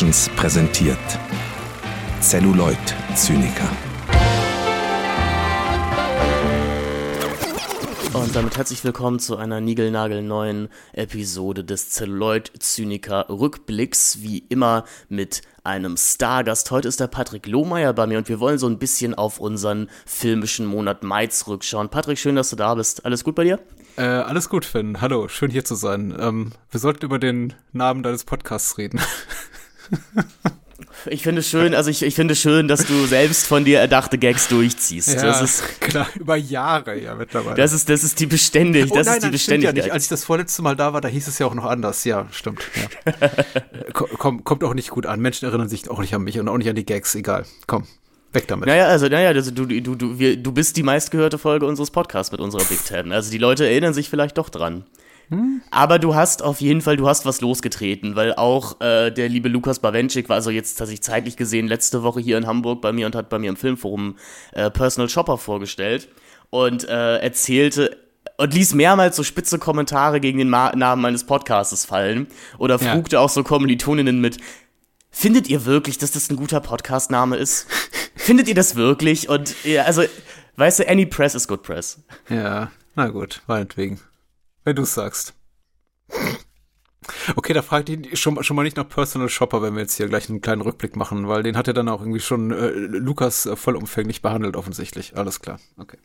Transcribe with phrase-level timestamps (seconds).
[0.00, 0.96] Productions präsentiert
[2.22, 2.78] Celluloid
[3.14, 3.68] Zyniker.
[8.14, 15.42] Und damit herzlich willkommen zu einer niegelnagelneuen Episode des Celluloid Zyniker Rückblicks, wie immer mit
[15.64, 16.70] einem Stargast.
[16.70, 19.90] Heute ist der Patrick Lohmeier bei mir und wir wollen so ein bisschen auf unseren
[20.06, 21.90] filmischen Monat Mai zurückschauen.
[21.90, 23.04] Patrick, schön, dass du da bist.
[23.04, 23.60] Alles gut bei dir?
[23.98, 25.02] Äh, alles gut, Finn.
[25.02, 26.16] Hallo, schön hier zu sein.
[26.18, 28.98] Ähm, wir sollten über den Namen deines Podcasts reden.
[31.06, 34.18] Ich finde es schön, also ich, ich finde schön, dass du selbst von dir erdachte
[34.18, 35.14] Gags durchziehst.
[35.14, 37.56] Ja, das ist klar, über Jahre ja mittlerweile.
[37.56, 39.76] Das ist, das ist die beständig, oh, das nein, ist die nein, Beständigkeit.
[39.76, 39.92] Ja nicht.
[39.92, 42.04] Als ich das vorletzte Mal da war, da hieß es ja auch noch anders.
[42.04, 42.60] Ja, stimmt.
[42.74, 43.30] Ja.
[43.92, 45.20] Komm, kommt auch nicht gut an.
[45.20, 47.14] Menschen erinnern sich auch nicht an mich und auch nicht an die Gags.
[47.14, 47.44] Egal.
[47.66, 47.86] Komm.
[48.32, 48.66] Weg damit.
[48.66, 52.30] Naja, also, naja, also du, du, du, wir, du bist die meistgehörte Folge unseres Podcasts
[52.30, 53.10] mit unserer Big Ten.
[53.10, 54.84] Also die Leute erinnern sich vielleicht doch dran.
[55.30, 55.62] Hm?
[55.70, 59.48] Aber du hast auf jeden Fall, du hast was losgetreten, weil auch äh, der liebe
[59.48, 63.06] Lukas Bawenschik war also jetzt tatsächlich zeitlich gesehen letzte Woche hier in Hamburg bei mir
[63.06, 64.16] und hat bei mir im Filmforum
[64.52, 66.08] äh, Personal Shopper vorgestellt
[66.50, 67.96] und äh, erzählte,
[68.38, 72.26] und ließ mehrmals so spitze Kommentare gegen den Ma Namen meines Podcastes fallen
[72.58, 73.20] oder frugte ja.
[73.20, 74.38] auch so Kommilitoninnen mit,
[75.10, 77.66] findet ihr wirklich, dass das ein guter Podcastname ist?
[78.16, 79.28] findet ihr das wirklich?
[79.28, 80.02] Und ja, also,
[80.56, 82.02] weißt du, any press is good press.
[82.28, 84.00] Ja, na gut, meinetwegen.
[84.64, 85.34] Wenn du es sagst.
[87.34, 90.08] Okay, da fragt ihn schon, schon mal nicht nach Personal Shopper, wenn wir jetzt hier
[90.08, 93.46] gleich einen kleinen Rückblick machen, weil den hat er dann auch irgendwie schon äh, Lukas
[93.46, 95.16] äh, vollumfänglich behandelt, offensichtlich.
[95.16, 95.98] Alles klar, okay.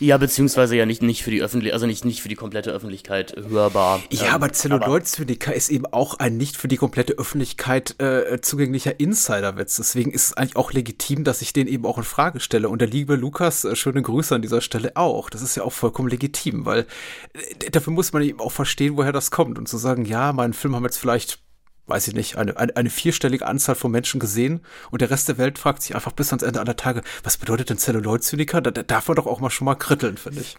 [0.00, 3.34] Ja, beziehungsweise ja nicht, nicht für die Öffentlichkeit, also nicht, nicht für die komplette Öffentlichkeit
[3.48, 4.02] hörbar.
[4.10, 8.98] Ja, ähm, aber Celluloid-Zyniker ist eben auch ein nicht für die komplette Öffentlichkeit äh, zugänglicher
[9.00, 9.76] Insiderwitz.
[9.76, 12.68] Deswegen ist es eigentlich auch legitim, dass ich den eben auch in Frage stelle.
[12.68, 15.30] Und der liebe Lukas, äh, schöne Grüße an dieser Stelle auch.
[15.30, 16.86] Das ist ja auch vollkommen legitim, weil
[17.32, 19.58] äh, dafür muss man eben auch verstehen, woher das kommt.
[19.58, 21.40] Und zu sagen, ja, meinen Film haben jetzt vielleicht
[21.88, 24.60] weiß ich nicht, eine, eine, eine vierstellige Anzahl von Menschen gesehen
[24.90, 27.70] und der Rest der Welt fragt sich einfach bis ans Ende aller Tage, was bedeutet
[27.70, 28.60] denn Celluloid-Zyniker?
[28.60, 30.56] Da, da darf man doch auch mal schon mal kritteln, finde ich.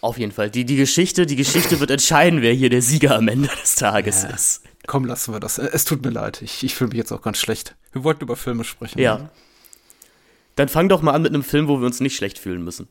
[0.00, 0.50] Auf jeden Fall.
[0.50, 4.24] Die, die Geschichte, die Geschichte wird entscheiden, wer hier der Sieger am Ende des Tages
[4.24, 4.30] ja.
[4.30, 4.62] ist.
[4.86, 5.58] Komm, lassen wir das.
[5.58, 6.42] Es tut mir leid.
[6.42, 7.76] Ich, ich fühle mich jetzt auch ganz schlecht.
[7.92, 8.98] Wir wollten über Filme sprechen.
[8.98, 9.30] Ja.
[10.56, 12.88] Dann fang doch mal an mit einem Film, wo wir uns nicht schlecht fühlen müssen.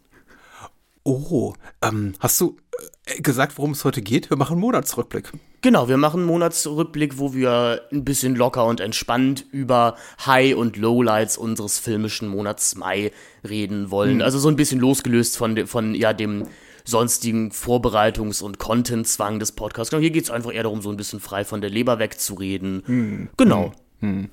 [1.03, 2.57] Oh, ähm, hast du
[3.05, 4.29] äh, gesagt, worum es heute geht?
[4.29, 5.31] Wir machen einen Monatsrückblick.
[5.61, 9.95] Genau, wir machen einen Monatsrückblick, wo wir ein bisschen locker und entspannt über
[10.25, 13.11] High- und Lowlights unseres filmischen Monats Mai
[13.47, 14.15] reden wollen.
[14.15, 14.21] Mhm.
[14.21, 16.47] Also so ein bisschen losgelöst von, de, von ja, dem
[16.83, 19.91] sonstigen Vorbereitungs- und Content-Zwang des Podcasts.
[19.91, 22.83] Genau, hier geht es einfach eher darum, so ein bisschen frei von der Leber wegzureden.
[22.87, 23.29] Mhm.
[23.37, 23.71] Genau.
[23.99, 24.31] Mhm.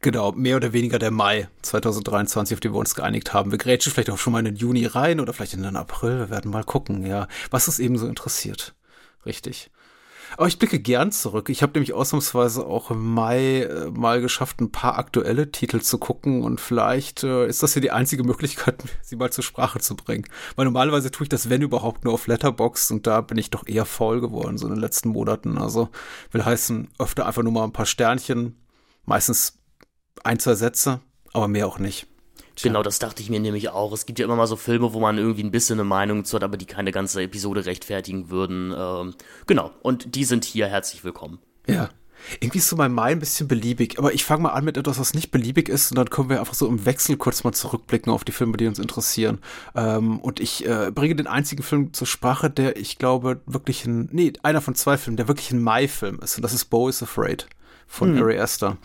[0.00, 3.50] Genau, mehr oder weniger der Mai 2023, auf den wir uns geeinigt haben.
[3.50, 6.18] Wir grätschen vielleicht auch schon mal in den Juni rein oder vielleicht in den April.
[6.18, 8.74] Wir werden mal gucken, ja, was es eben so interessiert.
[9.26, 9.70] Richtig.
[10.36, 11.48] Aber ich blicke gern zurück.
[11.48, 15.98] Ich habe nämlich ausnahmsweise auch im Mai äh, mal geschafft, ein paar aktuelle Titel zu
[15.98, 19.94] gucken und vielleicht äh, ist das hier die einzige Möglichkeit, sie mal zur Sprache zu
[19.94, 20.26] bringen.
[20.56, 23.66] Weil normalerweise tue ich das, wenn überhaupt, nur auf Letterbox und da bin ich doch
[23.66, 25.58] eher faul geworden, so in den letzten Monaten.
[25.58, 25.88] Also
[26.32, 28.56] will heißen, öfter einfach nur mal ein paar Sternchen,
[29.06, 29.58] meistens
[30.22, 31.00] ein, zwei Sätze,
[31.32, 32.06] aber mehr auch nicht.
[32.56, 32.68] Tja.
[32.68, 33.92] Genau, das dachte ich mir nämlich auch.
[33.92, 36.36] Es gibt ja immer mal so Filme, wo man irgendwie ein bisschen eine Meinung zu
[36.36, 38.72] hat, aber die keine ganze Episode rechtfertigen würden.
[38.76, 39.14] Ähm,
[39.46, 41.38] genau, und die sind hier herzlich willkommen.
[41.66, 41.90] Ja.
[42.40, 44.98] Irgendwie ist so mein Mai ein bisschen beliebig, aber ich fange mal an mit etwas,
[44.98, 48.10] was nicht beliebig ist und dann können wir einfach so im Wechsel kurz mal zurückblicken
[48.10, 49.40] auf die Filme, die uns interessieren.
[49.74, 54.08] Ähm, und ich äh, bringe den einzigen Film zur Sprache, der ich glaube wirklich ein,
[54.12, 57.02] nee, einer von zwei Filmen, der wirklich ein Mai-Film ist und das ist Bo is
[57.02, 57.46] Afraid
[57.94, 58.22] von hm.
[58.22, 58.78] Ari Aster.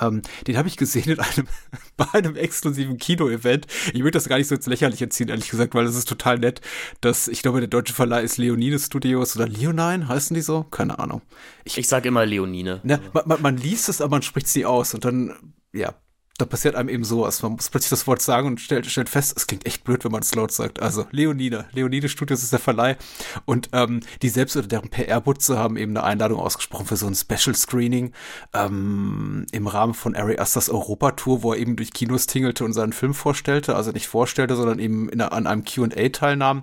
[0.00, 1.48] Ähm, den habe ich gesehen in einem,
[1.96, 3.66] bei einem exklusiven Kino-Event.
[3.92, 6.38] Ich würde das gar nicht so ins Lächerliche ziehen, ehrlich gesagt, weil es ist total
[6.38, 6.60] nett,
[7.00, 10.64] dass, ich glaube, der deutsche Verleih ist Leonine Studios oder Leonine, heißen die so?
[10.64, 11.22] Keine Ahnung.
[11.64, 12.80] Ich, ich sage immer Leonine.
[12.84, 15.34] Na, man, man, man liest es, aber man spricht sie aus und dann,
[15.72, 15.94] ja,
[16.38, 17.42] da passiert einem eben sowas.
[17.42, 20.12] Man muss plötzlich das Wort sagen und stellt, stellt fest, es klingt echt blöd, wenn
[20.12, 20.80] man es laut sagt.
[20.80, 22.96] Also Leonide, Leonide Studios ist der Verleih
[23.44, 27.16] und ähm, die selbst oder deren PR-Butze haben eben eine Einladung ausgesprochen für so ein
[27.16, 28.12] Special Screening
[28.54, 32.92] ähm, im Rahmen von Ari Asters Europa-Tour, wo er eben durch Kinos tingelte und seinen
[32.92, 36.62] Film vorstellte, also nicht vorstellte, sondern eben in, an einem Q&A teilnahm.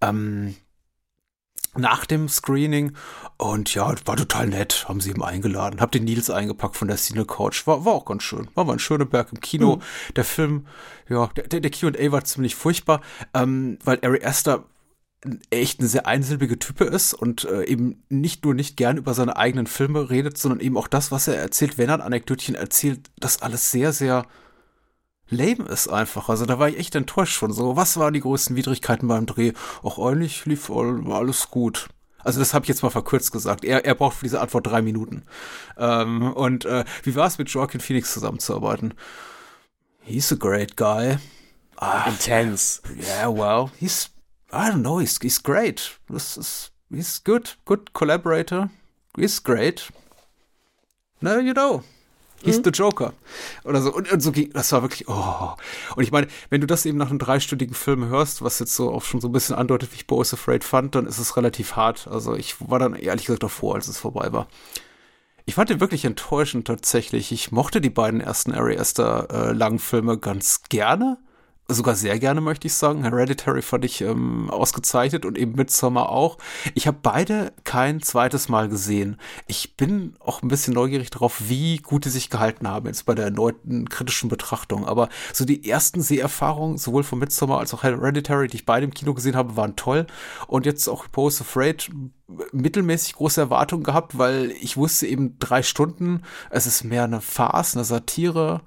[0.00, 0.56] Ähm,
[1.78, 2.92] nach dem Screening
[3.36, 5.80] und ja, war total nett, haben sie ihm eingeladen.
[5.80, 7.66] Hab den Nils eingepackt von der Cine Couch.
[7.66, 8.48] War, war auch ganz schön.
[8.54, 9.76] War mal in Schöneberg im Kino.
[9.76, 9.82] Mhm.
[10.14, 10.66] Der Film,
[11.08, 13.00] ja, der, der Q&A war ziemlich furchtbar,
[13.34, 14.64] ähm, weil Ari Aster
[15.50, 19.36] echt eine sehr einsilbige Type ist und äh, eben nicht nur nicht gern über seine
[19.36, 23.10] eigenen Filme redet, sondern eben auch das, was er erzählt, wenn er ein Anekdötchen erzählt,
[23.18, 24.26] das alles sehr, sehr
[25.28, 26.28] lame ist einfach.
[26.28, 27.76] Also da war ich echt enttäuscht von so.
[27.76, 29.52] Was waren die größten Widrigkeiten beim Dreh?
[29.82, 31.88] Auch eigentlich lief all, alles gut.
[32.18, 33.64] Also das habe ich jetzt mal verkürzt gesagt.
[33.64, 35.24] Er, er braucht für diese Antwort drei Minuten.
[35.78, 38.94] Ähm, und äh, wie war es mit Joaquin Phoenix zusammenzuarbeiten?
[40.00, 41.18] He's a great guy.
[41.76, 42.80] Ah, Intense.
[42.96, 44.10] Yeah, well, he's
[44.52, 45.98] I don't know, he's he's great.
[46.08, 48.70] This is he's good, good collaborator.
[49.16, 49.88] He's great.
[51.20, 51.82] No, you know,
[52.42, 52.64] He's mhm.
[52.64, 53.12] the Joker.
[53.64, 53.92] Oder so.
[53.92, 55.54] Und, und, so ging, das war wirklich, oh.
[55.96, 58.92] Und ich meine, wenn du das eben nach einem dreistündigen Film hörst, was jetzt so
[58.92, 61.76] auch schon so ein bisschen andeutet, wie ich Boys Afraid fand, dann ist es relativ
[61.76, 62.08] hart.
[62.08, 64.46] Also ich war dann ehrlich gesagt davor, als es vorbei war.
[65.44, 67.30] Ich fand den wirklich enttäuschend tatsächlich.
[67.30, 71.18] Ich mochte die beiden ersten Ari Aster äh, langen Filme ganz gerne
[71.68, 73.02] sogar sehr gerne, möchte ich sagen.
[73.02, 76.38] Hereditary fand ich ähm, ausgezeichnet und eben Midsommar auch.
[76.74, 79.16] Ich habe beide kein zweites Mal gesehen.
[79.46, 83.14] Ich bin auch ein bisschen neugierig darauf, wie gut die sich gehalten haben, jetzt bei
[83.14, 84.86] der erneuten kritischen Betrachtung.
[84.86, 88.94] Aber so die ersten Seherfahrungen, sowohl von Midsommar als auch Hereditary, die ich beide im
[88.94, 90.06] Kino gesehen habe, waren toll.
[90.46, 91.90] Und jetzt auch Post Afraid
[92.52, 97.76] mittelmäßig große Erwartungen gehabt, weil ich wusste eben drei Stunden, es ist mehr eine Farce,
[97.76, 98.62] eine Satire,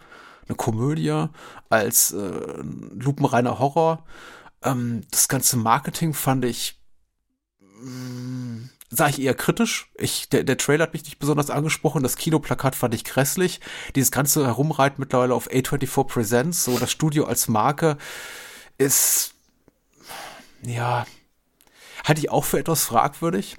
[0.49, 1.27] eine Komödie
[1.69, 2.63] als äh,
[2.95, 4.03] lupenreiner Horror.
[4.63, 6.81] Ähm, das ganze Marketing fand ich,
[7.59, 9.91] mh, mm, sah ich eher kritisch.
[9.95, 12.03] Ich, der, der Trailer hat mich nicht besonders angesprochen.
[12.03, 13.61] Das Kinoplakat fand ich grässlich.
[13.95, 17.97] Dieses ganze Herumreiten mittlerweile auf A24 Presents, so das Studio als Marke,
[18.79, 19.35] ist,
[20.63, 21.05] ja,
[22.03, 23.57] halte ich auch für etwas fragwürdig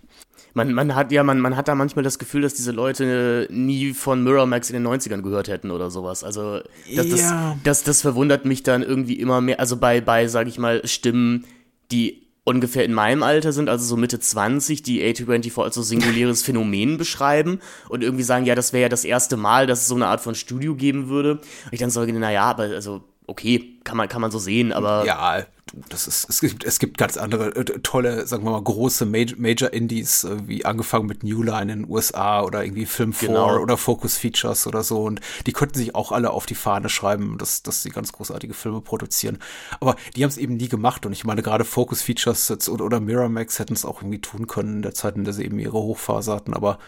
[0.55, 3.93] man, man hat ja, man, man hat da manchmal das Gefühl, dass diese Leute nie
[3.93, 6.25] von Miramax in den 90ern gehört hätten oder sowas.
[6.25, 6.61] Also
[6.95, 7.57] das, ja.
[7.63, 9.61] das, das, das verwundert mich dann irgendwie immer mehr.
[9.61, 11.45] Also bei, bei, sag ich mal, Stimmen,
[11.91, 16.43] die ungefähr in meinem Alter sind, also so Mitte 20, die A24 als so singuläres
[16.45, 19.95] Phänomen beschreiben und irgendwie sagen, ja, das wäre ja das erste Mal, dass es so
[19.95, 21.33] eine Art von Studio geben würde.
[21.35, 25.05] Und ich dann sage, naja, aber also okay, kann man, kann man so sehen, aber.
[25.07, 25.45] Ja,
[25.89, 29.39] das ist, es gibt, es gibt ganz andere äh, tolle, sagen wir mal, große Major,
[29.39, 33.29] Major Indies, äh, wie angefangen mit New Line in den USA oder irgendwie Film 4
[33.29, 33.59] genau.
[33.59, 35.03] oder Focus Features oder so.
[35.05, 38.55] Und die könnten sich auch alle auf die Fahne schreiben, dass, dass sie ganz großartige
[38.55, 39.39] Filme produzieren.
[39.81, 41.07] Aber die haben es eben nie gemacht.
[41.07, 44.77] Und ich meine, gerade Focus Features oder, oder Miramax hätten es auch irgendwie tun können
[44.77, 46.55] in der Zeit, in der sie eben ihre Hochphase hatten.
[46.55, 46.79] Aber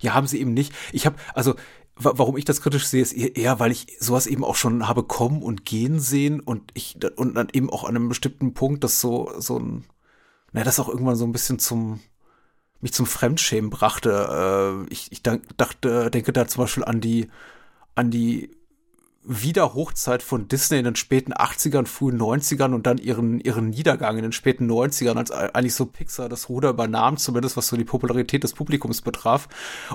[0.00, 0.72] ja, haben sie eben nicht.
[0.92, 1.54] Ich habe, also
[2.02, 5.42] warum ich das kritisch sehe, ist eher, weil ich sowas eben auch schon habe kommen
[5.42, 9.32] und gehen ssehen und ich und dann eben auch an einem bestimmten Punkt das so
[9.38, 9.84] so ein,
[10.52, 12.00] naja, das auch irgendwann so ein bisschen zum
[12.80, 14.86] mich zum Fremdschämen brachte.
[14.88, 17.28] Äh, ich, ich dachte, denke da zum Beispiel an die
[17.94, 18.50] an die
[19.22, 24.22] Wiederhochzeit von Disney in den späten 80ern, frühen 90ern und dann ihren, ihren Niedergang in
[24.22, 28.42] den späten 90ern, als eigentlich so Pixar das Ruder übernahm, zumindest was so die Popularität
[28.44, 29.48] des Publikums betraf.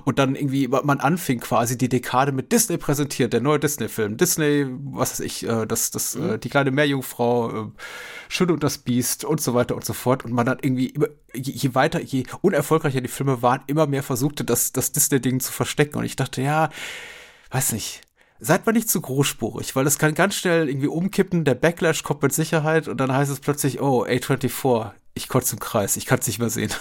[0.03, 4.17] Und dann irgendwie, man anfing quasi die Dekade mit Disney präsentiert, der neue Disney-Film.
[4.17, 6.33] Disney, was weiß ich, äh, das, das, mhm.
[6.33, 7.67] äh, die kleine Meerjungfrau, äh,
[8.27, 10.23] Schön und das Biest und so weiter und so fort.
[10.23, 14.03] Und man hat irgendwie, immer, je, je weiter, je unerfolgreicher die Filme waren, immer mehr
[14.03, 15.97] versuchte, das, das Disney-Ding zu verstecken.
[15.97, 16.69] Und ich dachte, ja,
[17.49, 18.04] weiß nicht,
[18.45, 22.21] seid mal nicht zu großspurig, weil es kann ganz schnell irgendwie umkippen, der Backlash kommt
[22.21, 26.19] mit Sicherheit und dann heißt es plötzlich, oh, A24, ich kotze im Kreis, ich kann
[26.19, 26.71] es nicht mehr sehen.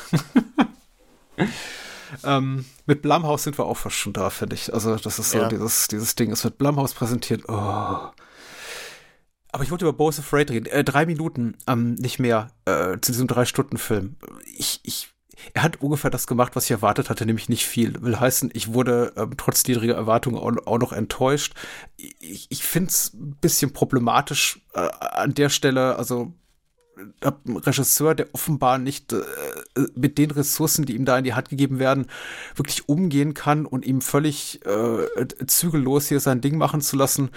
[2.25, 4.72] ähm, mit Blumhouse sind wir auch fast schon da, finde ich.
[4.75, 5.49] Also, das ist so, ja.
[5.49, 7.44] dieses, dieses Ding ist mit Blumhouse präsentiert.
[7.49, 7.52] Oh.
[9.53, 10.67] Aber ich wollte über Boys Afraid reden.
[10.67, 14.17] Äh, drei Minuten, ähm, nicht mehr, äh, zu diesem Drei-Stunden-Film.
[14.56, 15.13] Ich, ich
[15.53, 18.01] er hat ungefähr das gemacht, was ich erwartet hatte, nämlich nicht viel.
[18.03, 21.55] Will heißen, ich wurde ähm, trotz niedriger Erwartungen auch, auch, noch enttäuscht.
[21.96, 26.32] Ich, ich finde es ein bisschen problematisch äh, an der Stelle, also
[26.96, 29.22] ein Regisseur, der offenbar nicht äh,
[29.94, 32.06] mit den Ressourcen, die ihm da in die Hand gegeben werden,
[32.55, 37.31] wirklich umgehen kann und ihm völlig äh, zügellos hier sein Ding machen zu lassen,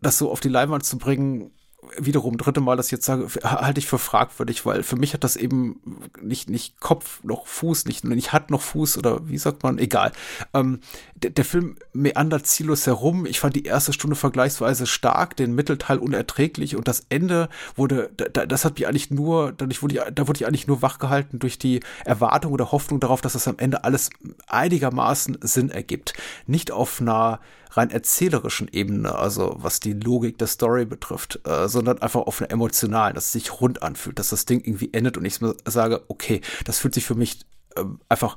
[0.00, 1.52] das so auf die Leinwand zu bringen,
[1.98, 5.36] wiederum dritte Mal das jetzt sage, halte ich für fragwürdig, weil für mich hat das
[5.36, 5.80] eben
[6.20, 10.12] nicht, nicht Kopf noch Fuß, nicht, nicht hat noch Fuß oder wie sagt man, egal.
[10.54, 10.80] Ähm,
[11.14, 13.26] der, der Film meandert ziellos herum.
[13.26, 18.46] Ich fand die erste Stunde vergleichsweise stark, den Mittelteil unerträglich und das Ende wurde, da,
[18.46, 21.58] das hat mich eigentlich nur, dadurch wurde ich, da wurde ich eigentlich nur wachgehalten durch
[21.58, 24.10] die Erwartung oder Hoffnung darauf, dass das am Ende alles
[24.48, 26.14] einigermaßen Sinn ergibt.
[26.46, 32.00] Nicht auf einer rein erzählerischen Ebene, also was die Logik der Story betrifft, äh, sondern
[32.02, 35.24] einfach auf einer emotionalen, dass es sich rund anfühlt, dass das Ding irgendwie endet und
[35.24, 37.40] ich sage, okay, das fühlt sich für mich
[37.76, 38.36] äh, einfach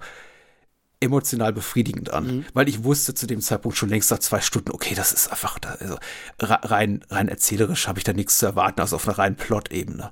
[0.99, 2.45] emotional befriedigend an, mhm.
[2.53, 5.57] weil ich wusste zu dem Zeitpunkt schon längst nach zwei Stunden, okay, das ist einfach,
[5.79, 5.97] also
[6.39, 10.11] rein, rein erzählerisch habe ich da nichts zu erwarten, also auf einer reinen Plot-Ebene.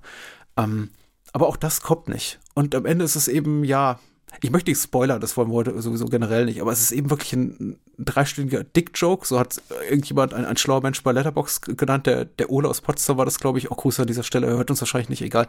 [0.58, 0.90] Ähm,
[1.34, 2.40] aber auch das kommt nicht.
[2.56, 4.00] Und am Ende ist es eben, ja,
[4.42, 7.10] ich möchte nicht spoilern, das wollen wir heute sowieso generell nicht, aber es ist eben
[7.10, 12.26] wirklich ein, dreistündiger Dick-Joke, so hat irgendjemand, ein, ein schlauer Mensch bei Letterbox genannt, der,
[12.26, 14.72] der Ole aus Potsdam war das, glaube ich, auch Gruß an dieser Stelle, er hört
[14.72, 15.48] uns wahrscheinlich nicht, egal.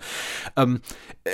[0.57, 0.81] Ähm,
[1.25, 1.31] äh,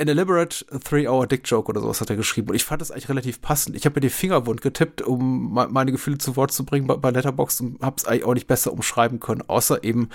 [0.00, 2.50] an elaborate three-hour Dick Joke oder sowas hat er geschrieben.
[2.50, 3.74] Und ich fand das eigentlich relativ passend.
[3.74, 7.10] Ich habe mir den Fingerwund getippt, um meine Gefühle zu Wort zu bringen bei, bei
[7.10, 10.10] Letterboxd und habe es eigentlich auch nicht besser umschreiben können, außer eben,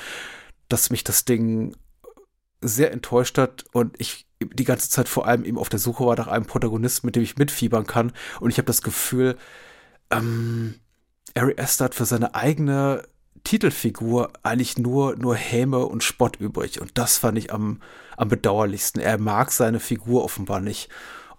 [0.70, 1.76] dass mich das Ding
[2.62, 6.16] sehr enttäuscht hat und ich die ganze Zeit vor allem eben auf der Suche war
[6.16, 8.12] nach einem Protagonisten, mit dem ich mitfiebern kann.
[8.40, 9.38] Und ich habe das Gefühl,
[10.10, 10.76] ähm,
[11.36, 13.04] Ari Aster hat für seine eigene
[13.44, 16.80] Titelfigur eigentlich nur, nur Häme und Spott übrig.
[16.80, 17.82] Und das fand ich am,
[18.16, 19.02] am bedauerlichsten.
[19.02, 20.90] Er mag seine Figur offenbar nicht.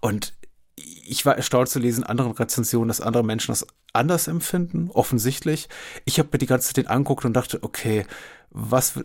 [0.01, 0.35] Und
[0.77, 5.69] ich war erstaunt zu lesen in anderen Rezensionen, dass andere Menschen das anders empfinden, offensichtlich.
[6.05, 8.07] Ich habe mir die ganze Zeit den angeguckt und dachte, okay,
[8.51, 8.99] was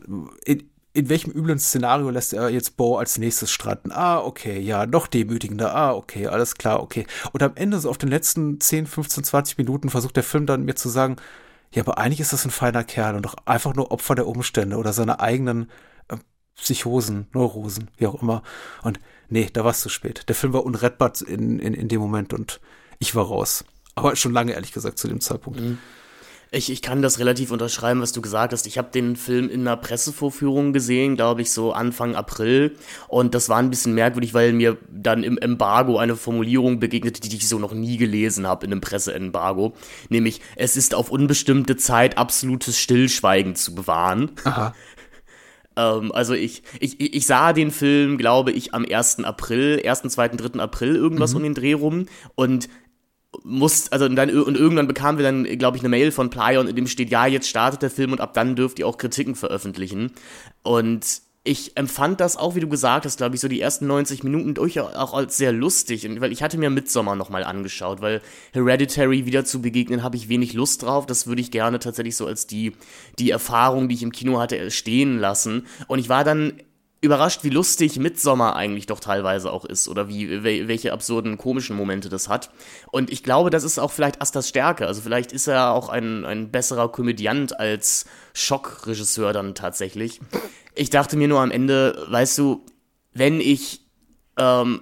[0.94, 3.92] in welchem üblen Szenario lässt er jetzt Bo als nächstes stranden?
[3.92, 5.76] Ah, okay, ja, noch demütigender.
[5.76, 7.06] Ah, okay, alles klar, okay.
[7.32, 10.66] Und am Ende, so auf den letzten 10, 15, 20 Minuten, versucht der Film dann
[10.66, 11.18] mir zu sagen,
[11.72, 14.78] ja, aber eigentlich ist das ein feiner Kerl und doch einfach nur Opfer der Umstände
[14.78, 15.70] oder seiner eigenen
[16.08, 16.18] äh,
[16.56, 18.42] Psychosen, Neurosen, wie auch immer.
[18.82, 20.28] Und nee, da war es zu spät.
[20.28, 22.60] Der Film war unrettbar in, in, in dem Moment und
[22.98, 23.64] ich war raus.
[23.94, 25.60] Aber schon lange, ehrlich gesagt, zu dem Zeitpunkt.
[25.60, 25.78] Mhm.
[26.52, 28.66] Ich, ich kann das relativ unterschreiben, was du gesagt hast.
[28.66, 32.76] Ich habe den Film in einer Pressevorführung gesehen, glaube ich, so Anfang April.
[33.08, 37.36] Und das war ein bisschen merkwürdig, weil mir dann im Embargo eine Formulierung begegnete, die
[37.36, 39.74] ich so noch nie gelesen habe in einem Presseembargo.
[40.10, 44.32] Nämlich, es ist auf unbestimmte Zeit absolutes Stillschweigen zu bewahren.
[44.44, 44.74] Aha.
[45.76, 49.24] Ähm, also ich, ich, ich sah den Film, glaube ich, am 1.
[49.24, 50.60] April, 1., 2., 3.
[50.60, 51.38] April irgendwas mhm.
[51.38, 52.08] um den Dreh rum.
[52.36, 52.68] Und
[53.44, 56.76] muss, also dann, und irgendwann bekamen wir dann, glaube ich, eine Mail von Plyon, in
[56.76, 60.12] dem steht, ja, jetzt startet der Film und ab dann dürft ihr auch Kritiken veröffentlichen.
[60.64, 64.24] Und ich empfand das auch, wie du gesagt hast, glaube ich, so die ersten 90
[64.24, 66.08] Minuten durchaus auch als sehr lustig.
[66.08, 68.22] Und, weil ich hatte mir Midsommar nochmal angeschaut, weil
[68.52, 71.06] Hereditary wieder zu begegnen, habe ich wenig Lust drauf.
[71.06, 72.74] Das würde ich gerne tatsächlich so als die,
[73.20, 75.66] die Erfahrung, die ich im Kino hatte, stehen lassen.
[75.88, 76.54] Und ich war dann
[77.02, 82.10] überrascht, wie lustig Midsommer eigentlich doch teilweise auch ist oder wie welche absurden komischen Momente
[82.10, 82.52] das hat.
[82.92, 84.86] Und ich glaube, das ist auch vielleicht Astas Stärke.
[84.86, 90.20] Also vielleicht ist er auch ein, ein besserer Komödiant als Schockregisseur dann tatsächlich.
[90.76, 92.66] Ich dachte mir nur am Ende, weißt du,
[93.14, 93.86] wenn ich
[94.38, 94.82] ähm,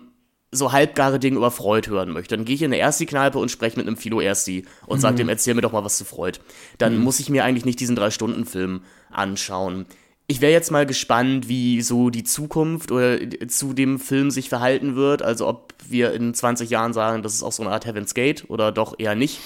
[0.51, 3.77] so halbgare Dinge über Freud hören möchte, dann gehe ich in eine Ersti-Kneipe und spreche
[3.77, 5.01] mit einem Philo Ersti und mhm.
[5.01, 6.39] sage dem, erzähl mir doch mal was zu Freud.
[6.79, 7.03] Dann mhm.
[7.03, 8.81] muss ich mir eigentlich nicht diesen Drei-Stunden-Film
[9.11, 9.85] anschauen
[10.27, 13.17] ich wäre jetzt mal gespannt, wie so die Zukunft oder
[13.47, 15.21] zu dem Film sich verhalten wird.
[15.21, 18.45] Also ob wir in 20 Jahren sagen, das ist auch so eine Art Heaven's Gate
[18.49, 19.39] oder doch eher nicht.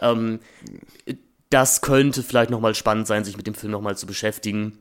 [0.00, 0.38] Ähm,
[1.50, 4.78] das könnte vielleicht nochmal spannend sein, sich mit dem Film nochmal zu beschäftigen.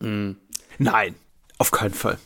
[0.00, 0.36] Mhm.
[0.78, 1.14] Nein,
[1.58, 2.18] auf keinen Fall.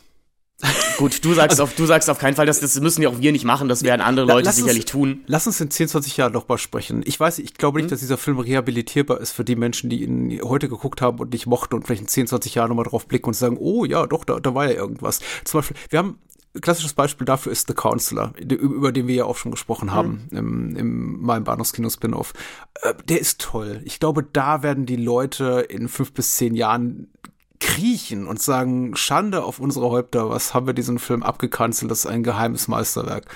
[0.98, 3.18] Gut, du sagst, also, auf, du sagst auf keinen Fall, das, das müssen ja auch
[3.18, 5.24] wir nicht machen, das werden andere Leute sicherlich uns, tun.
[5.26, 7.02] Lass uns in 10, 20 Jahren nochmal sprechen.
[7.04, 7.90] Ich weiß, ich glaube nicht, hm?
[7.90, 11.46] dass dieser Film rehabilitierbar ist für die Menschen, die ihn heute geguckt haben und nicht
[11.46, 14.24] mochten und vielleicht in 10, 20 Jahren nochmal drauf blicken und sagen, oh ja, doch,
[14.24, 15.20] da, da war ja irgendwas.
[15.44, 16.18] Zum Beispiel, wir haben
[16.60, 20.38] klassisches Beispiel dafür ist The Counselor, über den wir ja auch schon gesprochen haben mhm.
[20.38, 22.32] im, im meinem Bahnhofskino Spin-off.
[22.82, 23.80] Äh, der ist toll.
[23.84, 27.08] Ich glaube, da werden die Leute in fünf bis zehn Jahren
[27.64, 32.06] kriechen und sagen, Schande auf unsere Häupter, was haben wir diesen Film abgekanzelt, das ist
[32.06, 33.26] ein geheimes Meisterwerk.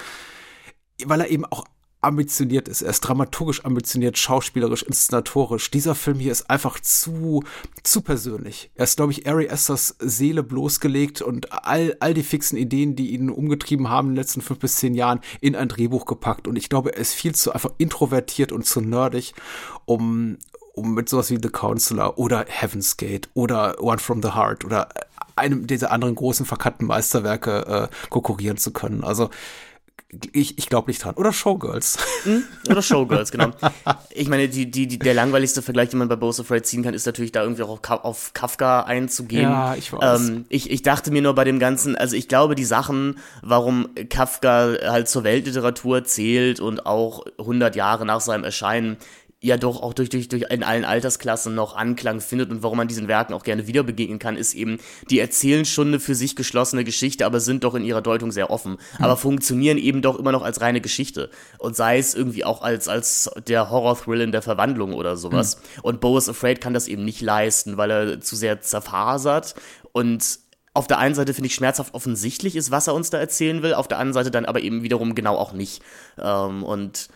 [1.04, 1.64] Weil er eben auch
[2.00, 2.82] ambitioniert ist.
[2.82, 5.70] Er ist dramaturgisch ambitioniert, schauspielerisch, inszenatorisch.
[5.70, 7.42] Dieser Film hier ist einfach zu,
[7.82, 8.70] zu persönlich.
[8.74, 13.10] Er ist, glaube ich, Ari Esters Seele bloßgelegt und all, all die fixen Ideen, die
[13.10, 16.46] ihn umgetrieben haben in den letzten fünf bis zehn Jahren, in ein Drehbuch gepackt.
[16.46, 19.34] Und ich glaube, er ist viel zu einfach introvertiert und zu nerdig,
[19.84, 24.64] um, um mit sowas wie The Counselor oder Heaven's Gate oder One from the Heart
[24.64, 24.88] oder
[25.36, 29.04] einem dieser anderen großen verkannten Meisterwerke äh, konkurrieren zu können.
[29.04, 29.30] Also
[30.32, 31.14] ich, ich glaube nicht dran.
[31.16, 31.98] Oder Showgirls.
[32.24, 32.42] Hm?
[32.70, 33.50] Oder Showgirls, genau.
[34.10, 36.94] Ich meine, die, die, die, der langweiligste Vergleich, den man bei Both Afraid ziehen kann,
[36.94, 39.42] ist natürlich da irgendwie auch auf, auf Kafka einzugehen.
[39.42, 40.28] Ja, ich weiß.
[40.28, 43.90] Ähm, ich, ich dachte mir nur bei dem Ganzen, also ich glaube, die Sachen, warum
[44.08, 48.96] Kafka halt zur Weltliteratur zählt und auch 100 Jahre nach seinem Erscheinen
[49.40, 52.88] ja doch auch durch, durch, durch in allen Altersklassen noch Anklang findet und warum man
[52.88, 54.78] diesen Werken auch gerne wieder begegnen kann, ist eben,
[55.10, 58.50] die erzählen schon eine für sich geschlossene Geschichte, aber sind doch in ihrer Deutung sehr
[58.50, 59.04] offen, mhm.
[59.04, 62.88] aber funktionieren eben doch immer noch als reine Geschichte und sei es irgendwie auch als,
[62.88, 65.56] als der Horror-Thrill in der Verwandlung oder sowas.
[65.56, 65.80] Mhm.
[65.82, 69.54] Und Bo is Afraid kann das eben nicht leisten, weil er zu sehr zerfasert
[69.92, 70.40] und
[70.74, 73.74] auf der einen Seite finde ich schmerzhaft offensichtlich ist, was er uns da erzählen will,
[73.74, 75.82] auf der anderen Seite dann aber eben wiederum genau auch nicht.
[76.20, 77.08] Ähm, und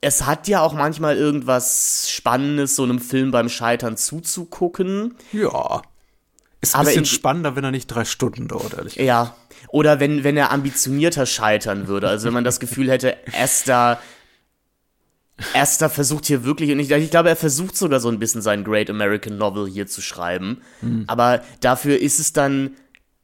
[0.00, 5.14] es hat ja auch manchmal irgendwas Spannendes, so einem Film beim Scheitern zuzugucken.
[5.32, 5.82] Ja.
[6.62, 9.06] Ist ein aber bisschen spannender, wenn er nicht drei Stunden dauert, ehrlich gesagt.
[9.06, 9.34] Ja.
[9.68, 12.08] Oder wenn, wenn er ambitionierter scheitern würde.
[12.08, 13.98] Also wenn man das Gefühl hätte, Esther,
[15.54, 18.64] Esther versucht hier wirklich, und ich, ich, glaube, er versucht sogar so ein bisschen sein
[18.64, 20.62] Great American Novel hier zu schreiben.
[20.80, 21.04] Hm.
[21.06, 22.76] Aber dafür ist es dann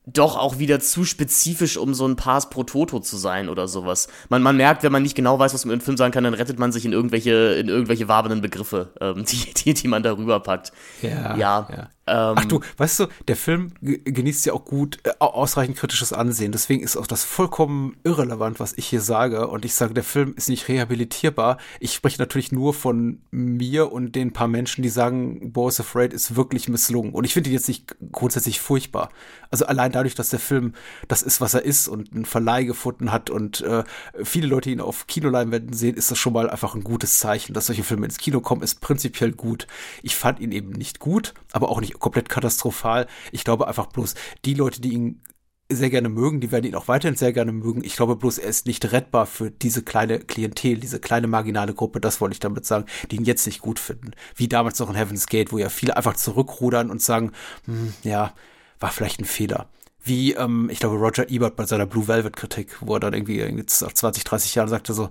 [0.06, 4.06] doch auch wieder zu spezifisch, um so ein Pass pro Toto zu sein oder sowas.
[4.28, 6.34] Man, man merkt, wenn man nicht genau weiß, was man im Film sagen kann, dann
[6.34, 10.40] rettet man sich in irgendwelche, in irgendwelche wabernden Begriffe, ähm, die, die, die man darüber
[10.40, 10.72] packt.
[11.02, 11.36] Ja.
[11.36, 11.68] ja.
[11.70, 11.90] ja.
[12.08, 16.52] Ähm, Ach du, weißt du, der Film genießt ja auch gut, äh, ausreichend kritisches Ansehen.
[16.52, 19.48] Deswegen ist auch das vollkommen irrelevant, was ich hier sage.
[19.48, 21.58] Und ich sage, der Film ist nicht rehabilitierbar.
[21.80, 26.36] Ich spreche natürlich nur von mir und den paar Menschen, die sagen, Boris Afraid ist
[26.36, 27.12] wirklich misslungen.
[27.12, 29.08] Und ich finde ihn jetzt nicht grundsätzlich furchtbar.
[29.50, 30.74] Also allein dadurch, dass der Film
[31.08, 33.82] das ist, was er ist und einen Verleih gefunden hat und äh,
[34.22, 37.52] viele Leute ihn auf Kinoleinwänden sehen, ist das schon mal einfach ein gutes Zeichen.
[37.52, 39.66] Dass solche Filme ins Kino kommen, ist prinzipiell gut.
[40.02, 43.06] Ich fand ihn eben nicht gut, aber auch nicht komplett katastrophal.
[43.32, 45.22] Ich glaube einfach bloß, die Leute, die ihn
[45.68, 47.82] sehr gerne mögen, die werden ihn auch weiterhin sehr gerne mögen.
[47.82, 52.00] Ich glaube bloß, er ist nicht rettbar für diese kleine Klientel, diese kleine marginale Gruppe,
[52.00, 54.12] das wollte ich damit sagen, die ihn jetzt nicht gut finden.
[54.36, 57.32] Wie damals noch in Heaven's Gate, wo ja viele einfach zurückrudern und sagen,
[57.64, 58.32] hm, ja,
[58.78, 59.68] war vielleicht ein Fehler.
[60.04, 63.40] Wie, ähm, ich glaube, Roger Ebert bei seiner Blue Velvet Kritik, wo er dann irgendwie
[63.40, 65.10] jetzt nach 20, 30 Jahren sagte so,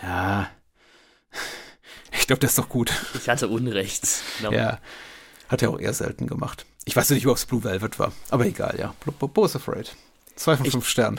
[0.00, 0.48] ja,
[2.12, 2.92] ich glaube, das ist doch gut.
[3.14, 4.06] Ich hatte Unrecht.
[4.38, 4.52] Genau.
[4.52, 4.78] Ja.
[5.48, 6.66] Hat er auch eher selten gemacht.
[6.84, 8.94] Ich weiß nicht, ob es Blue Velvet war, aber egal, ja.
[9.18, 9.94] Bo's Afraid.
[10.36, 11.18] Zwei von ich, fünf Sternen.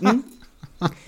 [0.00, 0.24] Hm?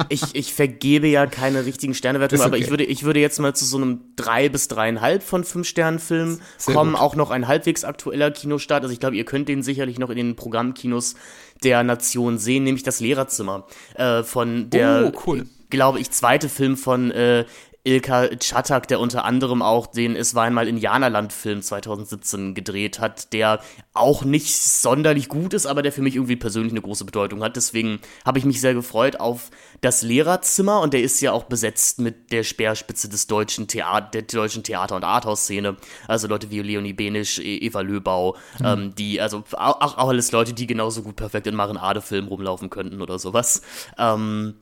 [0.09, 2.49] ich, ich vergebe ja keine richtigen Sternewertungen, okay.
[2.49, 5.67] aber ich würde, ich würde jetzt mal zu so einem drei bis dreieinhalb von fünf
[5.67, 6.93] Sternen Film kommen.
[6.93, 7.00] Gut.
[7.00, 8.83] Auch noch ein halbwegs aktueller Kinostart.
[8.83, 11.15] Also ich glaube, ihr könnt den sicherlich noch in den Programmkinos
[11.62, 15.47] der Nation sehen, nämlich das Lehrerzimmer äh, von der, oh, cool.
[15.71, 17.45] glaube ich, zweite Film von äh,
[17.87, 23.61] Ilka Chatak, der unter anderem auch den Es war einmal Indianerland-Film 2017 gedreht hat, der
[23.95, 27.55] auch nicht sonderlich gut ist, aber der für mich irgendwie persönlich eine große Bedeutung hat.
[27.55, 29.50] Deswegen habe ich mich sehr gefreut auf
[29.83, 34.23] das Lehrerzimmer und der ist ja auch besetzt mit der Speerspitze des deutschen Theater, der
[34.23, 35.76] deutschen Theater- und Arthouse-Szene.
[36.09, 38.66] Also Leute wie Leonie Benisch, e-, Eva Löbau, mhm.
[38.66, 43.00] ähm, die, also auch, auch alles Leute, die genauso gut perfekt in Marenade-Filmen rumlaufen könnten
[43.00, 43.63] oder sowas.
[43.97, 44.54] Ähm,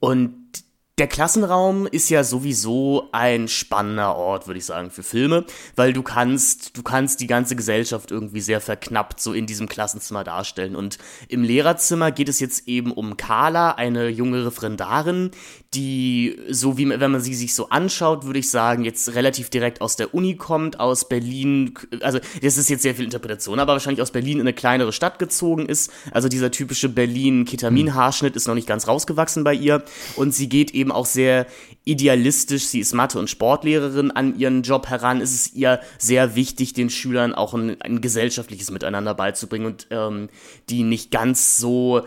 [0.00, 0.67] und
[0.98, 5.44] der Klassenraum ist ja sowieso ein spannender Ort, würde ich sagen, für Filme,
[5.76, 10.24] weil du kannst, du kannst die ganze Gesellschaft irgendwie sehr verknappt so in diesem Klassenzimmer
[10.24, 10.74] darstellen.
[10.74, 15.30] Und im Lehrerzimmer geht es jetzt eben um Carla, eine junge Referendarin,
[15.74, 19.82] die, so wie wenn man sie sich so anschaut, würde ich sagen, jetzt relativ direkt
[19.82, 24.00] aus der Uni kommt, aus Berlin, also das ist jetzt sehr viel Interpretation, aber wahrscheinlich
[24.00, 25.92] aus Berlin in eine kleinere Stadt gezogen ist.
[26.10, 29.84] Also dieser typische Berlin-Ketamin-Haarschnitt ist noch nicht ganz rausgewachsen bei ihr.
[30.16, 31.46] Und sie geht eben auch sehr
[31.84, 35.20] idealistisch, sie ist Mathe- und Sportlehrerin, an ihren Job heran.
[35.20, 40.30] Es ist ihr sehr wichtig, den Schülern auch ein, ein gesellschaftliches Miteinander beizubringen und ähm,
[40.70, 42.04] die nicht ganz so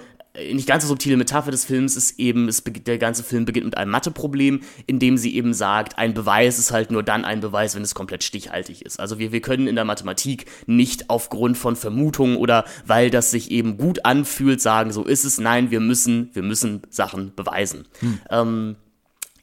[0.53, 3.77] nicht ganz so subtile Metapher des Films ist eben, es, der ganze Film beginnt mit
[3.77, 7.75] einem Matheproblem, in dem sie eben sagt, ein Beweis ist halt nur dann ein Beweis,
[7.75, 8.99] wenn es komplett stichhaltig ist.
[8.99, 13.51] Also wir, wir können in der Mathematik nicht aufgrund von Vermutungen oder weil das sich
[13.51, 15.37] eben gut anfühlt, sagen, so ist es.
[15.37, 17.87] Nein, wir müssen, wir müssen Sachen beweisen.
[17.99, 18.19] Hm.
[18.29, 18.75] Ähm,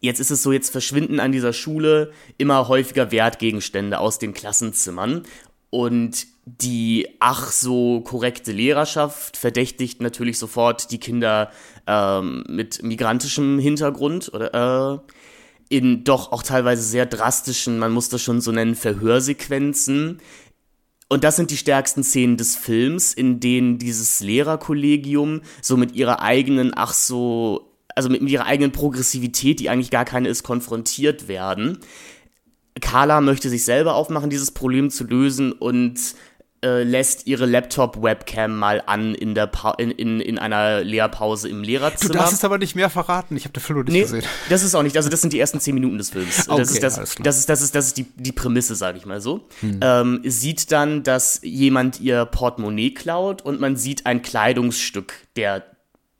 [0.00, 5.24] Jetzt ist es so, jetzt verschwinden an dieser Schule immer häufiger Wertgegenstände aus den Klassenzimmern
[5.70, 11.50] und die ach so korrekte Lehrerschaft verdächtigt natürlich sofort die Kinder
[11.86, 15.12] ähm, mit migrantischem Hintergrund oder äh,
[15.68, 20.18] in doch auch teilweise sehr drastischen, man muss das schon so nennen, Verhörsequenzen.
[21.08, 26.22] Und das sind die stärksten Szenen des Films, in denen dieses Lehrerkollegium so mit ihrer
[26.22, 31.78] eigenen, ach so, also mit ihrer eigenen Progressivität, die eigentlich gar keine ist, konfrontiert werden.
[32.80, 35.98] Carla möchte sich selber aufmachen, dieses Problem zu lösen und
[36.64, 42.12] äh, lässt ihre Laptop-Webcam mal an in, der in, in, in einer Lehrpause im Lehrerzimmer.
[42.12, 43.36] Du darfst es aber nicht mehr verraten.
[43.36, 44.22] Ich habe den Film noch nicht nee, gesehen.
[44.48, 44.96] Das ist auch nicht.
[44.96, 46.48] Also das sind die ersten zehn Minuten des Films.
[46.48, 49.06] Okay, das, ist das, das, ist, das ist das ist die, die Prämisse, sage ich
[49.06, 49.46] mal so.
[49.60, 49.80] Hm.
[49.82, 55.64] Ähm, sieht dann, dass jemand ihr Portemonnaie klaut und man sieht ein Kleidungsstück der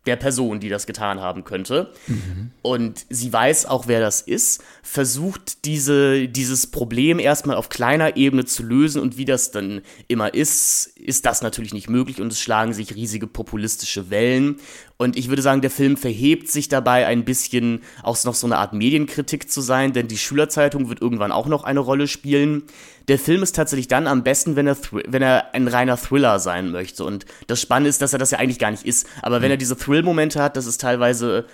[0.08, 1.92] der Person, die das getan haben könnte.
[2.06, 2.50] Mhm.
[2.62, 8.46] Und sie weiß auch, wer das ist, versucht diese, dieses Problem erstmal auf kleiner Ebene
[8.46, 12.40] zu lösen und wie das dann immer ist, ist das natürlich nicht möglich und es
[12.40, 14.56] schlagen sich riesige populistische Wellen.
[14.96, 18.56] Und ich würde sagen, der Film verhebt sich dabei ein bisschen auch noch so eine
[18.56, 22.64] Art Medienkritik zu sein, denn die Schülerzeitung wird irgendwann auch noch eine Rolle spielen.
[23.08, 26.70] Der Film ist tatsächlich dann am besten, wenn er, wenn er ein reiner Thriller sein
[26.70, 27.04] möchte.
[27.04, 29.08] Und das Spannende ist, dass er das ja eigentlich gar nicht ist.
[29.22, 31.46] Aber wenn er diese Thrill-Momente hat, das ist teilweise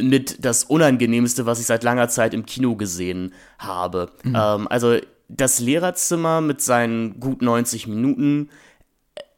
[0.00, 4.10] mit das Unangenehmste, was ich seit langer Zeit im Kino gesehen habe.
[4.22, 4.36] Mhm.
[4.36, 8.48] Ähm, also das Lehrerzimmer mit seinen gut 90 Minuten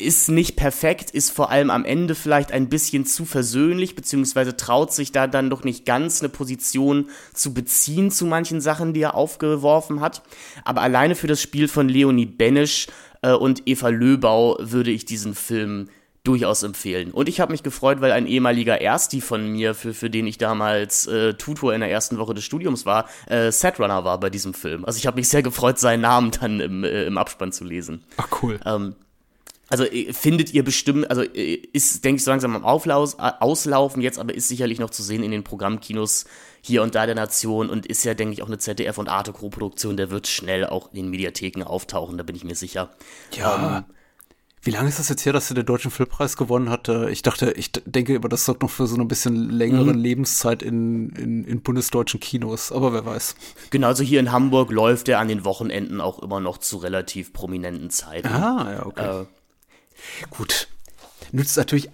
[0.00, 4.92] ist nicht perfekt, ist vor allem am Ende vielleicht ein bisschen zu versöhnlich, beziehungsweise traut
[4.92, 9.14] sich da dann doch nicht ganz eine Position zu beziehen zu manchen Sachen, die er
[9.14, 10.22] aufgeworfen hat.
[10.64, 12.88] Aber alleine für das Spiel von Leonie Benisch
[13.22, 15.88] äh, und Eva Löbau würde ich diesen Film
[16.24, 17.12] durchaus empfehlen.
[17.12, 20.36] Und ich habe mich gefreut, weil ein ehemaliger Ersti von mir, für, für den ich
[20.36, 24.52] damals äh, Tutor in der ersten Woche des Studiums war, äh, Setrunner war bei diesem
[24.52, 24.84] Film.
[24.84, 28.04] Also ich habe mich sehr gefreut, seinen Namen dann im, äh, im Abspann zu lesen.
[28.18, 28.60] Ach cool.
[28.66, 28.96] Ähm,
[29.70, 33.32] also äh, findet ihr bestimmt, also äh, ist, denke ich, so langsam am Auflaus, äh,
[33.40, 36.26] Auslaufen jetzt, aber ist sicherlich noch zu sehen in den Programmkinos
[36.60, 39.96] hier und da der Nation und ist ja, denke ich, auch eine ZDF- und Arte-Co-Produktion,
[39.96, 42.90] der wird schnell auch in den Mediatheken auftauchen, da bin ich mir sicher.
[43.32, 43.78] Ja.
[43.78, 43.94] Ähm,
[44.62, 47.08] wie lange ist das jetzt her, dass er den Deutschen Filmpreis gewonnen hatte?
[47.10, 49.98] Ich dachte, ich denke aber, das sorgt noch für so eine bisschen längere mhm.
[49.98, 53.36] Lebenszeit in, in, in bundesdeutschen Kinos, aber wer weiß.
[53.70, 57.32] Genau, also hier in Hamburg läuft er an den Wochenenden auch immer noch zu relativ
[57.32, 58.28] prominenten Zeiten.
[58.28, 59.22] Ah, ja, okay.
[59.22, 59.26] Äh,
[60.30, 60.68] Gut.
[61.32, 61.90] Nützt natürlich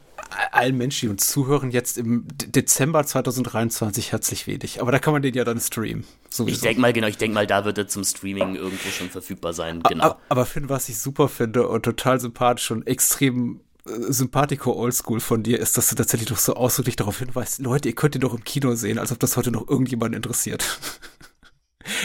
[0.52, 4.80] allen Menschen, die uns zuhören, jetzt im Dezember 2023 herzlich wenig.
[4.80, 6.04] Aber da kann man den ja dann streamen.
[6.30, 6.56] Sowieso.
[6.56, 9.52] Ich denke mal, genau, ich denke mal, da wird er zum Streaming irgendwo schon verfügbar
[9.52, 9.82] sein.
[9.82, 10.16] Genau.
[10.28, 15.42] Aber, Finn, was ich super finde und total sympathisch und extrem äh, Sympathico Oldschool von
[15.42, 18.34] dir ist, dass du tatsächlich doch so ausdrücklich darauf hinweist, Leute, ihr könnt ihn doch
[18.34, 20.78] im Kino sehen, als ob das heute noch irgendjemand interessiert.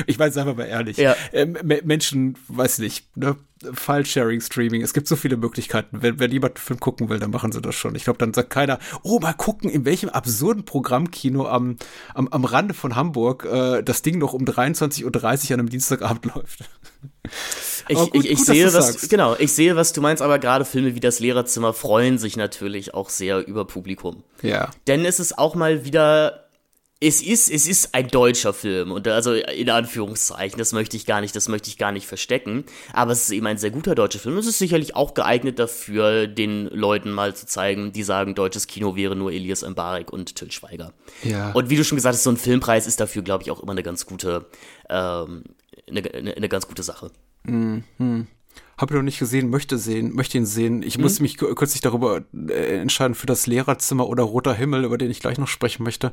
[0.07, 0.97] ich meine, sagen wir mal ehrlich.
[0.97, 1.15] Ja.
[1.33, 3.35] Ähm, Menschen, weiß nicht, ne?
[3.73, 4.81] File-Sharing, Streaming.
[4.81, 6.01] Es gibt so viele Möglichkeiten.
[6.01, 7.95] Wenn, wenn jemand einen Film gucken will, dann machen sie das schon.
[7.95, 11.77] Ich glaube, dann sagt keiner, oh, mal gucken, in welchem absurden Programmkino am,
[12.13, 16.25] am, am Rande von Hamburg äh, das Ding noch um 23.30 Uhr an einem Dienstagabend
[16.35, 16.63] läuft.
[17.87, 19.09] Ich, gut, ich, ich gut, sehe, was, sagst.
[19.09, 22.93] genau, ich sehe, was du meinst, aber gerade Filme wie das Lehrerzimmer freuen sich natürlich
[22.93, 24.23] auch sehr über Publikum.
[24.41, 24.71] Ja.
[24.87, 26.40] Denn es ist auch mal wieder
[27.03, 31.19] es ist, es ist ein deutscher Film und also in Anführungszeichen, das möchte ich gar
[31.19, 32.63] nicht, das möchte ich gar nicht verstecken.
[32.93, 34.37] Aber es ist eben ein sehr guter deutscher Film.
[34.37, 38.95] Es ist sicherlich auch geeignet dafür, den Leuten mal zu zeigen, die sagen, deutsches Kino
[38.95, 40.93] wäre nur Elias Mbarek und Till Schweiger.
[41.23, 41.51] Ja.
[41.53, 43.71] Und wie du schon gesagt hast, so ein Filmpreis ist dafür, glaube ich, auch immer
[43.71, 44.45] eine ganz gute,
[44.87, 45.43] ähm,
[45.89, 47.09] eine, eine, eine ganz gute Sache.
[47.43, 48.27] Mhm.
[48.81, 50.81] Habe ich noch nicht gesehen, möchte sehen, möchte ihn sehen.
[50.81, 51.03] Ich mhm.
[51.03, 55.19] musste mich kürzlich darüber äh, entscheiden für das Lehrerzimmer oder Roter Himmel, über den ich
[55.19, 56.11] gleich noch sprechen möchte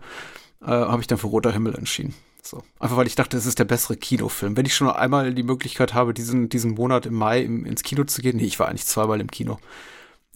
[0.63, 2.15] äh, habe ich dann für Roter Himmel entschieden.
[2.43, 2.63] So.
[2.79, 4.57] Einfach weil ich dachte, es ist der bessere Kinofilm.
[4.57, 8.05] Wenn ich schon einmal die Möglichkeit habe, diesen, diesen Monat im Mai im, ins Kino
[8.05, 9.59] zu gehen, nee, ich war eigentlich zweimal im Kino,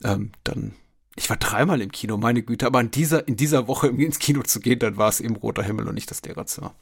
[0.05, 0.75] ähm, dann,
[1.17, 4.43] ich war dreimal im Kino, meine Güte, aber in dieser, in dieser Woche ins Kino
[4.43, 6.75] zu gehen, dann war es eben Roter Himmel und nicht das Lehrerzimmer.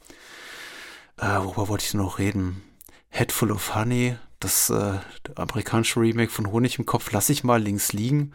[1.17, 2.61] Äh, worüber wollte ich noch reden?
[3.09, 4.99] Head Full of Honey, das äh,
[5.35, 8.33] amerikanische Remake von Honig im Kopf, lasse ich mal links liegen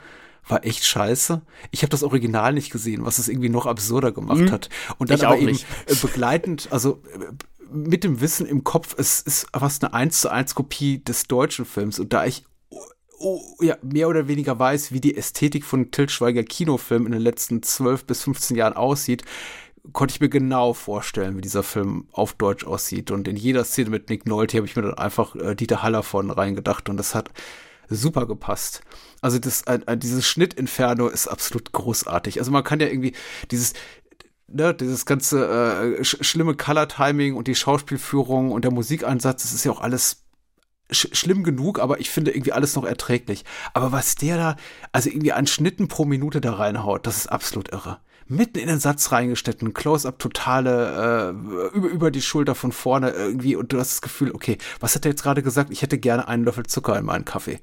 [0.49, 1.42] war echt scheiße.
[1.71, 4.51] Ich habe das Original nicht gesehen, was es irgendwie noch absurder gemacht mhm.
[4.53, 4.69] hat.
[4.99, 5.66] Und dann ich aber eben nicht.
[5.87, 7.33] Äh, begleitend, also äh,
[7.71, 11.64] mit dem Wissen im Kopf, es ist fast eine 1 zu 1 Kopie des deutschen
[11.64, 11.99] Films.
[11.99, 12.45] Und da ich
[13.19, 17.23] oh, ja, mehr oder weniger weiß, wie die Ästhetik von Til Schweiger Kinofilm in den
[17.23, 19.25] letzten 12 bis 15 Jahren aussieht,
[19.92, 23.11] konnte ich mir genau vorstellen, wie dieser Film auf Deutsch aussieht.
[23.11, 26.03] Und in jeder Szene mit Nick Nolte habe ich mir dann einfach äh, Dieter Haller
[26.03, 26.88] von reingedacht.
[26.88, 27.31] Und das hat
[27.88, 28.83] super gepasst.
[29.20, 32.38] Also das, äh, dieses Schnittinferno ist absolut großartig.
[32.38, 33.14] Also man kann ja irgendwie
[33.51, 33.75] dieses,
[34.49, 39.64] ne, dieses ganze äh, sch schlimme Color-Timing und die Schauspielführung und der Musikeinsatz, das ist
[39.64, 40.25] ja auch alles
[40.90, 43.44] sch schlimm genug, aber ich finde irgendwie alles noch erträglich.
[43.75, 44.57] Aber was der da,
[44.92, 47.99] also irgendwie an Schnitten pro Minute da reinhaut, das ist absolut irre.
[48.29, 53.55] Mitten in den Satz reingestellt, Close-up totale äh, über, über die Schulter von vorne irgendwie
[53.55, 55.71] und du hast das Gefühl, okay, was hat er jetzt gerade gesagt?
[55.71, 57.61] Ich hätte gerne einen Löffel Zucker in meinen Kaffee.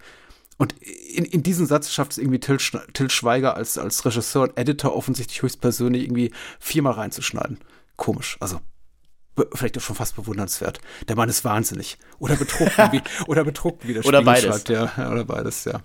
[0.57, 2.57] Und in, in diesen Satz schafft es irgendwie Till,
[2.93, 7.59] Till Schweiger als, als Regisseur und Editor offensichtlich höchstpersönlich irgendwie viermal reinzuschneiden.
[7.97, 8.37] Komisch.
[8.39, 8.59] Also
[9.53, 10.79] vielleicht auch schon fast bewundernswert.
[11.07, 11.97] Der Mann ist wahnsinnig.
[12.19, 14.43] Oder betrunken, wie, oder betrunken, wie der Oder beides.
[14.43, 14.69] Schreibt.
[14.69, 15.81] Ja, oder beides, ja.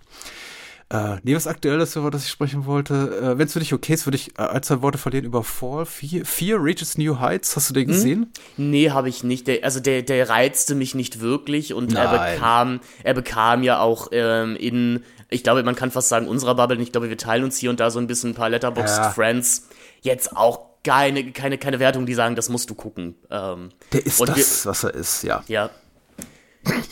[0.91, 2.95] Äh, nee, was aktuelles, über das ich sprechen wollte.
[2.95, 5.45] Äh, Wenn es für dich okay ist, würde ich äh, ein, zwei Worte verlieren über
[5.45, 5.85] Fall.
[5.85, 7.57] Vier, vier Reaches New Heights.
[7.57, 7.93] Hast du den hm?
[7.93, 8.33] gesehen?
[8.57, 9.47] Nee, habe ich nicht.
[9.49, 12.07] Der, also der, der reizte mich nicht wirklich und Nein.
[12.07, 16.55] er bekam, er bekam ja auch ähm, in, ich glaube, man kann fast sagen, unserer
[16.55, 18.97] Bubble, ich glaube, wir teilen uns hier und da so ein bisschen ein paar Letterboxd
[18.99, 19.11] ja.
[19.11, 19.69] Friends.
[20.01, 23.15] Jetzt auch keine, keine, keine Wertung, die sagen, das musst du gucken.
[23.31, 25.45] Ähm, der ist das, wir, was er ist, ja.
[25.49, 25.69] Ja,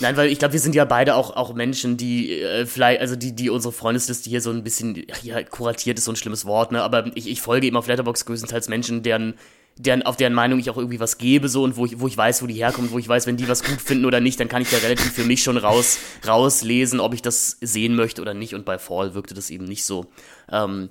[0.00, 3.16] Nein, weil ich glaube, wir sind ja beide auch, auch Menschen, die äh, vielleicht, also
[3.16, 6.72] die, die unsere Freundesliste hier so ein bisschen, ja, kuratiert ist so ein schlimmes Wort,
[6.72, 6.82] ne?
[6.82, 9.34] Aber ich, ich folge eben auf Letterbox größtenteils Menschen, deren,
[9.76, 12.16] deren, auf deren Meinung ich auch irgendwie was gebe, so und wo ich, wo ich
[12.16, 14.48] weiß, wo die herkommen, wo ich weiß, wenn die was gut finden oder nicht, dann
[14.48, 18.34] kann ich da relativ für mich schon raus, rauslesen, ob ich das sehen möchte oder
[18.34, 18.54] nicht.
[18.54, 20.06] Und bei Fall wirkte das eben nicht so.
[20.50, 20.90] Ähm,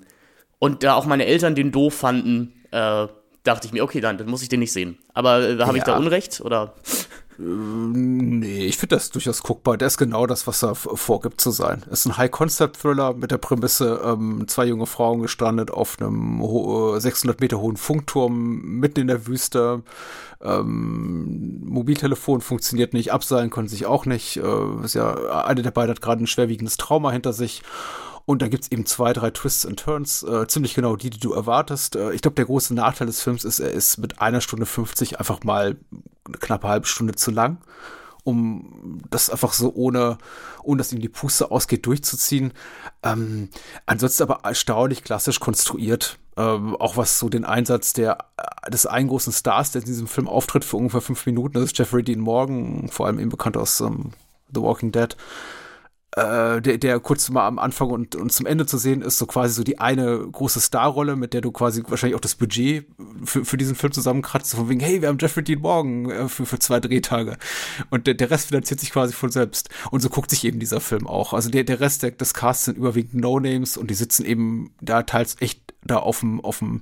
[0.60, 3.08] und da auch meine Eltern den doof fanden, äh,
[3.44, 4.98] dachte ich mir, okay, dann, dann muss ich den nicht sehen.
[5.14, 5.78] Aber äh, habe ja.
[5.78, 6.76] ich da Unrecht oder?
[7.38, 9.78] Nee, ich finde das durchaus guckbar.
[9.78, 11.84] Der ist genau das, was er vorgibt zu sein.
[11.92, 16.42] Es ist ein High-Concept-Thriller mit der Prämisse, ähm, zwei junge Frauen gestrandet auf einem
[16.98, 19.84] 600 Meter hohen Funkturm mitten in der Wüste.
[20.42, 24.38] Ähm, Mobiltelefon funktioniert nicht, abseilen können sich auch nicht.
[24.38, 27.64] Äh, ist ja, eine der beiden hat gerade ein schwerwiegendes Trauma hinter sich
[28.26, 31.34] Und da gibt's eben zwei, drei Twists and Turns, äh, ziemlich genau die, die du
[31.34, 31.96] erwartest.
[31.96, 35.20] Äh, ich glaube, der große Nachteil des Films ist, er ist mit einer Stunde 50
[35.20, 35.78] einfach mal
[36.26, 37.60] eine knappe halbe Stunde zu lang
[38.26, 40.18] um das einfach so ohne,
[40.64, 42.54] ohne dass ihm die Puste ausgeht, durchzuziehen.
[43.04, 43.50] Ähm,
[43.86, 46.18] ansonsten aber erstaunlich klassisch konstruiert.
[46.36, 48.18] Ähm, auch was so den Einsatz der,
[48.68, 51.78] des einen großen Stars, der in diesem Film auftritt für ungefähr fünf Minuten, das ist
[51.78, 54.12] Jeffrey Dean Morgan, vor allem eben bekannt aus um,
[54.54, 55.16] The Walking Dead
[56.16, 59.26] äh, der, der kurz mal am Anfang und, und zum Ende zu sehen ist, so
[59.26, 62.88] quasi so die eine große Starrolle, mit der du quasi wahrscheinlich auch das Budget
[63.26, 66.46] für, für diesen Film zusammenkratzt, von wegen, hey, wir haben Jeffrey Dean Morgan äh, für,
[66.46, 67.38] für zwei Drehtage.
[67.90, 69.70] Und der, der Rest finanziert sich quasi von selbst.
[69.92, 71.34] Und so guckt sich eben dieser Film auch.
[71.34, 75.36] Also der, der Rest des Casts sind überwiegend No-Names und die sitzen eben da teils
[75.42, 76.82] echt da auf dem, auf dem,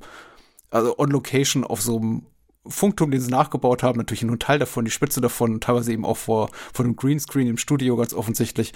[0.69, 2.25] also on location auf so einem
[2.65, 6.05] Funkturm, den sie nachgebaut haben, natürlich nur ein Teil davon, die Spitze davon, teilweise eben
[6.05, 8.73] auch vor, vor einem Greenscreen im Studio ganz offensichtlich.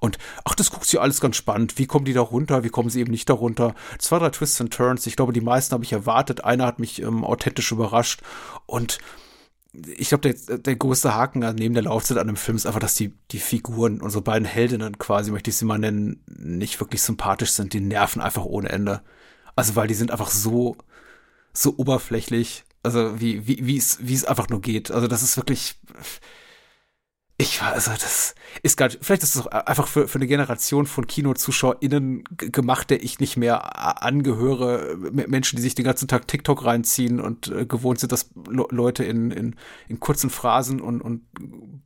[0.00, 1.78] Und ach, das guckt sich alles ganz spannend.
[1.78, 2.64] Wie kommen die da runter?
[2.64, 3.74] Wie kommen sie eben nicht da runter?
[3.98, 5.06] Zwei, drei Twists and Turns.
[5.06, 6.44] Ich glaube, die meisten habe ich erwartet.
[6.44, 8.22] Einer hat mich ähm, authentisch überrascht.
[8.66, 8.98] Und
[9.72, 12.94] ich glaube, der, der größte Haken neben der Laufzeit an dem Film ist einfach, dass
[12.94, 17.52] die, die Figuren, unsere beiden Heldinnen quasi, möchte ich sie mal nennen, nicht wirklich sympathisch
[17.52, 17.72] sind.
[17.72, 19.02] Die nerven einfach ohne Ende.
[19.54, 20.76] Also, weil die sind einfach so,
[21.52, 24.90] so oberflächlich also wie, wie, wie es, wie es einfach nur geht.
[24.90, 25.74] Also das ist wirklich,
[27.40, 30.86] ich war, also das ist nicht, vielleicht ist es auch einfach für, für eine Generation
[30.86, 34.96] von KinozuschauerInnen gemacht, der ich nicht mehr angehöre.
[34.96, 39.30] Menschen, die sich den ganzen Tag TikTok reinziehen und äh, gewohnt sind, dass Leute in,
[39.30, 39.54] in,
[39.86, 41.22] in kurzen Phrasen und, und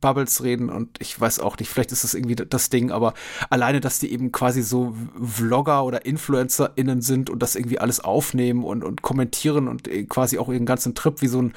[0.01, 3.13] Bubbles reden und ich weiß auch nicht, vielleicht ist das irgendwie das Ding, aber
[3.51, 8.63] alleine, dass die eben quasi so Vlogger oder InfluencerInnen sind und das irgendwie alles aufnehmen
[8.63, 11.53] und, und kommentieren und äh, quasi auch ihren ganzen Trip wie so ein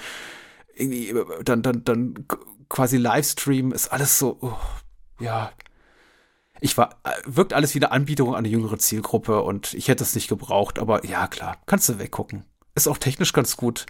[0.75, 2.27] irgendwie, dann, dann, dann
[2.69, 4.57] quasi Livestream ist alles so, oh,
[5.21, 5.53] ja.
[6.61, 10.05] Ich war, äh, wirkt alles wie eine Anbietung an eine jüngere Zielgruppe und ich hätte
[10.05, 12.45] es nicht gebraucht, aber ja, klar, kannst du weggucken.
[12.77, 13.87] Ist auch technisch ganz gut.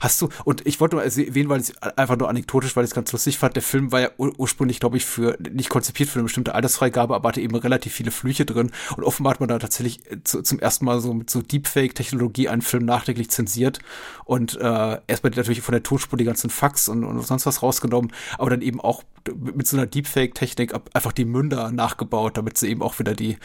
[0.00, 2.94] Hast du, und ich wollte mal erwähnen, weil ich einfach nur anekdotisch, weil ich es
[2.94, 6.18] ganz lustig fand, der Film war ja ur ursprünglich, glaube ich, für, nicht konzipiert für
[6.18, 9.58] eine bestimmte Altersfreigabe, aber hatte eben relativ viele Flüche drin und offenbar hat man da
[9.58, 13.80] tatsächlich äh, zu, zum ersten Mal so mit so Deepfake-Technologie einen Film nachträglich zensiert
[14.24, 18.12] und äh, erstmal natürlich von der Tonspur die ganzen Fax und, und sonst was rausgenommen,
[18.38, 19.02] aber dann eben auch
[19.34, 23.36] mit so einer Deepfake-Technik einfach die Münder nachgebaut, damit sie eben auch wieder die,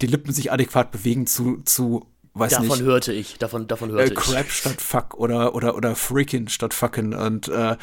[0.00, 2.06] die Lippen sich adäquat bewegen zu, zu
[2.38, 2.72] weiß davon nicht.
[2.80, 6.74] Davon hörte ich, davon, davon hörte äh, Crap statt Fuck oder, oder, oder Freaking statt
[6.74, 7.76] Fucking und äh,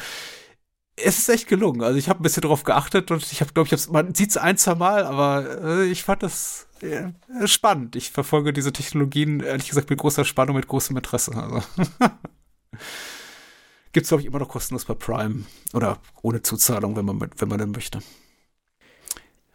[0.96, 1.82] es ist echt gelungen.
[1.82, 4.36] Also ich habe ein bisschen drauf geachtet und ich habe, glaube ich, man sieht es
[4.36, 7.10] ein, zwei Mal, aber äh, ich fand das äh,
[7.46, 7.96] spannend.
[7.96, 11.34] Ich verfolge diese Technologien, ehrlich gesagt, mit großer Spannung, mit großem Interesse.
[11.34, 11.62] Also.
[13.92, 15.44] Gibt's, glaube ich, immer noch kostenlos bei Prime.
[15.72, 18.00] Oder ohne Zuzahlung, wenn man, wenn man denn möchte.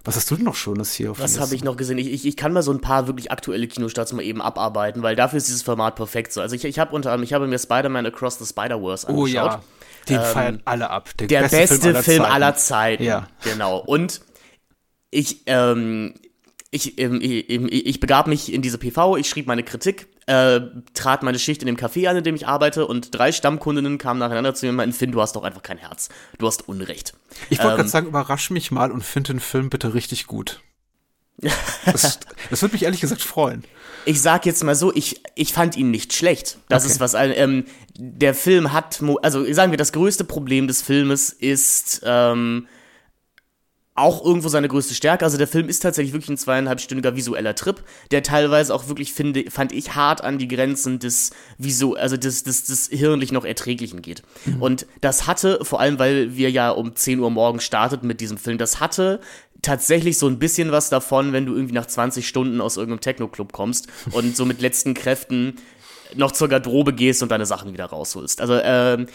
[0.03, 1.11] Was hast du denn noch Schönes hier?
[1.11, 1.97] Auf Was habe ich noch gesehen?
[1.97, 5.15] Ich, ich, ich, kann mal so ein paar wirklich aktuelle Kinostarts mal eben abarbeiten, weil
[5.15, 6.41] dafür ist dieses Format perfekt so.
[6.41, 9.15] Also ich, ich habe unter anderem, ich habe mir Spider-Man Across the Spider-Verse angeschaut.
[9.15, 9.61] Oh ja,
[10.07, 11.09] den ähm, feiern alle ab.
[11.19, 12.31] Der, der beste, beste, Film aller Film Zeiten.
[12.31, 13.03] Aller Zeiten.
[13.03, 13.27] Ja.
[13.43, 13.77] Genau.
[13.79, 14.21] Und
[15.11, 16.13] ich, ähm,
[16.71, 20.61] ich, ähm, ich, ich begab mich in diese PV, ich schrieb meine Kritik, äh,
[20.93, 24.19] trat meine Schicht in dem Café an, in dem ich arbeite, und drei Stammkundinnen kamen
[24.19, 26.09] nacheinander zu mir und meinten, Finn, du hast doch einfach kein Herz.
[26.37, 27.15] Du hast Unrecht.
[27.49, 30.61] Ich wollte ähm, gerade sagen, überrasch mich mal und find den Film bitte richtig gut.
[31.85, 33.63] das, das würde mich ehrlich gesagt freuen.
[34.05, 36.59] Ich sag jetzt mal so, ich, ich fand ihn nicht schlecht.
[36.67, 36.91] Das okay.
[36.91, 37.65] ist was, ähm,
[37.97, 42.67] der Film hat, also sagen wir, das größte Problem des Filmes ist, ähm,
[43.99, 45.25] auch irgendwo seine größte Stärke.
[45.25, 49.49] Also der Film ist tatsächlich wirklich ein zweieinhalbstündiger visueller Trip, der teilweise auch wirklich finde,
[49.49, 54.01] fand ich hart an die Grenzen des Visu, also des, des, des hirnlich noch Erträglichen
[54.01, 54.23] geht.
[54.45, 54.61] Mhm.
[54.61, 58.37] Und das hatte, vor allem weil wir ja um 10 Uhr morgens starteten mit diesem
[58.37, 59.19] Film, das hatte
[59.61, 63.51] tatsächlich so ein bisschen was davon, wenn du irgendwie nach 20 Stunden aus irgendeinem Techno-Club
[63.51, 65.55] kommst und so mit letzten Kräften
[66.15, 68.41] noch zur Garderobe gehst und deine Sachen wieder rausholst.
[68.41, 69.07] Also ähm,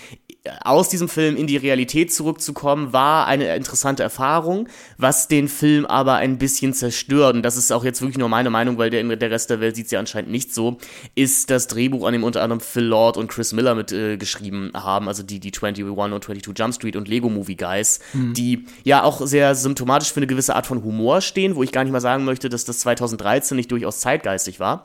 [0.63, 6.17] aus diesem Film in die Realität zurückzukommen, war eine interessante Erfahrung, was den Film aber
[6.17, 9.31] ein bisschen zerstört, und das ist auch jetzt wirklich nur meine Meinung, weil der, der
[9.31, 10.79] Rest der Welt sieht ja anscheinend nicht so,
[11.15, 14.71] ist das Drehbuch, an dem unter anderem Phil Lord und Chris Miller mit äh, geschrieben
[14.75, 18.35] haben, also die, die 21 und 22 Jump Street und Lego Movie Guys, mhm.
[18.35, 21.85] die ja auch sehr symptomatisch für eine gewisse Art von Humor stehen, wo ich gar
[21.85, 24.85] nicht mal sagen möchte, dass das 2013 nicht durchaus zeitgeistig war,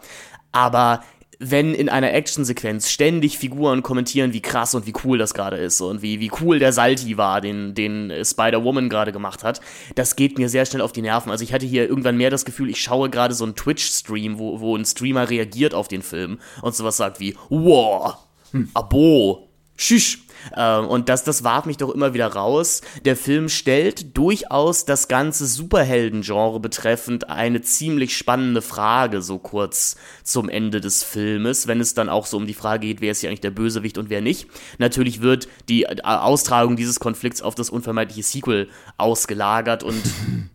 [0.54, 1.04] aber
[1.39, 5.80] wenn in einer Actionsequenz ständig Figuren kommentieren, wie krass und wie cool das gerade ist
[5.80, 9.62] und wie, wie cool der Salti war, den, den Spider-Woman gerade gemacht hat,
[9.95, 11.32] das geht mir sehr schnell auf die Nerven.
[11.32, 14.60] Also ich hatte hier irgendwann mehr das Gefühl, ich schaue gerade so einen Twitch-Stream, wo,
[14.60, 18.17] wo ein Streamer reagiert auf den Film und sowas sagt wie, wow,
[18.52, 18.69] hm.
[18.73, 19.49] abo,
[19.80, 20.19] Schüch.
[20.56, 22.82] Ähm, und das, das warf mich doch immer wieder raus.
[23.06, 30.49] Der Film stellt durchaus das ganze Superhelden-Genre betreffend eine ziemlich spannende Frage, so kurz zum
[30.49, 33.30] Ende des Filmes, wenn es dann auch so um die Frage geht, wer ist hier
[33.30, 34.47] eigentlich der Bösewicht und wer nicht.
[34.78, 40.02] Natürlich wird die äh, Austragung dieses Konflikts auf das unvermeidliche Sequel ausgelagert und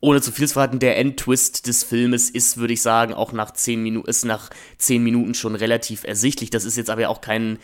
[0.00, 3.52] ohne zu viel zu verraten, der Endtwist des Filmes ist, würde ich sagen, auch nach
[3.52, 6.50] zehn Minuten, ist nach zehn Minuten schon relativ ersichtlich.
[6.50, 7.58] Das ist jetzt aber auch kein,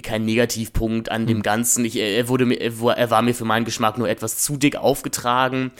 [0.00, 1.42] kein Negativpunkt an dem hm.
[1.42, 1.84] Ganzen.
[1.84, 5.72] Ich, er, wurde mir, er war mir für meinen Geschmack nur etwas zu dick aufgetragen.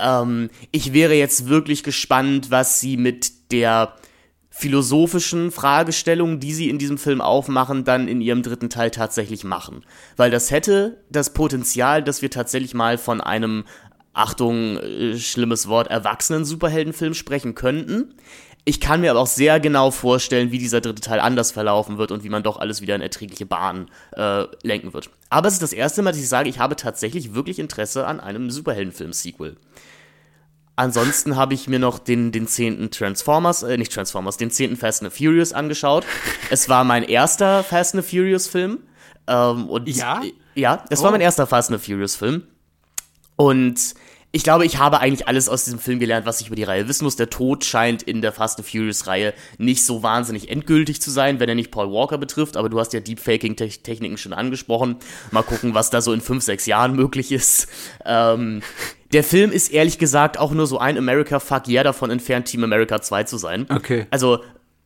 [0.00, 3.94] Ähm, ich wäre jetzt wirklich gespannt, was sie mit der
[4.50, 9.84] philosophischen Fragestellungen, die sie in diesem Film aufmachen, dann in ihrem dritten Teil tatsächlich machen.
[10.16, 13.64] Weil das hätte das Potenzial, dass wir tatsächlich mal von einem
[14.12, 18.14] Achtung, äh, schlimmes Wort, erwachsenen Superheldenfilm sprechen könnten.
[18.64, 22.12] Ich kann mir aber auch sehr genau vorstellen, wie dieser dritte Teil anders verlaufen wird
[22.12, 25.10] und wie man doch alles wieder in erträgliche Bahnen äh, lenken wird.
[25.30, 28.20] Aber es ist das erste Mal, dass ich sage, ich habe tatsächlich wirklich Interesse an
[28.20, 29.56] einem Superheldenfilm-Sequel.
[30.76, 35.02] Ansonsten habe ich mir noch den, den zehnten Transformers, äh, nicht Transformers, den zehnten Fast
[35.02, 36.04] and Furious angeschaut.
[36.50, 38.78] Es war mein erster Fast and Furious Film.
[39.26, 40.22] Ähm, und ja?
[40.54, 41.04] Ja, es oh.
[41.04, 42.44] war mein erster Fast and Furious Film.
[43.36, 43.94] Und
[44.34, 46.88] ich glaube, ich habe eigentlich alles aus diesem Film gelernt, was ich über die Reihe
[46.88, 47.16] wissen muss.
[47.16, 51.38] Der Tod scheint in der Fast and Furious Reihe nicht so wahnsinnig endgültig zu sein,
[51.38, 52.56] wenn er nicht Paul Walker betrifft.
[52.56, 54.96] Aber du hast ja Deepfaking-Techniken schon angesprochen.
[55.32, 57.68] Mal gucken, was da so in fünf, sechs Jahren möglich ist.
[58.06, 58.62] Ähm,
[59.12, 63.02] der Film ist ehrlich gesagt auch nur so ein America-Fuck yeah davon entfernt, Team America
[63.02, 63.66] 2 zu sein.
[63.68, 64.06] Okay.
[64.10, 64.42] Also,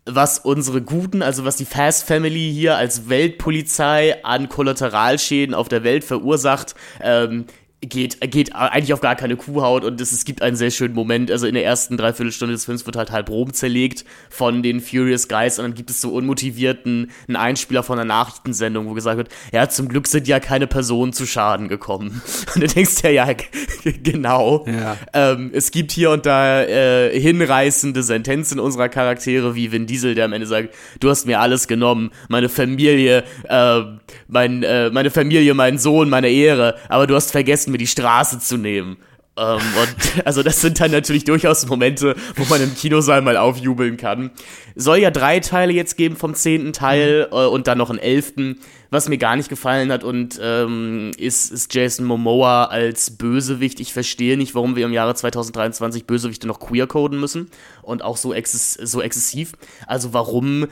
[0.06, 5.84] was unsere Guten, also was die Fast Family hier als Weltpolizei an Kollateralschäden auf der
[5.84, 7.46] Welt verursacht, ähm,
[7.82, 11.30] geht, geht eigentlich auf gar keine Kuhhaut und es, es gibt einen sehr schönen Moment.
[11.30, 15.28] Also in der ersten Dreiviertelstunde des Films wird halt halb Rom zerlegt von den Furious
[15.28, 19.28] Guys und dann gibt es so unmotivierten einen Einspieler von einer Nachrichtensendung, wo gesagt wird,
[19.52, 22.22] ja, zum Glück sind ja keine Personen zu Schaden gekommen.
[22.54, 23.26] Und du denkst ja, ja,
[24.02, 24.64] genau.
[24.66, 24.96] Ja.
[25.12, 30.24] Ähm, es gibt hier und da äh, hinreißende Sentenzen unserer Charaktere, wie Vin Diesel, der
[30.24, 33.82] am Ende sagt, du hast mir alles genommen, meine Familie, äh,
[34.28, 38.38] mein, äh, meine Familie, mein Sohn, meine Ehre, aber du hast vergessen, mir die Straße
[38.38, 38.96] zu nehmen.
[39.36, 43.96] Ähm, und also das sind dann natürlich durchaus Momente, wo man im Kinosaal mal aufjubeln
[43.96, 44.30] kann.
[44.74, 48.58] Soll ja drei Teile jetzt geben vom zehnten Teil äh, und dann noch einen elften.
[48.90, 53.80] Was mir gar nicht gefallen hat und ähm, ist, ist Jason Momoa als Bösewicht.
[53.80, 57.50] Ich verstehe nicht, warum wir im Jahre 2023 Bösewichte noch queer coden müssen
[57.82, 59.54] und auch so, exzess so exzessiv.
[59.88, 60.68] Also warum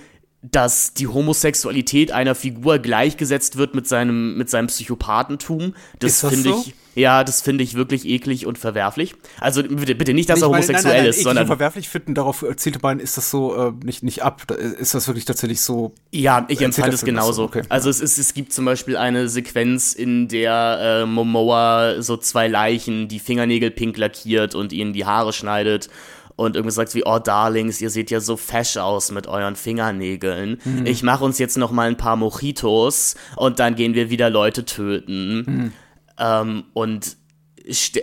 [0.51, 5.75] dass die Homosexualität einer Figur gleichgesetzt wird mit seinem, mit seinem Psychopathentum.
[5.99, 6.65] Das, das finde so?
[6.67, 9.15] ich, ja, das finde ich wirklich eklig und verwerflich.
[9.41, 11.47] Also bitte, bitte nicht, dass er homosexuell nein, nein, nein, ist, sondern.
[11.47, 14.51] verwerflich finden, darauf zielte man, ist das so äh, nicht, nicht ab.
[14.51, 15.95] Ist das wirklich tatsächlich so?
[16.13, 17.45] Ja, ich empfand es genauso.
[17.45, 17.91] Okay, also ja.
[17.91, 23.09] es, ist, es gibt zum Beispiel eine Sequenz, in der äh, Momoa so zwei Leichen
[23.09, 25.89] die Fingernägel pink lackiert und ihnen die Haare schneidet
[26.37, 30.61] und irgendwie sagt wie, oh Darlings, ihr seht ja so fesch aus mit euren Fingernägeln.
[30.65, 30.87] Mhm.
[30.87, 34.65] Ich mache uns jetzt noch mal ein paar Mojitos und dann gehen wir wieder Leute
[34.65, 35.37] töten.
[35.37, 35.73] Mhm.
[36.19, 37.17] Ähm, und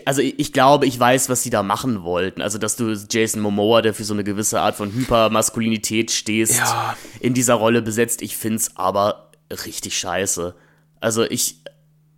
[0.05, 2.41] also ich glaube, ich weiß, was sie da machen wollten.
[2.41, 6.95] Also, dass du Jason Momoa, der für so eine gewisse Art von Hypermaskulinität stehst, ja.
[7.19, 8.23] in dieser Rolle besetzt.
[8.23, 9.29] Ich find's aber
[9.65, 10.55] richtig scheiße.
[10.99, 11.60] Also ich,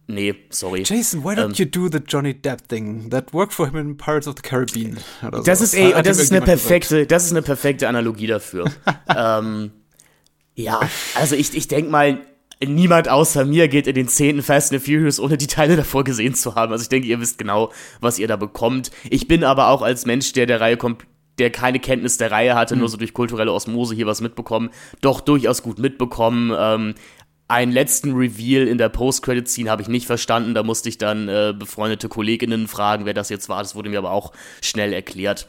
[0.07, 0.83] Nee, sorry.
[0.83, 3.95] Jason, why don't ähm, you do the Johnny Depp thing that worked for him in
[3.95, 4.97] Pirates of the Caribbean?
[5.45, 5.63] das so.
[5.63, 7.11] ist ey, das ist eine perfekte, gesagt.
[7.11, 8.65] das ist eine perfekte Analogie dafür.
[9.15, 9.71] ähm,
[10.55, 10.81] ja,
[11.15, 12.19] also ich, ich denke mal,
[12.63, 16.35] niemand außer mir geht in den zehnten Fast and Furious, ohne die Teile davor gesehen
[16.35, 16.71] zu haben.
[16.71, 18.91] Also ich denke, ihr wisst genau, was ihr da bekommt.
[19.09, 21.05] Ich bin aber auch als Mensch, der der Reihe kommt,
[21.39, 22.81] der keine Kenntnis der Reihe hatte, mhm.
[22.81, 24.69] nur so durch kulturelle Osmose hier was mitbekommen,
[25.01, 26.53] doch durchaus gut mitbekommen.
[26.57, 26.95] Ähm,
[27.47, 30.53] einen letzten Reveal in der Post-Credit-Scene habe ich nicht verstanden.
[30.53, 33.61] Da musste ich dann äh, befreundete Kolleginnen fragen, wer das jetzt war.
[33.61, 35.47] Das wurde mir aber auch schnell erklärt.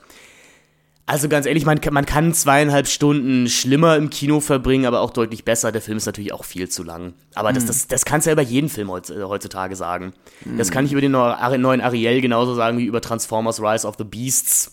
[1.07, 5.44] Also ganz ehrlich, man, man kann zweieinhalb Stunden schlimmer im Kino verbringen, aber auch deutlich
[5.44, 5.70] besser.
[5.70, 7.12] Der Film ist natürlich auch viel zu lang.
[7.35, 7.69] Aber das, mhm.
[7.69, 10.14] das, das kannst du ja über jeden Film heutzutage sagen.
[10.44, 10.56] Mhm.
[10.56, 14.04] Das kann ich über den neuen Ariel genauso sagen wie über Transformers Rise of the
[14.04, 14.73] Beasts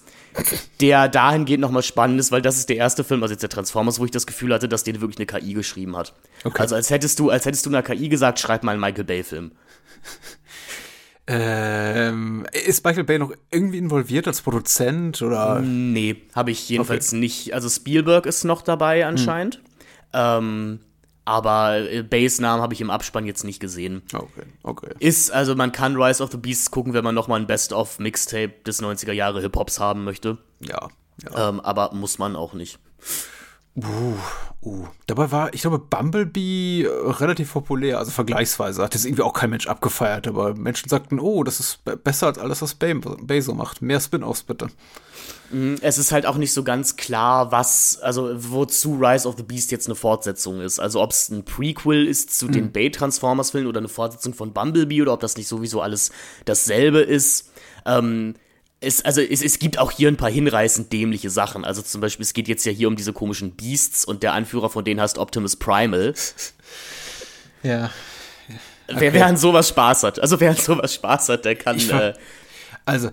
[0.80, 4.00] der dahingehend nochmal spannend ist, weil das ist der erste Film, also jetzt der Transformers,
[4.00, 6.14] wo ich das Gefühl hatte, dass den wirklich eine KI geschrieben hat.
[6.44, 6.62] Okay.
[6.62, 9.52] Also als hättest du, als hättest du einer KI gesagt, schreib mal einen Michael Bay-Film.
[11.28, 15.62] Ähm, ist Michael Bay noch irgendwie involviert als Produzent oder?
[15.62, 17.20] Nee, habe ich jedenfalls okay.
[17.20, 17.54] nicht.
[17.54, 19.56] Also Spielberg ist noch dabei anscheinend.
[19.56, 19.62] Hm.
[20.14, 20.80] Ähm,
[21.24, 24.02] aber äh, Base-Namen habe ich im Abspann jetzt nicht gesehen.
[24.12, 24.90] Okay, okay.
[25.00, 28.82] Ist, also man kann Rise of the Beasts gucken, wenn man nochmal ein Best-of-Mixtape des
[28.82, 30.40] 90er Jahre Hip-Hops haben möchte.
[30.60, 30.90] Ja,
[31.24, 31.50] ja.
[31.50, 32.80] Ähm, aber muss man auch nicht.
[33.78, 34.86] Uh, uh.
[35.08, 38.84] Dabei war, ich glaube, Bumblebee äh, relativ populär, also vergleichsweise.
[38.84, 42.38] Hat das irgendwie auch kein Mensch abgefeiert, aber Menschen sagten, oh, das ist besser als
[42.38, 42.76] alles, was
[43.42, 43.82] so macht.
[43.82, 44.68] Mehr Spin-offs bitte.
[45.52, 49.44] Mhm, es ist halt auch nicht so ganz klar, was, also wozu Rise of the
[49.44, 50.80] Beast jetzt eine Fortsetzung ist.
[50.80, 52.52] Also ob es ein Prequel ist zu mhm.
[52.52, 56.12] den Bay Transformers-Filmen oder eine Fortsetzung von Bumblebee oder ob das nicht sowieso alles
[56.44, 57.52] dasselbe ist.
[57.86, 58.36] Ähm,
[58.82, 61.64] es, also es, es gibt auch hier ein paar hinreißend dämliche Sachen.
[61.64, 64.70] Also zum Beispiel, es geht jetzt ja hier um diese komischen Beasts und der Anführer
[64.70, 66.14] von denen heißt Optimus Primal.
[67.64, 67.92] Ja.
[68.88, 69.00] Okay.
[69.00, 71.80] Wer, wer an sowas Spaß hat, also wer an sowas Spaß hat, der kann.
[71.80, 72.14] Äh,
[72.84, 73.12] also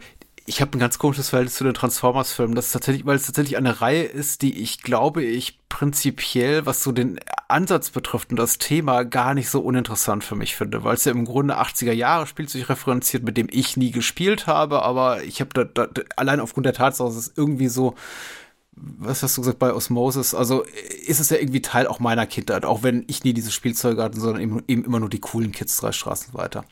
[0.48, 2.54] ich habe ein ganz komisches Verhältnis zu den Transformers-Filmen.
[2.54, 6.82] Das ist tatsächlich, weil es tatsächlich eine Reihe ist, die ich glaube ich prinzipiell, was
[6.82, 10.94] so den Ansatz betrifft und das Thema gar nicht so uninteressant für mich finde, weil
[10.94, 15.22] es ja im Grunde 80er Jahre Spielzeug referenziert, mit dem ich nie gespielt habe, aber
[15.22, 17.94] ich habe da, da, allein aufgrund der Tatsache, dass es irgendwie so
[18.80, 20.34] was hast du gesagt bei Osmosis?
[20.34, 20.62] Also
[21.04, 24.20] ist es ja irgendwie Teil auch meiner Kindheit, auch wenn ich nie diese Spielzeuge hatte,
[24.20, 26.64] sondern eben, eben immer nur die coolen Kids drei Straßen weiter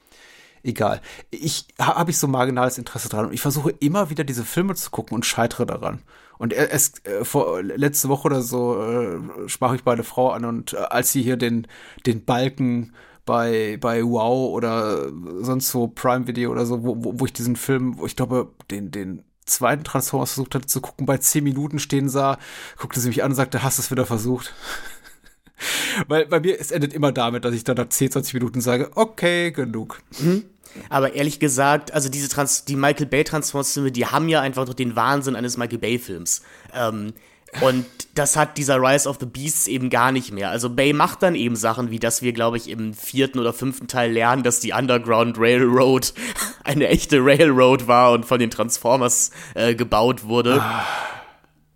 [0.67, 1.01] egal.
[1.31, 4.91] Ich habe ich so marginales Interesse dran und ich versuche immer wieder diese Filme zu
[4.91, 6.03] gucken und scheitere daran.
[6.39, 10.75] Und es äh, vor letzte Woche oder so äh, sprach ich meine Frau an und
[10.75, 11.67] äh, als sie hier den
[12.05, 12.95] den Balken
[13.25, 15.09] bei bei Wow oder
[15.41, 18.53] sonst so Prime Video oder so, wo, wo, wo ich diesen Film, wo ich glaube
[18.71, 22.39] den den zweiten Transformers versucht hatte zu gucken, bei zehn Minuten stehen sah,
[22.79, 24.53] guckte sie mich an und sagte, hast du es wieder versucht?
[26.09, 28.91] Weil bei mir, es endet immer damit, dass ich dann nach 10, 20 Minuten sage,
[28.95, 30.03] okay, genug.
[30.19, 30.45] Mhm.
[30.89, 34.75] Aber ehrlich gesagt, also diese Trans die Michael Bay Transformationsfilme, die haben ja einfach noch
[34.75, 36.43] den Wahnsinn eines Michael Bay Films.
[36.75, 37.13] Ähm,
[37.61, 40.51] und das hat dieser Rise of the Beasts eben gar nicht mehr.
[40.51, 43.89] Also Bay macht dann eben Sachen, wie dass wir, glaube ich, im vierten oder fünften
[43.89, 46.13] Teil lernen, dass die Underground Railroad
[46.65, 50.61] eine echte Railroad war und von den Transformers äh, gebaut wurde.
[50.61, 50.85] Ah.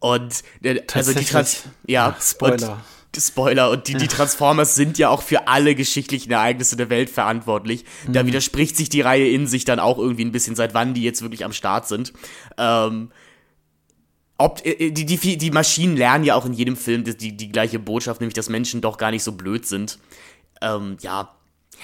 [0.01, 2.73] Und äh, also die Trans ja, Spoiler.
[2.73, 2.79] Und,
[3.19, 7.85] Spoiler, und die, die Transformers sind ja auch für alle geschichtlichen Ereignisse der Welt verantwortlich.
[8.07, 8.13] Mhm.
[8.13, 11.03] Da widerspricht sich die Reihe in sich dann auch irgendwie ein bisschen, seit wann die
[11.03, 12.13] jetzt wirklich am Start sind.
[12.57, 13.11] Ähm,
[14.39, 17.37] ob, äh, äh, die, die, die Maschinen lernen ja auch in jedem Film die, die,
[17.37, 19.99] die gleiche Botschaft, nämlich dass Menschen doch gar nicht so blöd sind.
[20.63, 21.35] Ähm, ja,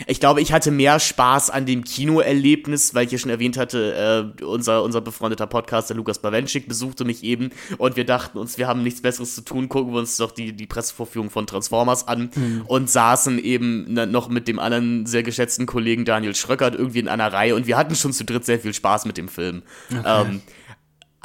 [0.07, 4.33] ich glaube, ich hatte mehr Spaß an dem Kinoerlebnis, weil ich ja schon erwähnt hatte,
[4.41, 8.69] äh, unser, unser befreundeter Podcaster Lukas Bawenschik besuchte mich eben und wir dachten uns, wir
[8.69, 12.31] haben nichts Besseres zu tun, gucken wir uns doch die, die Pressevorführung von Transformers an
[12.35, 12.63] mhm.
[12.67, 17.33] und saßen eben noch mit dem anderen sehr geschätzten Kollegen Daniel Schröckert irgendwie in einer
[17.33, 19.63] Reihe und wir hatten schon zu dritt sehr viel Spaß mit dem Film.
[19.91, 20.03] Okay.
[20.05, 20.43] Ähm,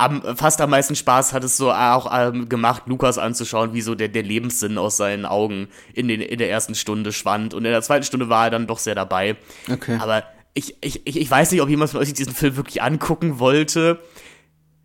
[0.02, 3.96] am, fast am meisten Spaß hat es so auch ähm, gemacht, Lukas anzuschauen, wie so
[3.96, 7.54] der, der Lebenssinn aus seinen Augen in, den, in der ersten Stunde schwand.
[7.54, 9.38] Und in der zweiten Stunde war er dann doch sehr dabei.
[9.70, 9.98] Okay.
[10.02, 10.24] Aber
[10.54, 14.00] ich, ich, ich weiß nicht, ob jemand von euch diesen Film wirklich angucken wollte.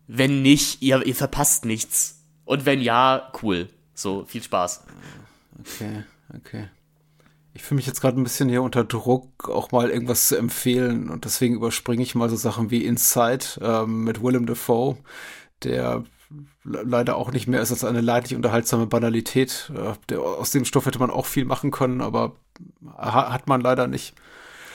[0.07, 2.23] Wenn nicht, ihr, ihr verpasst nichts.
[2.45, 3.69] Und wenn ja, cool.
[3.93, 4.85] So, viel Spaß.
[5.59, 6.03] Okay,
[6.35, 6.69] okay
[7.57, 11.09] ich fühle mich jetzt gerade ein bisschen hier unter Druck, auch mal irgendwas zu empfehlen.
[11.09, 14.97] Und deswegen überspringe ich mal so Sachen wie Inside ähm, mit Willem Dafoe,
[15.63, 16.03] der
[16.63, 19.71] leider auch nicht mehr ist als eine leidlich unterhaltsame Banalität.
[19.75, 22.35] Äh, der, aus dem Stoff hätte man auch viel machen können, aber
[22.95, 24.13] ha hat man leider nicht.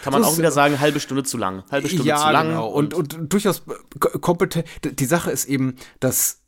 [0.03, 1.63] Kann man das auch wieder sagen, halbe Stunde zu lang.
[1.71, 2.49] Halbe Stunde ja, zu lang.
[2.49, 2.67] Genau.
[2.67, 3.63] Und, und, und durchaus
[4.01, 4.67] kompetent.
[4.83, 6.42] Die Sache ist eben, dass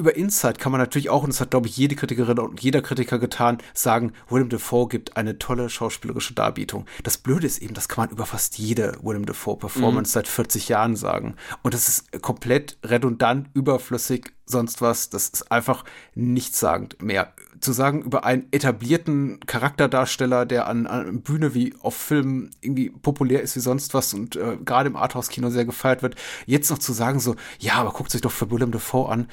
[0.00, 2.80] über Inside kann man natürlich auch, und das hat, glaube ich, jede Kritikerin und jeder
[2.80, 6.86] Kritiker getan, sagen, Willem Dafoe gibt eine tolle schauspielerische Darbietung.
[7.04, 10.12] Das Blöde ist eben, das kann man über fast jede Willem Dafoe-Performance mhm.
[10.12, 11.36] seit 40 Jahren sagen.
[11.62, 15.10] Und das ist komplett redundant, überflüssig, sonst was.
[15.10, 15.84] Das ist einfach
[16.14, 17.32] nichtssagend mehr.
[17.60, 23.42] Zu sagen, über einen etablierten Charakterdarsteller, der an, an Bühne wie auf Filmen irgendwie populär
[23.42, 26.94] ist wie sonst was und äh, gerade im Arthouse-Kino sehr gefeiert wird, jetzt noch zu
[26.94, 29.28] sagen so, ja, aber guckt sich doch für Willem Dafoe an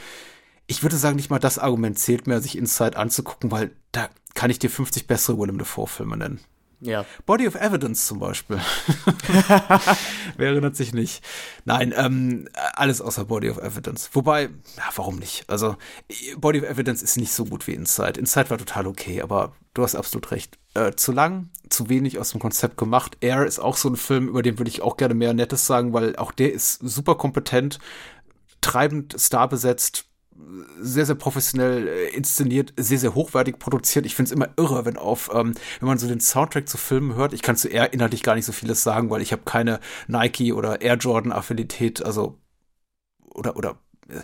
[0.68, 4.52] ich würde sagen, nicht mal das Argument zählt mehr, sich Inside anzugucken, weil da kann
[4.52, 6.40] ich dir 50 bessere Willem Dafoe-Filme nennen.
[6.80, 7.06] Ja.
[7.26, 8.58] Body of Evidence zum Beispiel.
[10.38, 11.24] Wer erinnert sich nicht?
[11.66, 14.12] Nein, ähm, alles außer Body of Evidence.
[14.14, 15.50] Wobei, ja, warum nicht?
[15.50, 15.76] Also,
[16.38, 18.20] Body of Evidence ist nicht so gut wie Inside.
[18.20, 20.60] Inside war total okay, aber du hast absolut recht.
[20.76, 23.18] Äh, zu lang, zu wenig aus dem Konzept gemacht.
[23.22, 25.94] Air ist auch so ein Film, über den würde ich auch gerne mehr Nettes sagen,
[25.94, 27.80] weil auch der ist super kompetent,
[28.62, 30.07] treibend star besetzt,
[30.80, 34.06] sehr, sehr professionell äh, inszeniert, sehr, sehr hochwertig produziert.
[34.06, 37.16] Ich finde es immer irre, wenn auf, ähm, wenn man so den Soundtrack zu Filmen
[37.16, 37.34] hört.
[37.34, 40.54] Ich kann zu Air inhaltlich gar nicht so vieles sagen, weil ich habe keine Nike
[40.54, 42.40] oder Air Jordan Affinität, also
[43.34, 43.80] oder oder
[44.10, 44.22] äh,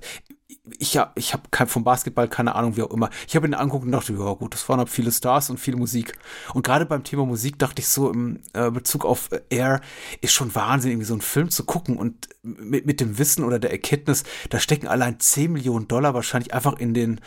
[0.79, 3.09] ich habe ich hab kein, vom Basketball keine Ahnung, wie auch immer.
[3.27, 5.75] Ich habe ihn angeguckt und dachte, ja gut, das waren halt viele Stars und viel
[5.75, 6.13] Musik.
[6.53, 9.81] Und gerade beim Thema Musik dachte ich so im äh, Bezug auf Air,
[10.21, 13.59] ist schon Wahnsinn, irgendwie so einen Film zu gucken und mit, mit dem Wissen oder
[13.59, 17.21] der Erkenntnis, da stecken allein 10 Millionen Dollar wahrscheinlich einfach in den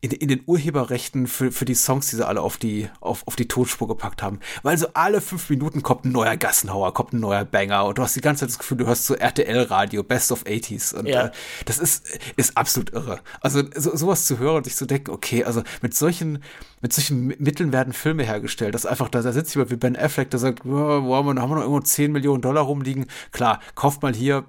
[0.00, 3.36] in, in den Urheberrechten für, für die Songs, die sie alle auf die, auf, auf
[3.36, 4.40] die Tonspur gepackt haben.
[4.62, 8.02] Weil so alle fünf Minuten kommt ein neuer Gassenhauer, kommt ein neuer Banger und du
[8.02, 10.94] hast die ganze Zeit das Gefühl, du hörst so RTL-Radio, Best of 80s.
[10.94, 11.26] Und ja.
[11.26, 11.30] äh,
[11.64, 13.20] das ist, ist absolut irre.
[13.40, 16.42] Also so, sowas zu hören und sich zu denken, okay, also mit solchen,
[16.80, 18.74] mit solchen Mitteln werden Filme hergestellt.
[18.74, 21.50] Das einfach, da, da sitzt jemand wie Ben Affleck, der sagt, oh, haben wir noch
[21.50, 23.06] irgendwo 10 Millionen Dollar rumliegen.
[23.32, 24.44] Klar, kauft mal hier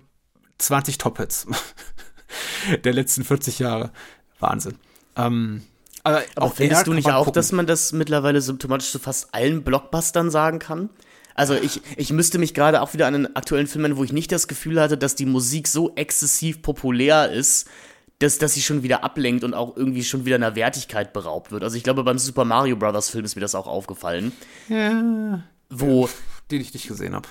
[0.57, 1.47] 20 Top-Hits
[2.83, 3.91] der letzten 40 Jahre.
[4.39, 4.77] Wahnsinn.
[5.15, 5.61] Ähm,
[6.03, 7.33] aber, aber findest du nicht auch, gucken.
[7.33, 10.89] dass man das mittlerweile symptomatisch zu fast allen Blockbustern sagen kann?
[11.33, 14.13] Also ich, ich müsste mich gerade auch wieder an einen aktuellen Film erinnern, wo ich
[14.13, 17.67] nicht das Gefühl hatte, dass die Musik so exzessiv populär ist,
[18.19, 21.63] dass, dass sie schon wieder ablenkt und auch irgendwie schon wieder einer Wertigkeit beraubt wird.
[21.63, 24.31] Also ich glaube, beim Super Mario Brothers Film ist mir das auch aufgefallen.
[24.69, 25.43] Ja.
[25.69, 26.07] Wo.
[26.51, 27.27] Den ich nicht gesehen habe.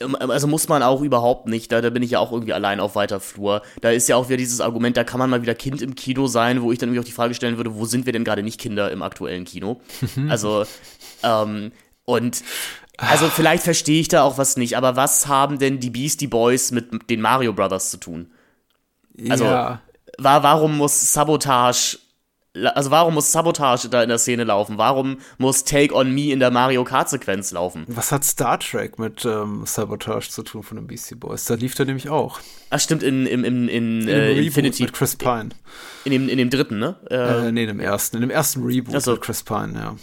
[0.00, 2.80] Ähm, also muss man auch überhaupt nicht, da, da bin ich ja auch irgendwie allein
[2.80, 3.62] auf weiter Flur.
[3.80, 6.26] Da ist ja auch wieder dieses Argument, da kann man mal wieder Kind im Kino
[6.26, 8.42] sein, wo ich dann irgendwie auch die Frage stellen würde, wo sind wir denn gerade
[8.42, 9.80] nicht Kinder im aktuellen Kino?
[10.28, 10.64] also,
[11.22, 11.72] ähm,
[12.04, 12.42] und
[12.96, 16.70] also vielleicht verstehe ich da auch was nicht, aber was haben denn die Beastie Boys
[16.70, 18.30] mit den Mario Brothers zu tun?
[19.28, 19.80] Also, ja.
[20.18, 21.98] war, warum muss Sabotage
[22.62, 24.78] also warum muss Sabotage da in der Szene laufen?
[24.78, 27.84] Warum muss Take on Me in der Mario Kart Sequenz laufen?
[27.88, 31.46] Was hat Star Trek mit ähm, Sabotage zu tun von den Beastie Boys?
[31.46, 32.40] Da lief der nämlich auch.
[32.70, 34.84] Ach stimmt, in, in, in, in, äh, Infinity.
[34.84, 35.48] Mit Chris Pine.
[36.04, 36.96] In, dem, in dem dritten, ne?
[37.10, 38.16] Äh, äh, nee, in dem ersten.
[38.18, 39.12] In dem ersten Reboot also.
[39.12, 39.96] mit Chris Pine, ja.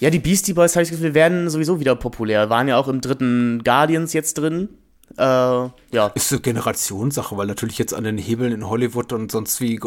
[0.00, 2.50] Ja, die Beastie Boys, habe ich das Gefühl, werden sowieso wieder populär.
[2.50, 4.68] Waren ja auch im dritten Guardians jetzt drin.
[5.16, 6.06] Äh, ja.
[6.14, 9.80] Ist eine Generationssache, weil natürlich jetzt an den Hebeln in Hollywood und sonst wie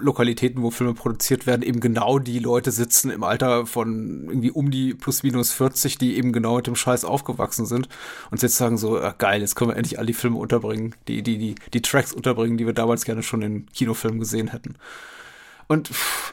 [0.00, 4.70] Lokalitäten, wo Filme produziert werden, eben genau die Leute sitzen im Alter von irgendwie um
[4.70, 7.88] die plus minus 40, die eben genau mit dem Scheiß aufgewachsen sind
[8.30, 11.22] und jetzt sagen so, äh, geil, jetzt können wir endlich all die Filme unterbringen, die,
[11.22, 14.76] die, die, die Tracks unterbringen, die wir damals gerne schon in Kinofilmen gesehen hätten.
[15.66, 15.90] Und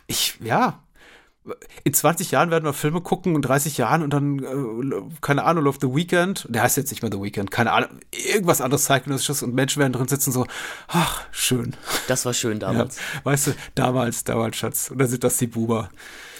[0.07, 0.79] ich, ja,
[1.83, 5.63] in 20 Jahren werden wir Filme gucken, in 30 Jahren und dann, äh, keine Ahnung,
[5.63, 9.41] Love the Weekend, der heißt jetzt nicht mehr The Weekend, keine Ahnung, irgendwas anderes zeitgenössisches
[9.41, 10.45] und Menschen werden drin sitzen so,
[10.87, 11.75] ach, schön.
[12.07, 12.97] Das war schön damals.
[12.97, 14.91] Ja, weißt du, damals, damals, Schatz.
[14.91, 15.89] Und dann sind das die Buber.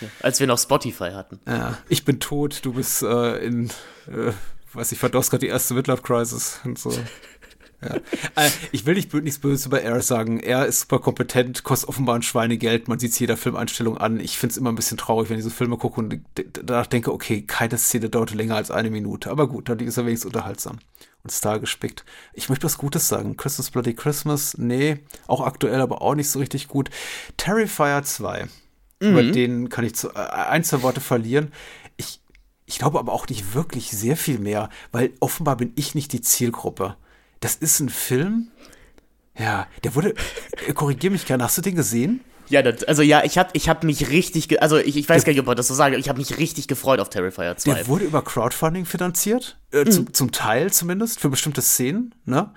[0.02, 1.40] Ja, als wir noch Spotify hatten.
[1.48, 3.70] Ja, ich bin tot, du bist äh, in,
[4.08, 4.34] äh,
[4.74, 6.92] weiß ich, verdost gerade die erste Midlife-Crisis und so.
[7.84, 7.96] Ja.
[8.36, 10.40] Äh, ich will nicht nichts Böses über R sagen.
[10.40, 12.88] Er ist super kompetent, kostet offenbar ein Schweinegeld.
[12.88, 14.20] Man sieht es jeder Filmeinstellung an.
[14.20, 16.22] Ich finde es immer ein bisschen traurig, wenn ich so Filme gucke und
[16.64, 19.32] danach denke, okay, keine Szene dauert länger als eine Minute.
[19.32, 20.80] Aber gut, dann ist er wenigstens unterhaltsam
[21.24, 22.06] und Star gespickt.
[22.34, 23.38] Ich möchte was Gutes sagen.
[23.38, 26.90] Christmas Bloody Christmas, nee, auch aktuell, aber auch nicht so richtig gut.
[27.38, 28.48] Terrifier 2.
[29.00, 29.10] Mhm.
[29.10, 31.52] Über den kann ich zu, äh, ein, zwei Worte verlieren.
[31.98, 32.22] Ich,
[32.66, 36.22] ich glaube aber auch nicht wirklich sehr viel mehr, weil offenbar bin ich nicht die
[36.22, 36.96] Zielgruppe
[37.42, 38.48] das ist ein Film.
[39.38, 40.14] Ja, der wurde,
[40.68, 42.22] äh, korrigier mich gerne, hast du den gesehen?
[42.50, 45.32] Ja, das, also ja, ich habe ich hab mich richtig, also ich, ich weiß gar
[45.32, 47.74] nicht, ob man das so sagen, ich habe mich richtig gefreut auf Terrifier 2.
[47.74, 49.92] Der wurde über Crowdfunding finanziert, äh, mhm.
[49.92, 52.54] zum, zum Teil zumindest, für bestimmte Szenen, ne?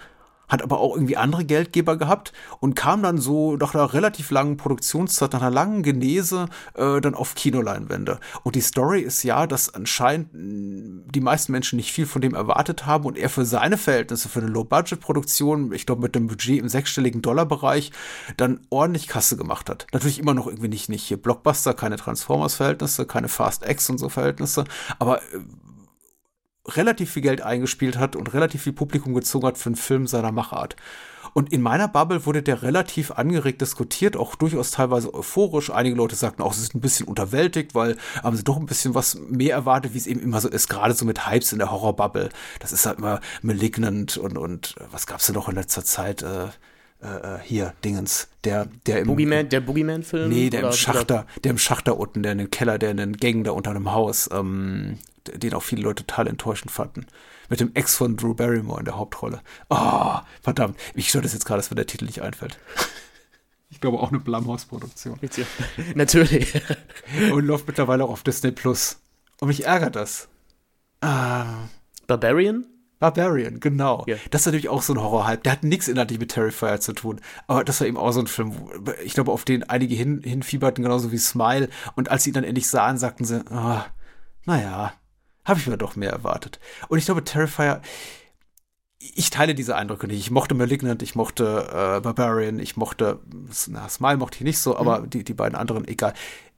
[0.48, 4.56] Hat aber auch irgendwie andere Geldgeber gehabt und kam dann so nach einer relativ langen
[4.56, 8.20] Produktionszeit, nach einer langen Genese, äh, dann auf Kinoleinwände.
[8.42, 12.34] Und die Story ist ja, dass anscheinend mm, die meisten Menschen nicht viel von dem
[12.34, 16.58] erwartet haben und er für seine Verhältnisse, für eine Low-Budget-Produktion, ich glaube mit dem Budget
[16.58, 17.92] im sechsstelligen Dollarbereich,
[18.36, 19.86] dann ordentlich Kasse gemacht hat.
[19.92, 24.64] Natürlich immer noch irgendwie nicht, nicht Blockbuster, keine Transformers-Verhältnisse, keine Fast X und so Verhältnisse,
[24.98, 25.40] aber äh,
[26.66, 30.32] relativ viel Geld eingespielt hat und relativ viel Publikum gezogen hat für einen Film seiner
[30.32, 30.76] Machart.
[31.34, 35.70] Und in meiner Bubble wurde der relativ angeregt diskutiert, auch durchaus teilweise euphorisch.
[35.70, 38.94] Einige Leute sagten auch, sie sind ein bisschen unterwältigt, weil haben sie doch ein bisschen
[38.94, 41.72] was mehr erwartet, wie es eben immer so ist, gerade so mit Hypes in der
[41.72, 42.28] Horrorbubble.
[42.60, 46.22] Das ist halt immer Malignant und, und was gab's denn noch in letzter Zeit?
[46.22, 46.44] Äh,
[47.02, 50.28] äh, äh hier, Dingens, der, der im Boogeyman, der Boogeyman-Film?
[50.28, 51.26] Nee, der oder, im Schachter, oder?
[51.42, 53.92] der im Schachter unten, der in den Keller, der in den Gängen da unter einem
[53.92, 54.98] Haus, ähm,
[55.28, 57.06] den auch viele Leute total enttäuschend fanden.
[57.48, 59.42] Mit dem Ex von Drew Barrymore in der Hauptrolle.
[59.68, 60.78] Oh, verdammt.
[60.94, 62.58] Ich stört das jetzt gerade, dass mir der Titel nicht einfällt.
[63.70, 65.18] Ich glaube auch eine Blumhouse-Produktion.
[65.96, 66.62] Natürlich.
[67.32, 69.00] Und läuft mittlerweile auch auf Disney Plus.
[69.40, 70.28] Und mich ärgert das.
[71.00, 71.68] Ah.
[72.06, 72.66] Barbarian?
[73.00, 74.04] Barbarian, genau.
[74.06, 74.18] Yeah.
[74.30, 75.42] Das ist natürlich auch so ein Horror-Hype.
[75.42, 77.20] Der hat nichts inhaltlich mit Terrifier zu tun.
[77.46, 80.22] Aber das war eben auch so ein Film, wo, ich glaube, auf den einige hin,
[80.24, 81.68] hinfieberten, genauso wie Smile.
[81.96, 83.80] Und als sie ihn dann endlich sahen, sagten sie, oh,
[84.46, 84.92] naja,
[85.44, 86.60] habe ich mir doch mehr erwartet.
[86.88, 87.82] Und ich glaube, Terrifier,
[88.98, 90.20] ich teile diese Eindrücke nicht.
[90.20, 93.20] Ich mochte Malignant, ich mochte äh, Barbarian, ich mochte,
[93.68, 95.10] na, Smile mochte ich nicht so, aber mhm.
[95.10, 96.14] die, die beiden anderen, egal.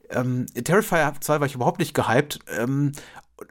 [0.09, 2.39] Ähm, Terrifier 2 war ich überhaupt nicht gehypt.
[2.57, 2.93] Ähm,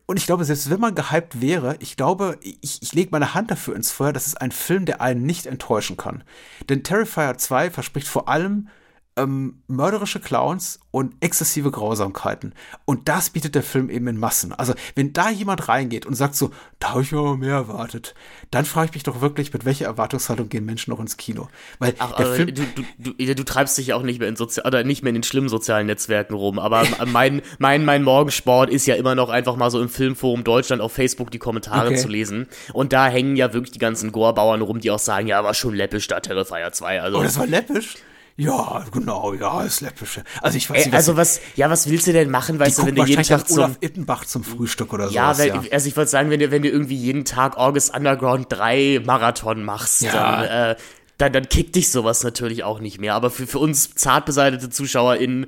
[0.07, 3.51] und ich glaube, selbst wenn man gehypt wäre, ich glaube, ich, ich lege meine Hand
[3.51, 6.25] dafür ins Feuer, das ist ein Film, der einen nicht enttäuschen kann.
[6.69, 8.69] Denn Terrifier 2 verspricht vor allem
[9.17, 12.55] ähm, mörderische Clowns und exzessive Grausamkeiten.
[12.85, 14.53] Und das bietet der Film eben in Massen.
[14.53, 18.15] Also, wenn da jemand reingeht und sagt so, da habe ich aber mehr erwartet,
[18.51, 21.49] dann frage ich mich doch wirklich, mit welcher Erwartungshaltung gehen Menschen noch ins Kino?
[21.79, 22.55] Weil Ach, der aber Film.
[22.55, 22.63] du,
[22.99, 25.23] du, du, du treibst dich ja auch nicht mehr in oder nicht mehr in den
[25.23, 26.59] schlimmen sozialen Netzwerken rum.
[26.59, 30.83] Aber mein, mein, mein Morgensport ist ja immer noch einfach mal so im Filmforum Deutschland
[30.83, 31.97] auf Facebook die Kommentare Okay.
[31.97, 32.47] zu lesen.
[32.73, 35.75] Und da hängen ja wirklich die ganzen Gore-Bauern rum, die auch sagen, ja, war schon
[35.75, 37.01] läppisch da Terrifier 2.
[37.01, 37.97] Also, Oh, das war läppisch?
[38.39, 40.21] Ja, genau, ja, ist läppisch.
[40.43, 42.95] Also ich weiß nicht, also was, ja, was willst du denn machen, weißt du, wenn
[42.95, 45.49] du jeden Tag zum, Olaf Ittenbach zum Frühstück oder Ja, sowas.
[45.63, 49.01] weil, also ich wollte sagen, wenn du, wenn du irgendwie jeden Tag August Underground 3
[49.07, 50.13] Marathon machst, Ja.
[50.13, 50.77] dann, äh,
[51.17, 53.15] dann, dann kickt dich sowas natürlich auch nicht mehr.
[53.15, 55.47] Aber für, für uns zart beseitete ZuschauerInnen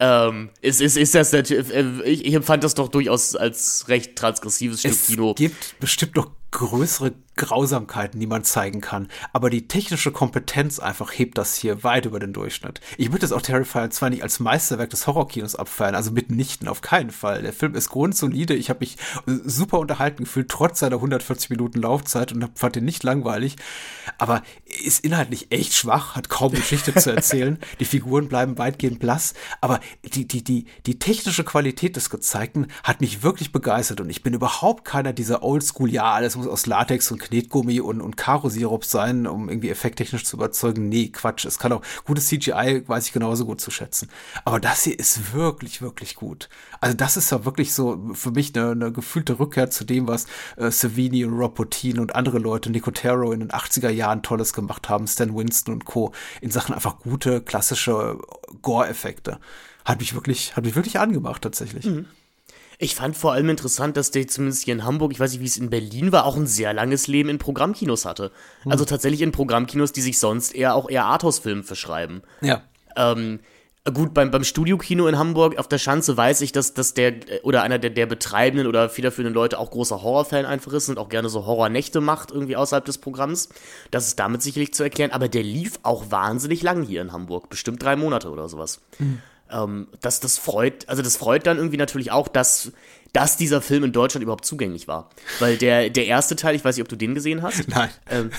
[0.00, 4.16] ähm, ist, ist, ist das natürlich, äh, ich, ich empfand das doch durchaus als recht
[4.16, 5.34] transgressives Stück es Kino.
[5.34, 9.08] gibt bestimmt noch größere Grausamkeiten, die man zeigen kann.
[9.32, 12.80] Aber die technische Kompetenz einfach hebt das hier weit über den Durchschnitt.
[12.96, 16.80] Ich würde das auch Terrifier 2 nicht als Meisterwerk des Horrorkinos abfeiern, also mitnichten, auf
[16.80, 17.42] keinen Fall.
[17.42, 18.54] Der Film ist grundsolide.
[18.54, 18.96] Ich habe mich
[19.26, 23.56] äh, super unterhalten gefühlt, trotz seiner 140 Minuten Laufzeit und fand ihn nicht langweilig.
[24.18, 24.42] Aber
[24.84, 27.58] ist inhaltlich echt schwach, hat kaum Geschichte zu erzählen.
[27.80, 29.34] Die Figuren bleiben weitgehend blass.
[29.60, 34.22] Aber die, die, die, die technische Qualität des Gezeigten hat mich wirklich begeistert und ich
[34.22, 38.84] bin überhaupt keiner dieser Oldschool, ja, alles muss aus Latex und Knetgummi und, und Karo-Sirup
[38.84, 40.88] sein, um irgendwie effekttechnisch zu überzeugen.
[40.88, 41.44] Nee, Quatsch.
[41.44, 44.08] Es kann auch gutes CGI, weiß ich genauso gut zu schätzen.
[44.44, 46.48] Aber das hier ist wirklich, wirklich gut.
[46.80, 50.26] Also das ist ja wirklich so für mich eine, eine gefühlte Rückkehr zu dem, was
[50.56, 54.88] äh, Savini und Rob Bottin und andere Leute, Nicotero in den 80er Jahren Tolles gemacht
[54.88, 56.12] haben, Stan Winston und Co.
[56.40, 58.18] in Sachen einfach gute, klassische
[58.62, 59.38] Gore-Effekte.
[59.84, 61.86] Hat mich wirklich, hat mich wirklich angemacht tatsächlich.
[62.78, 65.46] Ich fand vor allem interessant, dass der zumindest hier in Hamburg, ich weiß nicht, wie
[65.46, 68.32] es in Berlin war, auch ein sehr langes Leben in Programmkinos hatte.
[68.68, 72.22] Also tatsächlich in Programmkinos, die sich sonst eher auch eher Arthouse-Filmen verschreiben.
[72.40, 72.62] Ja.
[72.96, 73.40] Ähm,
[73.92, 77.40] gut, beim, beim Studiokino in Hamburg auf der Schanze weiß ich, dass, dass der äh,
[77.42, 81.08] oder einer der, der betreibenden oder federführenden Leute auch großer Horrorfan einfach ist und auch
[81.08, 83.50] gerne so Horrornächte macht, irgendwie außerhalb des Programms.
[83.90, 87.50] Das ist damit sicherlich zu erklären, aber der lief auch wahnsinnig lang hier in Hamburg.
[87.50, 88.80] Bestimmt drei Monate oder sowas.
[89.50, 92.72] Ähm, das, das freut, also das freut dann irgendwie natürlich auch, dass,
[93.12, 95.10] dass dieser Film in Deutschland überhaupt zugänglich war.
[95.38, 97.68] Weil der, der erste Teil, ich weiß nicht, ob du den gesehen hast.
[97.68, 97.90] Nein.
[98.10, 98.30] Ähm,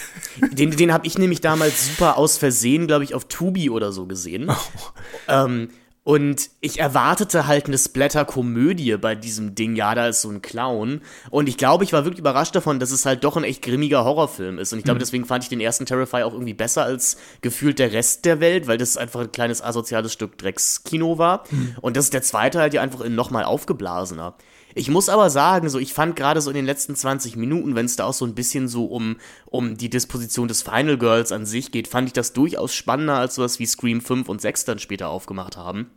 [0.52, 4.06] den den habe ich nämlich damals super aus Versehen, glaube ich, auf Tubi oder so
[4.06, 4.52] gesehen.
[5.28, 5.70] Ähm,
[6.06, 9.76] und ich erwartete halt eine Splatter-Komödie bei diesem Ding.
[9.76, 11.02] Ja, da ist so ein Clown.
[11.32, 14.06] Und ich glaube, ich war wirklich überrascht davon, dass es halt doch ein echt grimmiger
[14.06, 14.72] Horrorfilm ist.
[14.72, 17.92] Und ich glaube, deswegen fand ich den ersten Terrifier auch irgendwie besser als gefühlt der
[17.92, 21.44] Rest der Welt, weil das einfach ein kleines asoziales Stück Dreckskino war.
[21.82, 24.36] Und das ist der zweite halt ja einfach in nochmal aufgeblasener.
[24.76, 27.86] Ich muss aber sagen, so ich fand gerade so in den letzten 20 Minuten, wenn
[27.86, 29.16] es da auch so ein bisschen so um,
[29.46, 33.36] um die Disposition des Final Girls an sich geht, fand ich das durchaus spannender als
[33.36, 35.90] sowas wie Scream 5 und 6 dann später aufgemacht haben.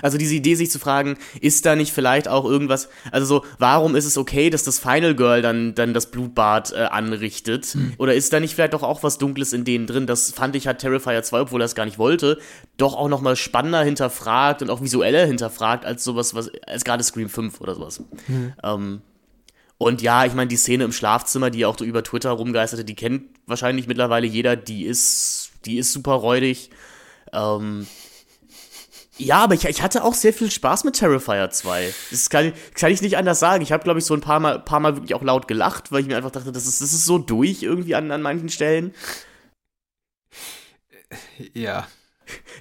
[0.00, 3.94] Also diese Idee, sich zu fragen, ist da nicht vielleicht auch irgendwas, also so, warum
[3.94, 7.76] ist es okay, dass das Final Girl dann, dann das Blutbad äh, anrichtet?
[7.98, 10.06] Oder ist da nicht vielleicht doch auch was Dunkles in denen drin?
[10.06, 12.38] Das fand ich hat Terrifier 2, obwohl er es gar nicht wollte,
[12.80, 17.28] doch auch nochmal spannender hinterfragt und auch visueller hinterfragt als sowas, was, als gerade Scream
[17.28, 18.02] 5 oder sowas.
[18.62, 19.02] Ähm,
[19.78, 23.22] und ja, ich meine, die Szene im Schlafzimmer, die auch über Twitter rumgeisterte, die kennt
[23.46, 26.70] wahrscheinlich mittlerweile jeder, die ist, die ist super räudig.
[27.32, 27.86] Ähm,
[29.16, 31.94] ja, aber ich, ich hatte auch sehr viel Spaß mit Terrifier 2.
[32.10, 33.62] Das kann, kann ich nicht anders sagen.
[33.62, 36.00] Ich habe, glaube ich, so ein paar mal, paar mal wirklich auch laut gelacht, weil
[36.00, 38.94] ich mir einfach dachte, das ist, das ist so durch irgendwie an, an manchen Stellen.
[41.54, 41.86] Ja.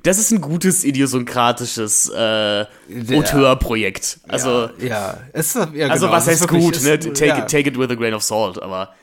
[0.04, 2.66] Das ist ein gutes idiosynkratisches äh,
[3.14, 4.20] Auteurprojekt.
[4.28, 5.18] Also, ja, ja.
[5.34, 7.00] Es ist, ja also genau, was es ist heißt gut, es- ne?
[7.00, 7.38] Take, ja.
[7.40, 8.94] it, take it with a grain of salt, aber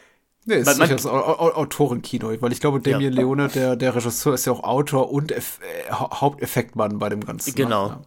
[0.49, 3.21] Nee, es Man- ist man- durchaus Au- Au- Autorenkino, weil ich glaube, Damien Ja.
[3.21, 5.59] Leone, der, der Regisseur, ist ja auch Autor und Eff
[5.89, 7.51] äh, Hau- Haupteffektmann bei dem Ganzen.
[7.51, 7.57] ne?
[7.57, 7.89] Genau.
[7.89, 8.01] Ja.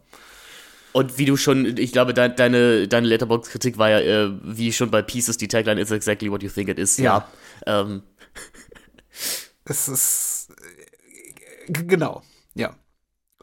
[0.93, 4.89] Und wie du schon, ich glaube, dein, deine, deine Letterbox-Kritik war ja, äh, wie schon
[4.89, 6.97] bei Pieces, die Tagline is exactly what you think it is.
[6.97, 7.27] Ja.
[7.67, 7.81] Ja.
[7.81, 8.03] Ähm,
[9.65, 10.47] Es ist
[11.67, 12.23] äh, genau.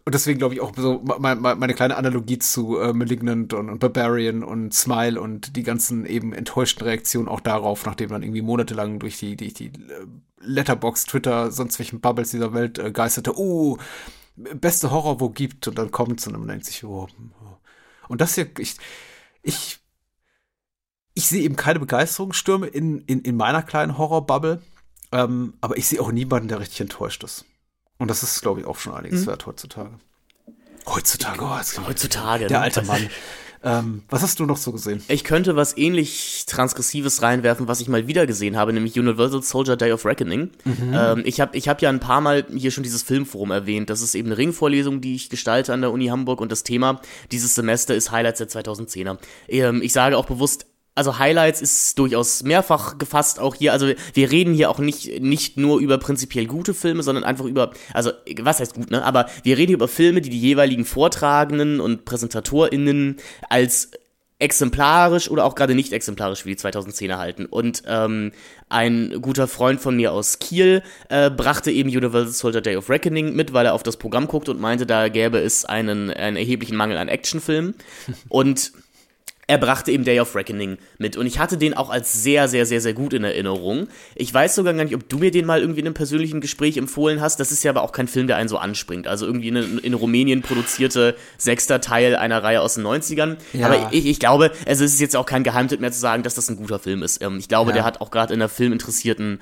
[0.07, 3.69] Und deswegen glaube ich auch so me- me- meine kleine Analogie zu äh, Malignant und,
[3.69, 8.43] und Barbarian und Smile und die ganzen eben enttäuschten Reaktionen auch darauf, nachdem man irgendwie
[8.43, 10.07] monatelang durch die, die, die äh,
[10.39, 13.79] Letterbox, Twitter, sonst welchen Bubbles dieser Welt äh, geisterte, oh,
[14.37, 17.09] beste Horror, wo gibt, und dann kommt's und man denkt sich, oh,
[17.43, 17.57] oh.
[18.07, 18.77] Und das hier, ich,
[19.43, 19.81] ich,
[21.15, 24.63] ich sehe eben keine Begeisterungsstürme in, in, in meiner kleinen Horror-Bubble.
[25.11, 27.45] Ähm, aber ich sehe auch niemanden, der richtig enttäuscht ist.
[27.99, 29.27] Und das ist, glaube ich, auch schon einiges Mhm.
[29.27, 29.91] wert heutzutage.
[30.87, 32.47] Heutzutage, oh, heutzutage.
[32.47, 32.65] der ne?
[32.65, 33.09] alte Mann.
[33.65, 35.03] Ähm, was hast du noch so gesehen?
[35.09, 39.77] Ich könnte was ähnlich Transgressives reinwerfen, was ich mal wieder gesehen habe, nämlich Universal Soldier
[39.77, 40.51] Day of Reckoning.
[40.65, 40.93] Mhm.
[40.95, 43.91] Ähm, ich habe ich hab ja ein paar Mal hier schon dieses Filmforum erwähnt.
[43.91, 47.01] Das ist eben eine Ringvorlesung, die ich gestalte an der Uni Hamburg und das Thema
[47.33, 49.19] dieses Semester ist Highlights der 2010er.
[49.49, 50.67] Ähm, ich sage auch bewusst
[50.97, 53.73] also Highlights ist durchaus mehrfach gefasst auch hier.
[53.73, 57.71] Also wir reden hier auch nicht, nicht nur über prinzipiell gute Filme, sondern einfach über,
[57.93, 59.05] also was heißt gut, ne?
[59.05, 63.19] Aber wir reden hier über Filme, die die jeweiligen Vortragenden und PräsentatorInnen
[63.51, 63.91] als
[64.39, 67.47] exemplarisch oder auch gerade nicht exemplarisch für die 2010er halten.
[67.47, 68.33] Und ähm,
[68.69, 73.35] ein guter Freund von mir aus Kiel äh, brachte eben Universal Soldier Day of Reckoning
[73.35, 76.77] mit, weil er auf das Programm guckt und meinte, da gäbe es einen, einen erheblichen
[76.77, 77.75] Mangel an Actionfilmen.
[78.29, 78.73] und
[79.49, 82.67] er brachte eben Day of Reckoning mit und ich hatte den auch als sehr, sehr,
[82.67, 83.87] sehr, sehr gut in Erinnerung.
[84.17, 86.77] Ich weiß sogar gar nicht, ob du mir den mal irgendwie in einem persönlichen Gespräch
[86.77, 87.39] empfohlen hast.
[87.39, 89.07] Das ist ja aber auch kein Film, der einen so anspringt.
[89.07, 93.37] Also irgendwie eine in Rumänien produzierte sechster Teil einer Reihe aus den 90ern.
[93.53, 93.67] Ja.
[93.67, 96.35] Aber ich, ich glaube, also es ist jetzt auch kein Geheimtipp mehr zu sagen, dass
[96.35, 97.23] das ein guter Film ist.
[97.23, 97.77] Ähm, ich glaube, ja.
[97.77, 99.41] der hat auch gerade in der filminteressierten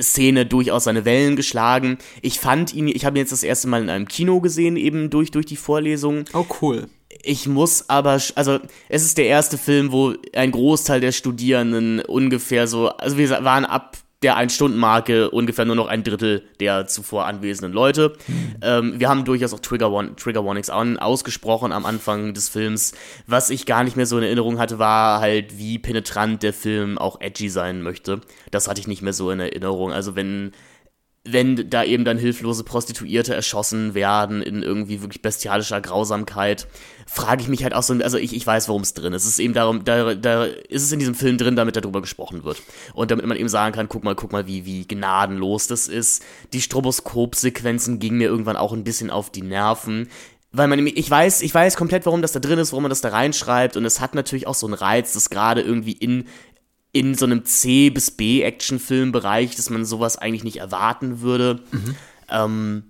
[0.00, 1.98] Szene durchaus seine Wellen geschlagen.
[2.22, 5.10] Ich fand ihn, ich habe ihn jetzt das erste Mal in einem Kino gesehen, eben
[5.10, 6.24] durch, durch die Vorlesung.
[6.32, 6.88] Oh, cool.
[7.22, 12.66] Ich muss aber, also es ist der erste Film, wo ein Großteil der Studierenden ungefähr
[12.68, 13.96] so, also wir waren ab
[14.26, 18.16] der Ein-Stunden-Marke ungefähr nur noch ein Drittel der zuvor anwesenden Leute.
[18.60, 22.92] Ähm, wir haben durchaus auch Trigger, Warn Trigger Warnings an, ausgesprochen am Anfang des Films.
[23.28, 26.98] Was ich gar nicht mehr so in Erinnerung hatte, war halt, wie penetrant der Film
[26.98, 28.20] auch edgy sein möchte.
[28.50, 29.92] Das hatte ich nicht mehr so in Erinnerung.
[29.92, 30.50] Also wenn
[31.26, 36.66] wenn da eben dann hilflose Prostituierte erschossen werden in irgendwie wirklich bestialischer Grausamkeit,
[37.06, 39.24] frage ich mich halt auch so, also ich, ich weiß, worum es drin ist.
[39.24, 42.44] Es ist eben darum, da, da ist es in diesem Film drin, damit darüber gesprochen
[42.44, 42.62] wird.
[42.94, 46.22] Und damit man eben sagen kann, guck mal, guck mal, wie, wie gnadenlos das ist.
[46.52, 50.08] Die Stroboskop-Sequenzen gingen mir irgendwann auch ein bisschen auf die Nerven
[50.52, 53.02] weil man ich weiß, ich weiß komplett, warum das da drin ist, warum man das
[53.02, 56.24] da reinschreibt und es hat natürlich auch so einen Reiz, dass gerade irgendwie in
[56.96, 61.60] in so einem C bis B Actionfilmbereich, dass man sowas eigentlich nicht erwarten würde.
[61.70, 61.94] Mhm.
[62.30, 62.82] Ähm,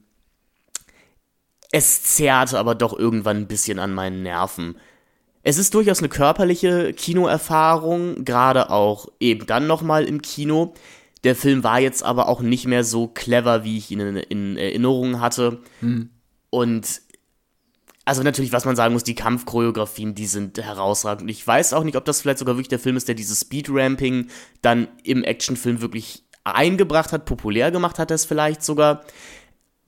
[1.73, 4.77] es zerrte aber doch irgendwann ein bisschen an meinen Nerven.
[5.43, 10.75] Es ist durchaus eine körperliche Kinoerfahrung, gerade auch eben dann nochmal im Kino.
[11.25, 14.57] Der Film war jetzt aber auch nicht mehr so clever, wie ich ihn in, in
[14.57, 15.59] Erinnerung hatte.
[15.81, 16.11] Mhm.
[16.51, 17.01] Und
[18.07, 21.29] also natürlich, was man sagen muss, die Kampfchoreografien, die sind herausragend.
[21.29, 24.29] Ich weiß auch nicht, ob das vielleicht sogar wirklich der Film ist, der dieses Speedramping
[24.63, 29.03] dann im Actionfilm wirklich eingebracht hat, populär gemacht hat, das vielleicht sogar.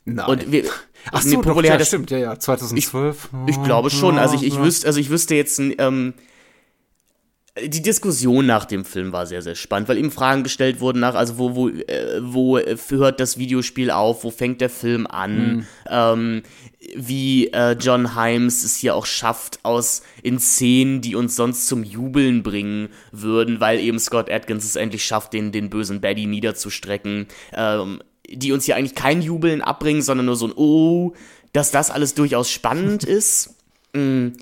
[0.04, 0.26] Nein.
[0.26, 0.64] Und wir,
[1.12, 3.28] Ach so, doch, ja, das stimmt, ja, ja, 2012.
[3.46, 6.14] Ich, ich glaube schon, also ich, ich wüsste, also ich wüsste jetzt, ähm,
[7.64, 11.14] die Diskussion nach dem Film war sehr, sehr spannend, weil ihm Fragen gestellt wurden nach,
[11.14, 15.66] also wo, wo, äh, wo hört das Videospiel auf, wo fängt der Film an, mhm.
[15.88, 16.42] ähm,
[16.94, 21.82] wie äh, John Himes es hier auch schafft, aus in Szenen, die uns sonst zum
[21.82, 27.26] Jubeln bringen würden, weil eben Scott Atkins es endlich schafft, den, den bösen Baddy niederzustrecken,
[27.52, 31.14] ähm, die uns hier eigentlich kein Jubeln abbringen, sondern nur so ein Oh,
[31.52, 33.54] dass das alles durchaus spannend ist.
[33.92, 34.34] Mhm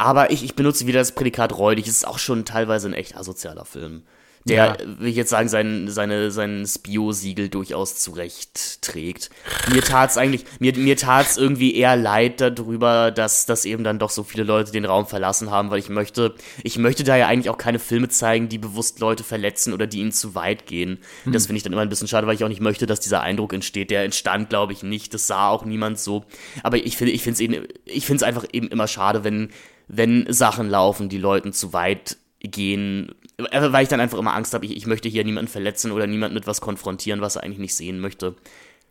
[0.00, 1.86] aber ich, ich benutze wieder das Prädikat räudig.
[1.86, 4.02] Es ist auch schon teilweise ein echt asozialer Film.
[4.46, 4.98] Der, ja.
[4.98, 9.28] will ich jetzt sagen, sein, seine, sein Spio-Siegel durchaus zurecht trägt.
[9.70, 14.08] Mir tat's eigentlich, mir, mir tat's irgendwie eher leid darüber, dass, dass eben dann doch
[14.08, 17.50] so viele Leute den Raum verlassen haben, weil ich möchte, ich möchte da ja eigentlich
[17.50, 20.98] auch keine Filme zeigen, die bewusst Leute verletzen oder die ihnen zu weit gehen.
[21.24, 21.32] Hm.
[21.32, 23.20] Das finde ich dann immer ein bisschen schade, weil ich auch nicht möchte, dass dieser
[23.20, 23.90] Eindruck entsteht.
[23.90, 25.12] Der entstand, glaube ich, nicht.
[25.12, 26.24] Das sah auch niemand so.
[26.62, 29.50] Aber ich finde, ich finde es eben, ich finde es einfach eben immer schade, wenn,
[29.86, 34.54] wenn Sachen laufen, die Leuten zu weit gehen, äh, weil ich dann einfach immer Angst
[34.54, 37.58] habe, ich, ich möchte hier niemanden verletzen oder niemanden mit was konfrontieren, was er eigentlich
[37.58, 38.34] nicht sehen möchte.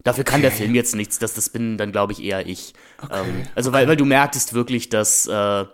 [0.03, 0.49] Dafür kann okay.
[0.49, 2.73] der Film jetzt nichts, das, das bin dann, glaube ich, eher ich.
[3.01, 3.21] Okay.
[3.21, 3.79] Ähm, also, okay.
[3.79, 5.65] weil, weil du merktest wirklich, dass, äh,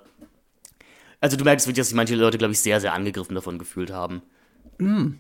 [1.21, 3.91] also du merkst wirklich, dass sich manche Leute, glaube ich, sehr, sehr angegriffen davon gefühlt
[3.91, 4.21] haben.
[4.77, 5.15] Mm.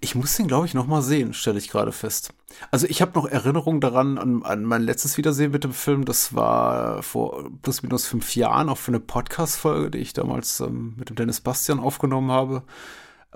[0.00, 2.32] Ich muss den, glaube ich, noch mal sehen, stelle ich gerade fest.
[2.70, 6.04] Also ich habe noch Erinnerungen daran an, an mein letztes Wiedersehen mit dem Film.
[6.04, 10.94] Das war vor plus minus fünf Jahren, auch für eine Podcast-Folge, die ich damals ähm,
[10.96, 12.62] mit dem Dennis Bastian aufgenommen habe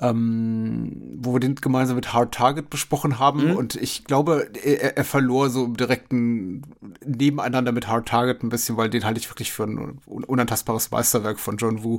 [0.01, 3.51] ähm, wo wir den gemeinsam mit Hard Target besprochen haben.
[3.51, 3.57] Mhm.
[3.57, 6.63] Und ich glaube, er, er, verlor so im direkten
[7.05, 11.39] Nebeneinander mit Hard Target ein bisschen, weil den halte ich wirklich für ein unantastbares Meisterwerk
[11.39, 11.99] von John Woo.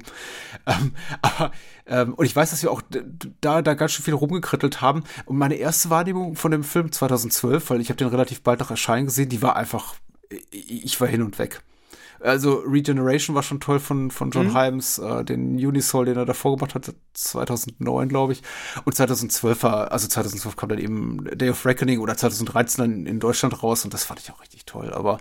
[0.65, 1.51] Ähm, aber,
[1.85, 2.81] ähm, und ich weiß, dass wir auch
[3.41, 5.03] da, da ganz schön viel rumgekrittelt haben.
[5.25, 8.71] Und meine erste Wahrnehmung von dem Film 2012, weil ich habe den relativ bald nach
[8.71, 9.95] Erscheinen gesehen, die war einfach,
[10.49, 11.61] ich war hin und weg.
[12.23, 14.57] Also Regeneration war schon toll von, von John mhm.
[14.57, 18.43] Himes, äh, den Unisol, den er davor gemacht hat, 2009, glaube ich.
[18.85, 23.19] Und 2012 war, also 2012 kam dann eben Day of Reckoning oder 2013 dann in
[23.19, 24.93] Deutschland raus und das fand ich auch richtig toll.
[24.93, 25.17] Aber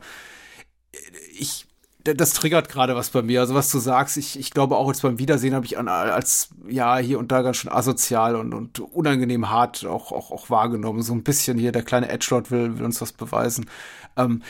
[1.38, 1.66] ich,
[2.04, 3.40] das triggert gerade was bei mir.
[3.40, 6.50] Also was du sagst, ich, ich glaube auch jetzt beim Wiedersehen habe ich an, als
[6.68, 11.02] ja hier und da ganz schön asozial und, und unangenehm hart auch, auch, auch wahrgenommen.
[11.02, 13.66] So ein bisschen hier, der kleine Edgelord will, will uns was beweisen.
[14.24, 14.42] Ähm,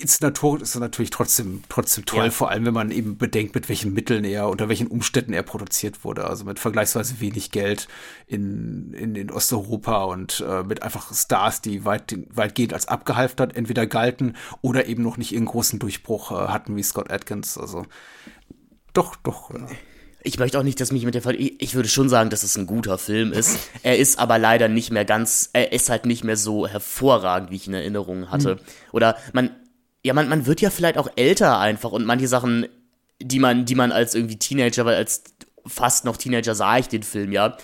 [0.00, 2.30] inszenatorisch ist natürlich trotzdem, trotzdem toll, ja.
[2.30, 6.04] vor allem wenn man eben bedenkt, mit welchen Mitteln er, unter welchen Umständen er produziert
[6.04, 6.26] wurde.
[6.26, 7.88] Also mit vergleichsweise wenig Geld
[8.26, 13.86] in, in, in Osteuropa und äh, mit einfach Stars, die weit, weitgehend als abgehalftert entweder
[13.86, 17.58] galten oder eben noch nicht ihren großen Durchbruch äh, hatten wie Scott Atkins.
[17.58, 17.86] Also
[18.92, 19.52] doch, doch.
[19.52, 19.66] Ja.
[20.26, 21.36] Ich möchte auch nicht, dass mich mit der Fall.
[21.38, 23.60] Ich würde schon sagen, dass es ein guter Film ist.
[23.84, 25.50] Er ist aber leider nicht mehr ganz.
[25.52, 28.56] Er ist halt nicht mehr so hervorragend, wie ich in Erinnerung hatte.
[28.56, 28.60] Mhm.
[28.90, 29.50] Oder man.
[30.02, 32.66] Ja, man, man wird ja vielleicht auch älter einfach und manche Sachen,
[33.20, 35.24] die man, die man als irgendwie Teenager, weil als
[35.64, 37.56] fast noch Teenager sah ich den Film ja,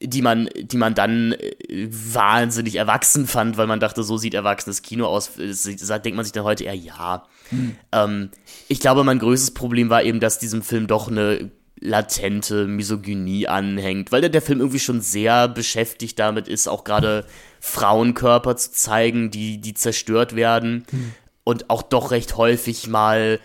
[0.00, 4.82] die man, die man dann äh, wahnsinnig erwachsen fand, weil man dachte, so sieht erwachsenes
[4.82, 5.30] Kino aus.
[5.36, 7.24] Da denkt man sich dann heute eher, ja.
[7.50, 7.76] Mhm.
[7.92, 8.30] Ähm,
[8.68, 11.50] ich glaube, mein größtes Problem war eben, dass diesem Film doch eine
[11.82, 17.26] latente Misogynie anhängt, weil der, der Film irgendwie schon sehr beschäftigt damit ist, auch gerade
[17.60, 21.12] Frauenkörper zu zeigen, die, die zerstört werden mhm.
[21.44, 23.40] und auch doch recht häufig mal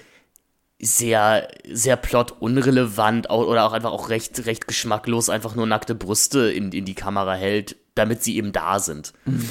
[0.80, 6.72] sehr, sehr plotunrelevant oder auch einfach auch recht, recht geschmacklos einfach nur nackte Brüste in,
[6.72, 9.14] in die Kamera hält, damit sie eben da sind.
[9.26, 9.50] Mhm.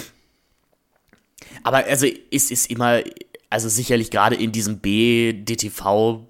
[1.64, 3.03] Aber also es ist immer,
[3.51, 6.28] also sicherlich gerade in diesem B-DTV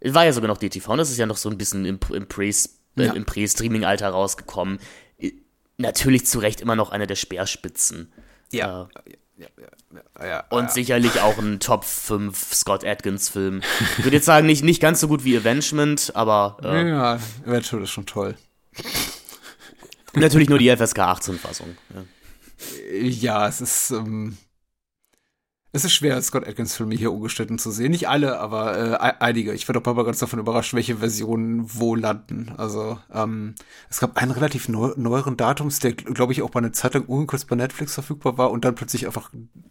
[0.00, 2.22] war ja sogar noch DTV und das ist ja noch so ein bisschen im, im
[2.22, 4.78] äh, Pre-Streaming-Alter rausgekommen.
[5.76, 8.12] Natürlich zu Recht immer noch einer der Speerspitzen.
[8.52, 8.88] Ja.
[9.04, 9.46] Äh, ja,
[10.18, 13.62] ja, ja, und sicherlich auch ein Top 5 Scott Atkins-Film.
[13.98, 16.56] Ich würde jetzt sagen, nicht, nicht ganz so gut wie Avengement, aber.
[16.64, 18.36] Äh, ja, Avengement ist schon toll.
[20.14, 21.76] Natürlich nur die FSK 18-Fassung.
[23.22, 23.46] Ja.
[23.46, 23.90] es ist.
[23.92, 24.36] Ähm
[25.70, 27.90] es ist schwer, Scott Atkins Filme hier ungeschnitten zu sehen.
[27.90, 29.52] Nicht alle, aber äh, einige.
[29.52, 32.52] Ich werde auch mal ganz davon überrascht, welche Versionen wo landen.
[32.56, 33.54] Also ähm,
[33.90, 37.04] es gab einen relativ neu neueren Datums, der glaube ich auch bei einer Zeit lang
[37.04, 39.30] unkurz bei Netflix verfügbar war und dann plötzlich einfach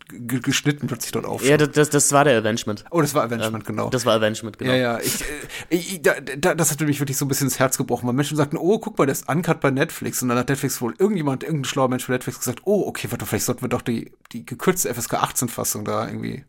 [0.09, 1.43] geschnitten plötzlich dort auf.
[1.43, 2.85] Ja, das, das war der Avengement.
[2.91, 3.89] Oh, das war Avengement, ähm, genau.
[3.89, 4.71] Das war Avengement, genau.
[4.71, 4.99] Ja, ja.
[4.99, 5.25] Ich, äh,
[5.69, 8.37] ich, da, da, das hat mich wirklich so ein bisschen ins Herz gebrochen, weil Menschen
[8.37, 10.21] sagten, oh, guck mal, der ist uncut bei Netflix.
[10.21, 13.25] Und dann hat Netflix wohl irgendjemand, irgendein schlauer Mensch bei Netflix gesagt, oh, okay, warte,
[13.25, 16.45] vielleicht sollten wir doch die, die gekürzte FSK 18 Fassung da irgendwie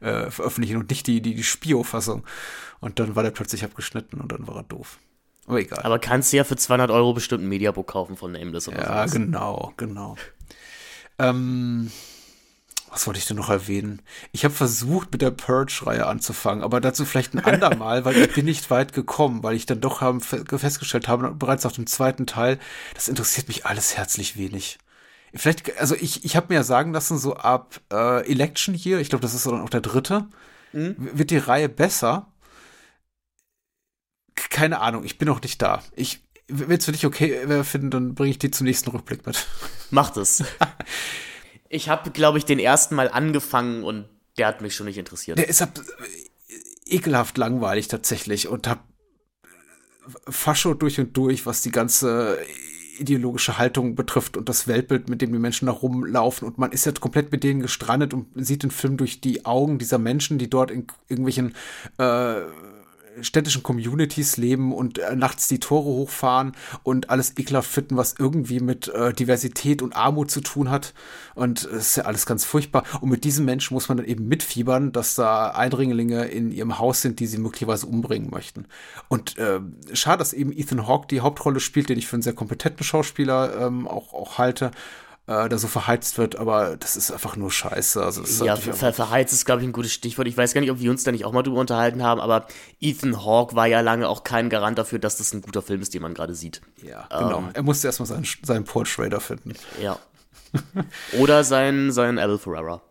[0.00, 2.24] äh, veröffentlichen und nicht die, die, die Spio-Fassung.
[2.80, 4.98] Und dann war der plötzlich abgeschnitten und dann war er doof.
[5.46, 5.80] Aber egal.
[5.82, 8.82] Aber kannst du ja für 200 Euro bestimmt ein Mediabook kaufen von Nameless oder so.
[8.82, 9.12] Ja, sowas.
[9.12, 10.16] genau, genau.
[11.18, 11.90] Ähm,
[12.94, 14.02] was wollte ich denn noch erwähnen?
[14.32, 18.44] Ich habe versucht, mit der Purge-Reihe anzufangen, aber dazu vielleicht ein andermal, weil ich bin
[18.44, 22.58] nicht weit gekommen, weil ich dann doch haben, festgestellt habe, bereits nach dem zweiten Teil,
[22.94, 24.78] das interessiert mich alles herzlich wenig.
[25.34, 29.08] Vielleicht, also ich, ich habe mir ja sagen lassen, so ab äh, Election Year, ich
[29.08, 30.26] glaube, das ist dann auch der dritte,
[30.72, 30.96] mhm.
[30.98, 32.32] wird die Reihe besser.
[34.34, 35.82] Keine Ahnung, ich bin noch nicht da.
[35.96, 39.26] Ich, wenn es für dich okay wäre, finden, dann bringe ich die zum nächsten Rückblick
[39.26, 39.46] mit.
[39.90, 40.44] Mach das.
[41.68, 44.08] ich habe, glaube ich, den ersten Mal angefangen und
[44.38, 45.38] der hat mich schon nicht interessiert.
[45.38, 45.80] Der ist ab,
[46.86, 48.84] ekelhaft langweilig tatsächlich und hab
[50.28, 52.38] Fascho durch und durch, was die ganze
[52.98, 56.46] ideologische Haltung betrifft und das Weltbild, mit dem die Menschen da rumlaufen.
[56.46, 59.78] Und man ist jetzt komplett mit denen gestrandet und sieht den Film durch die Augen
[59.78, 61.54] dieser Menschen, die dort in irgendwelchen
[61.98, 62.42] äh,
[63.20, 66.52] städtischen Communities leben und äh, nachts die Tore hochfahren
[66.82, 70.94] und alles ekelhaft finden, was irgendwie mit äh, Diversität und Armut zu tun hat.
[71.34, 72.84] Und es ist ja alles ganz furchtbar.
[73.00, 77.02] Und mit diesen Menschen muss man dann eben mitfiebern, dass da Eindringlinge in ihrem Haus
[77.02, 78.66] sind, die sie möglicherweise umbringen möchten.
[79.08, 79.60] Und äh,
[79.92, 83.66] schade, dass eben Ethan Hawke die Hauptrolle spielt, den ich für einen sehr kompetenten Schauspieler
[83.66, 84.70] ähm, auch, auch halte
[85.26, 88.02] äh, da so verheizt wird, aber das ist einfach nur scheiße.
[88.02, 90.28] Also ja, ver verheizt ist, glaube ich, ein gutes Stichwort.
[90.28, 92.46] Ich weiß gar nicht, ob wir uns da nicht auch mal drüber unterhalten haben, aber
[92.80, 95.94] Ethan Hawke war ja lange auch kein Garant dafür, dass das ein guter Film ist,
[95.94, 96.60] den man gerade sieht.
[96.82, 97.38] Ja, genau.
[97.38, 98.66] Ähm, er musste erstmal seinen, seinen
[98.98, 99.54] Raider finden.
[99.82, 99.98] Ja.
[101.18, 102.82] Oder sein, sein Abel Ferrara.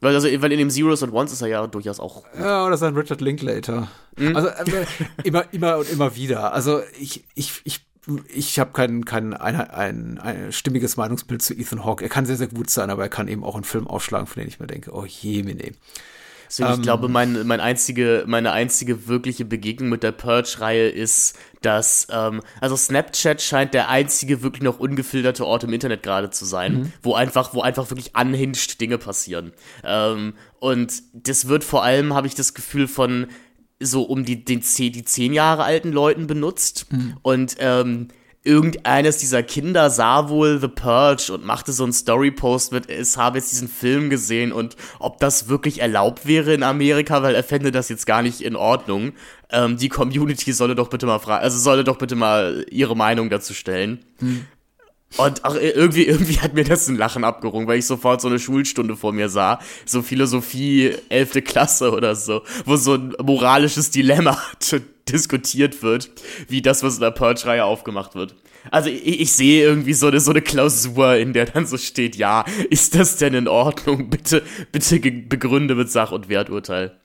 [0.00, 2.24] Weil, also, weil in dem Zeros and Ones ist er ja durchaus auch.
[2.24, 2.40] Gut.
[2.40, 3.86] Ja, oder sein Richard Linklater.
[4.16, 4.34] Mhm.
[4.34, 4.84] Also äh,
[5.22, 6.52] immer, immer und immer wieder.
[6.52, 7.86] Also ich, ich, ich
[8.28, 12.04] ich habe kein, kein ein, ein, ein stimmiges Meinungsbild zu Ethan Hawke.
[12.04, 14.40] Er kann sehr, sehr gut sein, aber er kann eben auch einen Film aufschlagen, von
[14.40, 15.72] dem ich mir denke, oh je, mene.
[16.48, 21.38] Deswegen, ähm, ich glaube, mein, mein einzige, meine einzige wirkliche Begegnung mit der Purge-Reihe ist,
[21.62, 26.44] dass, ähm, also Snapchat scheint der einzige wirklich noch ungefilterte Ort im Internet gerade zu
[26.44, 26.92] sein, mhm.
[27.02, 29.52] wo einfach, wo einfach wirklich unhinged Dinge passieren.
[29.82, 33.28] Ähm, und das wird vor allem, habe ich das Gefühl, von
[33.82, 36.86] so um die, den, die zehn Jahre alten Leuten benutzt.
[36.90, 37.16] Mhm.
[37.22, 38.08] Und ähm,
[38.44, 43.38] irgendeines dieser Kinder sah wohl The Purge und machte so einen Storypost mit, es habe
[43.38, 47.70] jetzt diesen Film gesehen und ob das wirklich erlaubt wäre in Amerika, weil er fände
[47.70, 49.12] das jetzt gar nicht in Ordnung.
[49.50, 53.30] Ähm, die Community solle doch bitte mal fragen, also solle doch bitte mal ihre Meinung
[53.30, 54.04] dazu stellen.
[54.18, 54.46] Hm.
[55.16, 58.38] Und auch irgendwie, irgendwie hat mir das ein Lachen abgerungen, weil ich sofort so eine
[58.38, 59.58] Schulstunde vor mir sah.
[59.84, 64.38] So Philosophie, elfte Klasse oder so, wo so ein moralisches Dilemma
[65.08, 66.10] diskutiert wird,
[66.48, 68.34] wie das, was in der Purge-Reihe aufgemacht wird.
[68.70, 72.16] Also ich, ich, sehe irgendwie so eine, so eine Klausur, in der dann so steht,
[72.16, 74.08] ja, ist das denn in Ordnung?
[74.08, 76.96] Bitte, bitte begründe mit Sach- und Werturteil.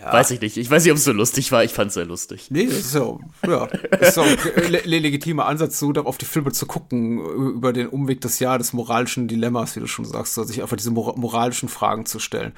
[0.00, 0.12] Ja.
[0.12, 0.56] Weiß ich nicht.
[0.56, 1.64] Ich weiß nicht, ob es so lustig war.
[1.64, 2.46] Ich fand es sehr lustig.
[2.50, 6.24] Nee, das ist ja, ja, das ist auch ein le legitimer Ansatz, so auf die
[6.24, 10.34] Filme zu gucken, über den Umweg des Jahres des moralischen Dilemmas, wie du schon sagst,
[10.34, 12.52] so, sich einfach diese mor moralischen Fragen zu stellen,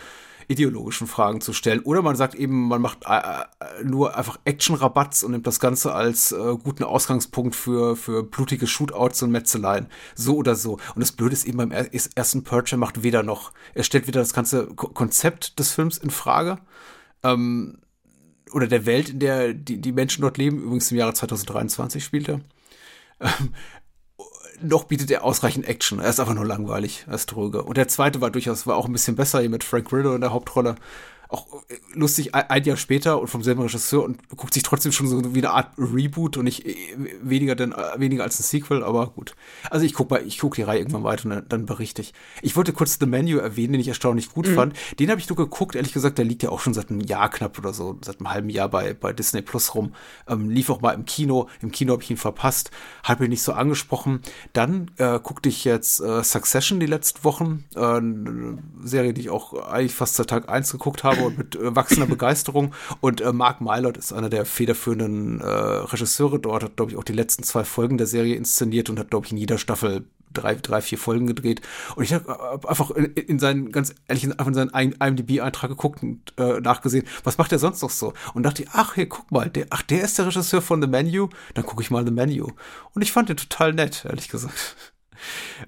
[0.48, 1.80] ideologischen Fragen zu stellen.
[1.80, 5.94] Oder man sagt eben, man macht äh, äh nur einfach Action-Rabatz und nimmt das Ganze
[5.94, 9.86] als äh, guten Ausgangspunkt für, für blutige Shootouts und Metzeleien.
[10.14, 10.72] So oder so.
[10.94, 13.52] Und das Blöde ist eben beim ersten Purge, er macht weder noch.
[13.74, 16.58] Er stellt wieder das ganze Konzept des Films in Frage
[17.22, 17.78] ähm,
[18.52, 22.28] oder der Welt, in der die, die Menschen dort leben, übrigens im Jahre 2023 spielt
[22.28, 22.40] er.
[23.20, 23.54] Ähm,
[24.60, 25.98] noch bietet er ausreichend Action.
[25.98, 27.62] Er ist einfach nur langweilig, ist dröge.
[27.64, 30.20] Und der zweite war durchaus, war auch ein bisschen besser, hier mit Frank Riddle in
[30.20, 30.76] der Hauptrolle
[31.32, 35.08] auch äh, lustig ein Jahr später und vom selben Regisseur und guckt sich trotzdem schon
[35.08, 36.76] so wie eine Art Reboot und nicht äh,
[37.22, 39.34] weniger denn äh, weniger als ein Sequel, aber gut.
[39.70, 42.12] Also ich guck mal, ich guck die Reihe irgendwann weiter und dann, dann berichte ich.
[42.42, 44.54] Ich wollte kurz The Menu erwähnen, den ich erstaunlich gut mhm.
[44.54, 44.76] fand.
[44.98, 47.30] Den habe ich nur geguckt, ehrlich gesagt, der liegt ja auch schon seit einem Jahr
[47.30, 49.94] knapp oder so, seit einem halben Jahr bei, bei Disney Plus rum.
[50.28, 51.48] Ähm, lief auch mal im Kino.
[51.60, 52.70] Im Kino habe ich ihn verpasst,
[53.02, 54.20] habe ihn nicht so angesprochen.
[54.52, 59.30] Dann äh, guckte ich jetzt äh, Succession die letzten Wochen, äh, eine Serie, die ich
[59.30, 62.74] auch eigentlich fast seit Tag eins geguckt habe und mit äh, wachsender Begeisterung.
[63.00, 67.04] Und äh, Mark Mylord ist einer der federführenden äh, Regisseure dort, hat, glaube ich, auch
[67.04, 70.54] die letzten zwei Folgen der Serie inszeniert und hat, glaube ich, in jeder Staffel drei,
[70.54, 71.60] drei, vier Folgen gedreht.
[71.96, 76.02] Und ich habe äh, einfach in, in seinen, ganz ehrlich, einfach in seinen IMDb-Eintrag geguckt
[76.02, 78.12] und äh, nachgesehen, was macht er sonst noch so?
[78.34, 81.28] Und dachte, ach, hier, guck mal, der, ach, der ist der Regisseur von The Menu,
[81.54, 82.48] dann gucke ich mal The Menu.
[82.94, 84.91] Und ich fand den total nett, ehrlich gesagt.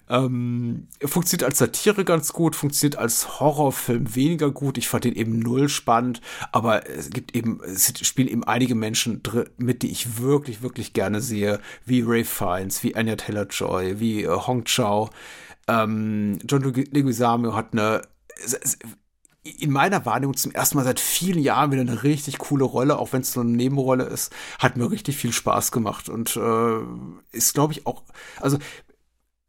[0.09, 4.79] Ähm, funktioniert als Satire ganz gut, funktioniert als Horrorfilm weniger gut.
[4.79, 6.21] Ich fand den eben null spannend,
[6.53, 9.23] aber es gibt eben, es spielen eben einige Menschen
[9.57, 14.29] mit, die ich wirklich, wirklich gerne sehe, wie Ray Fiennes, wie Anya Taylor-Joy, wie äh,
[14.29, 15.11] Hong Chao.
[15.67, 18.03] Ähm, John Leguizamo hat eine
[19.45, 23.13] in meiner Wahrnehmung zum ersten Mal seit vielen Jahren wieder eine richtig coole Rolle, auch
[23.13, 26.79] wenn es so eine Nebenrolle ist, hat mir richtig viel Spaß gemacht und äh,
[27.31, 28.03] ist, glaube ich, auch,
[28.41, 28.59] also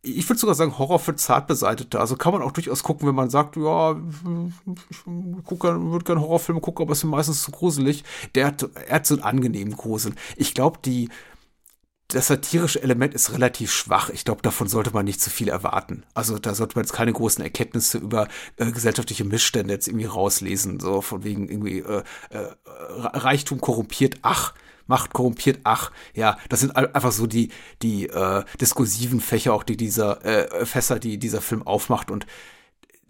[0.06, 1.99] ich würde sogar sagen, Horror für Zartbeseitete.
[1.99, 6.84] Also kann man auch durchaus gucken, wenn man sagt, ja, ich würde gerne Horrorfilme gucken,
[6.84, 8.03] aber es ist meistens zu gruselig.
[8.36, 10.14] Der hat, er hat so einen angenehmen Grusel.
[10.38, 11.10] Ich glaube, die,
[12.08, 14.10] das satirische Element ist relativ schwach.
[14.10, 16.03] Ich glaube, davon sollte man nicht zu viel erwarten.
[16.14, 18.28] Also da sollte man jetzt keine großen Erkenntnisse über
[18.58, 20.80] äh, gesellschaftliche Missstände jetzt irgendwie rauslesen.
[20.80, 24.20] So von wegen irgendwie äh, äh, Reichtum korrumpiert.
[24.22, 24.53] Ach,
[24.88, 27.49] Macht korrumpiert, ach, ja, das sind einfach so die,
[27.81, 32.27] die äh, diskursiven Fächer, auch die dieser äh, Fässer, die dieser Film aufmacht und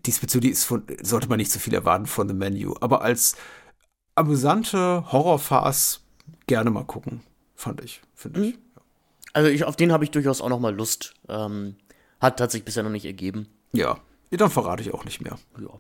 [0.05, 2.75] diesbezüglich ist von, sollte man nicht zu viel erwarten von The Menu.
[2.79, 3.35] Aber als
[4.15, 6.01] amüsante Horrorfarce
[6.47, 7.21] gerne mal gucken,
[7.55, 8.55] fand ich, finde ich.
[8.55, 8.59] Mhm.
[9.33, 11.13] Also ich, auf den habe ich durchaus auch noch mal Lust.
[11.27, 11.75] Ähm,
[12.21, 13.47] hat tatsächlich bisher noch nicht ergeben.
[13.73, 13.99] Ja,
[14.31, 15.37] dann verrate ich auch nicht mehr.
[15.59, 15.79] Ja.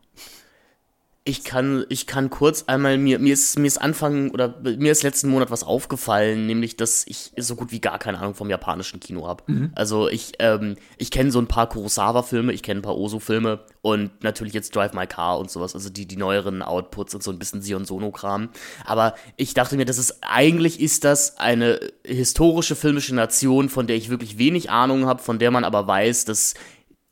[1.27, 5.01] Ich kann, ich kann kurz einmal, mir, mir ist, mir ist Anfang oder mir ist
[5.01, 8.99] letzten Monat was aufgefallen, nämlich, dass ich so gut wie gar keine Ahnung vom japanischen
[8.99, 9.43] Kino habe.
[9.47, 9.71] Mhm.
[9.73, 14.23] Also ich, ähm, ich kenne so ein paar Kurosawa-Filme, ich kenne ein paar Osu-Filme und
[14.23, 17.39] natürlich jetzt Drive My Car und sowas, also die, die neueren Outputs und so ein
[17.39, 18.49] bisschen Sion Sono-Kram.
[18.85, 23.95] Aber ich dachte mir, das ist, eigentlich ist das eine historische filmische Nation, von der
[23.95, 26.53] ich wirklich wenig Ahnung habe, von der man aber weiß, dass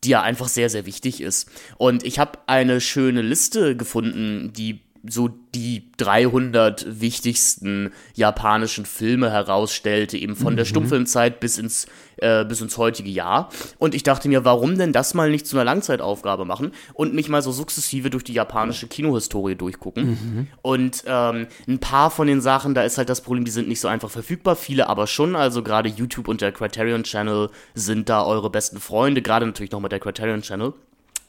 [0.03, 1.49] die ja einfach sehr, sehr wichtig ist.
[1.77, 10.17] Und ich habe eine schöne Liste gefunden, die so die 300 wichtigsten japanischen Filme herausstellte,
[10.17, 10.57] eben von mhm.
[10.57, 11.87] der Stummfilmzeit bis ins,
[12.17, 13.49] äh, bis ins heutige Jahr.
[13.79, 17.27] Und ich dachte mir, warum denn das mal nicht zu einer Langzeitaufgabe machen und mich
[17.27, 20.05] mal so sukzessive durch die japanische Kinohistorie durchgucken.
[20.05, 20.47] Mhm.
[20.61, 23.81] Und ähm, ein paar von den Sachen, da ist halt das Problem, die sind nicht
[23.81, 25.35] so einfach verfügbar, viele aber schon.
[25.35, 29.81] Also gerade YouTube und der Criterion Channel sind da eure besten Freunde, gerade natürlich noch
[29.81, 30.73] mit der Criterion Channel.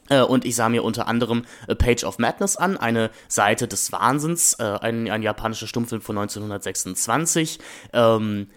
[0.09, 3.91] Äh, und ich sah mir unter anderem A Page of Madness an, eine Seite des
[3.91, 7.59] Wahnsinns, äh, ein, ein japanischer Stummfilm von 1926.
[7.93, 8.47] Ähm,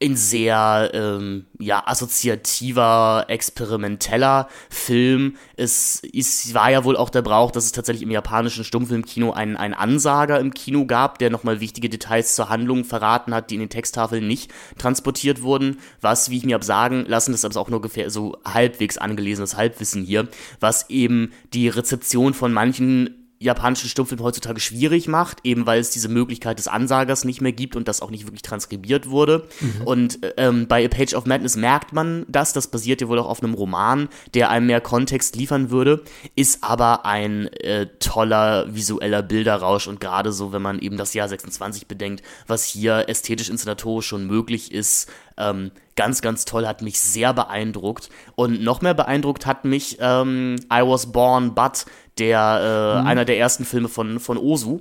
[0.00, 5.36] ein sehr ähm, ja, assoziativer, experimenteller Film.
[5.56, 9.56] Es ist, war ja wohl auch der Brauch, dass es tatsächlich im japanischen Stummfilmkino einen,
[9.56, 13.60] einen Ansager im Kino gab, der nochmal wichtige Details zur Handlung verraten hat, die in
[13.60, 15.78] den Texttafeln nicht transportiert wurden.
[16.00, 19.56] Was, wie ich mir habe sagen lassen, das ist aber auch nur so halbwegs angelesenes
[19.56, 20.28] Halbwissen hier,
[20.60, 26.08] was eben die Rezeption von manchen japanischen Stummfilm heutzutage schwierig macht, eben weil es diese
[26.08, 29.46] Möglichkeit des Ansagers nicht mehr gibt und das auch nicht wirklich transkribiert wurde.
[29.60, 29.82] Mhm.
[29.84, 33.28] Und ähm, bei A Page of Madness merkt man das, das basiert ja wohl auch
[33.28, 36.02] auf einem Roman, der einem mehr Kontext liefern würde,
[36.34, 41.28] ist aber ein äh, toller visueller Bilderrausch und gerade so, wenn man eben das Jahr
[41.28, 47.00] 26 bedenkt, was hier ästhetisch inszenatorisch schon möglich ist, ähm, ganz, ganz toll, hat mich
[47.00, 48.08] sehr beeindruckt.
[48.36, 51.86] Und noch mehr beeindruckt hat mich ähm, I Was Born But,
[52.18, 53.06] der, äh, mhm.
[53.08, 54.80] einer der ersten Filme von, von Osu,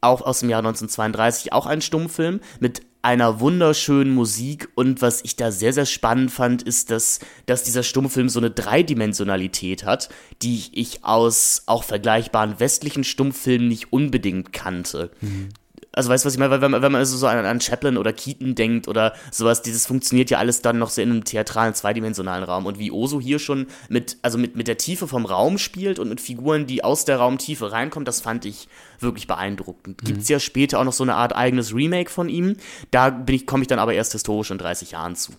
[0.00, 5.36] auch aus dem Jahr 1932, auch ein Stummfilm mit einer wunderschönen Musik und was ich
[5.36, 10.08] da sehr, sehr spannend fand, ist, dass, dass dieser Stummfilm so eine Dreidimensionalität hat,
[10.42, 15.10] die ich aus auch vergleichbaren westlichen Stummfilmen nicht unbedingt kannte.
[15.20, 15.50] Mhm
[15.94, 16.50] also weißt du, was ich meine?
[16.50, 19.62] Weil wenn man, wenn man also so an, an Chaplin oder Keaton denkt oder sowas,
[19.62, 22.66] dieses funktioniert ja alles dann noch sehr in einem theatralen, zweidimensionalen Raum.
[22.66, 26.08] Und wie Oso hier schon mit, also mit, mit der Tiefe vom Raum spielt und
[26.08, 28.68] mit Figuren, die aus der Raumtiefe reinkommen, das fand ich
[28.98, 30.02] wirklich beeindruckend.
[30.02, 30.06] Mhm.
[30.06, 32.56] Gibt es ja später auch noch so eine Art eigenes Remake von ihm.
[32.90, 35.32] Da bin ich, komme ich dann aber erst historisch in 30 Jahren zu.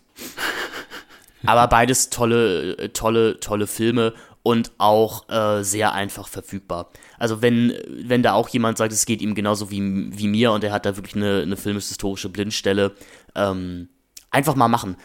[1.45, 4.13] aber beides tolle, äh, tolle, tolle Filme
[4.45, 6.91] und auch äh, sehr einfach verfügbar.
[7.17, 9.81] Also wenn, wenn da auch jemand sagt, es geht ihm genauso wie,
[10.15, 12.91] wie mir und er hat da wirklich eine, eine filmisch-historische Blindstelle,
[13.33, 13.89] ähm,
[14.29, 14.97] einfach mal machen.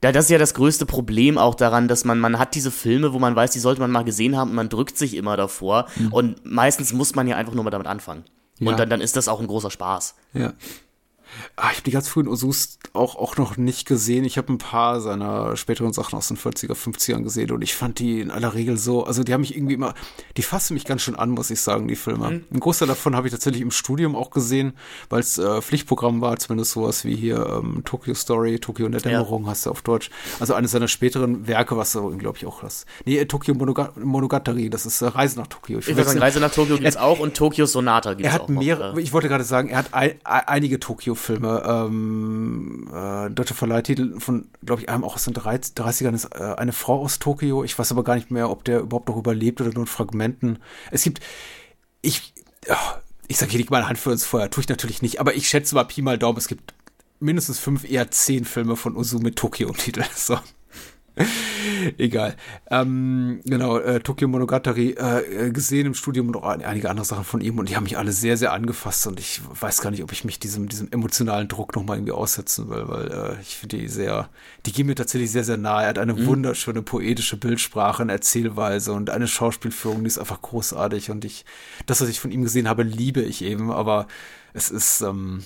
[0.00, 3.12] Da, das ist ja das größte Problem auch daran, dass man, man hat diese Filme,
[3.12, 5.86] wo man weiß, die sollte man mal gesehen haben und man drückt sich immer davor.
[5.94, 6.12] Mhm.
[6.12, 8.24] Und meistens muss man ja einfach nur mal damit anfangen.
[8.58, 8.70] Ja.
[8.70, 10.16] Und dann, dann ist das auch ein großer Spaß.
[10.32, 10.52] Ja.
[11.56, 14.24] Ah, ich habe die ganz frühen Osus auch, auch noch nicht gesehen.
[14.24, 17.98] Ich habe ein paar seiner späteren Sachen aus den 40er, 50ern gesehen und ich fand
[17.98, 19.94] die in aller Regel so, also die haben mich irgendwie immer,
[20.36, 22.30] die fassen mich ganz schön an, muss ich sagen, die Filme.
[22.30, 22.44] Mhm.
[22.52, 24.72] Ein Großteil davon habe ich tatsächlich im Studium auch gesehen,
[25.08, 29.00] weil es äh, Pflichtprogramm war, zumindest sowas wie hier ähm, Tokyo Story, Tokyo in der
[29.00, 29.50] Dämmerung ja.
[29.50, 30.10] hast du auf Deutsch.
[30.40, 32.86] Also eines seiner späteren Werke, was so, glaube ich, auch das.
[33.04, 35.78] Nee, äh, Tokyo Monoga Monogatari, das ist äh, Reise nach Tokyo.
[35.78, 38.34] Ich, ich würde sagen, Reise nach Tokyo gibt es auch und Tokyo Sonata gibt es
[38.34, 38.38] auch.
[38.38, 43.30] Er hat mehrere, ich wollte gerade sagen, er hat ein, einige Tokyo-Filme ähm, ähm, äh,
[43.30, 47.18] deutsche Verleihtitel von, glaube ich, einem auch aus den 30ern ist äh, eine Frau aus
[47.18, 47.64] Tokio.
[47.64, 50.58] Ich weiß aber gar nicht mehr, ob der überhaupt noch überlebt oder nur in Fragmenten.
[50.90, 51.20] Es gibt,
[52.02, 52.34] ich,
[53.28, 55.48] ich sage hier nicht mal Hand für uns vorher, tue ich natürlich nicht, aber ich
[55.48, 56.74] schätze mal Pi mal Daumen, es gibt
[57.20, 60.04] mindestens fünf, eher zehn Filme von Usu mit Tokio-Titel.
[60.16, 60.38] So.
[61.98, 62.36] Egal.
[62.70, 67.40] Ähm, genau, äh, Tokyo Monogatari äh, gesehen im Studium und auch einige andere Sachen von
[67.40, 70.12] ihm und die haben mich alle sehr, sehr angefasst und ich weiß gar nicht, ob
[70.12, 73.88] ich mich diesem, diesem emotionalen Druck nochmal irgendwie aussetzen will, weil äh, ich finde die
[73.88, 74.28] sehr,
[74.66, 75.82] die gehen mir tatsächlich sehr, sehr nahe.
[75.82, 76.26] Er hat eine mhm.
[76.26, 81.44] wunderschöne poetische Bildsprache, eine Erzählweise und eine Schauspielführung, die ist einfach großartig und ich,
[81.86, 84.06] das, was ich von ihm gesehen habe, liebe ich eben, aber
[84.52, 85.44] es ist, ähm,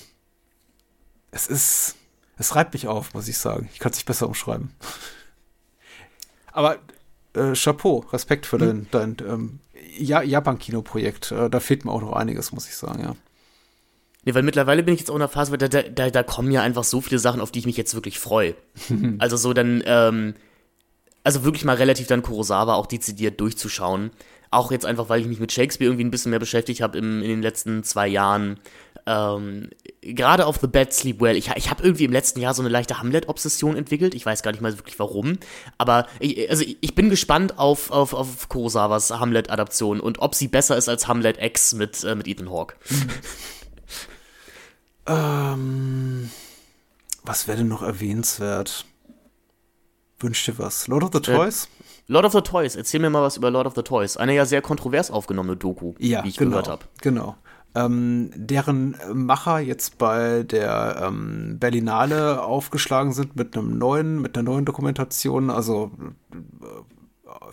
[1.30, 1.96] es ist,
[2.36, 3.68] es reibt mich auf, muss ich sagen.
[3.72, 4.70] Ich kann es nicht besser umschreiben.
[6.54, 6.78] Aber
[7.34, 8.86] äh, Chapeau, Respekt für hm.
[8.90, 9.58] dein, dein ähm,
[9.98, 11.32] ja, Japan-Kino-Projekt.
[11.32, 13.16] Äh, da fehlt mir auch noch einiges, muss ich sagen, ja.
[14.24, 16.50] Nee, weil mittlerweile bin ich jetzt auch in einer Phase, weil da, da, da kommen
[16.50, 18.54] ja einfach so viele Sachen, auf die ich mich jetzt wirklich freue.
[19.18, 20.34] also so dann, ähm,
[21.24, 24.12] also wirklich mal relativ dann Kurosawa auch dezidiert durchzuschauen.
[24.54, 27.20] Auch jetzt einfach, weil ich mich mit Shakespeare irgendwie ein bisschen mehr beschäftigt habe in
[27.20, 28.58] den letzten zwei Jahren
[29.06, 29.68] ähm,
[30.00, 32.70] gerade auf The Bed Sleep Well, ich, ich habe irgendwie im letzten Jahr so eine
[32.70, 34.14] leichte Hamlet-Obsession entwickelt.
[34.14, 35.38] Ich weiß gar nicht mal wirklich warum.
[35.76, 40.76] Aber ich, also ich bin gespannt auf, auf, auf Kurosawas Hamlet-Adaption und ob sie besser
[40.76, 42.76] ist als Hamlet X mit, äh, mit Ethan Hawke.
[45.06, 46.30] ähm,
[47.24, 48.86] was wäre denn noch erwähnenswert?
[50.18, 50.88] Wünscht dir was?
[50.88, 51.68] Lord of the äh, Toys?
[52.08, 54.16] Äh, Lord of the Toys, erzähl mir mal was über Lord of the Toys.
[54.16, 56.84] Eine ja sehr kontrovers aufgenommene Doku, ja, wie ich genau, gehört habe.
[57.02, 57.36] Genau
[57.74, 64.48] ähm, deren Macher jetzt bei der ähm, Berlinale aufgeschlagen sind mit einem neuen, mit einer
[64.48, 65.90] neuen Dokumentation, also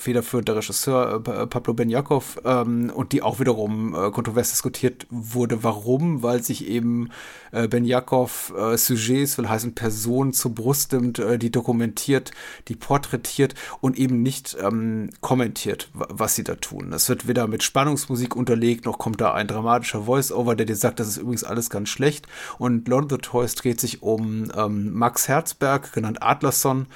[0.02, 5.64] federführend der Regisseur äh, Pablo Benjakov ähm, und die auch wiederum äh, kontrovers diskutiert wurde.
[5.64, 6.24] Warum?
[6.24, 7.10] Weil sich eben
[7.52, 12.32] äh, Benjakov äh, Sujets, will heißen Personen zur Brust nimmt, äh, die dokumentiert,
[12.68, 16.94] die porträtiert und eben nicht ähm, kommentiert, was sie da tun.
[16.94, 21.00] Es wird weder mit Spannungsmusik unterlegt, noch kommt da ein dramatischer Voice-Over, der dir sagt,
[21.00, 22.28] das ist übrigens alles ganz schlecht.
[22.58, 26.88] Und the Toys dreht sich um ähm, Max Herzberg, genannt Adlerson,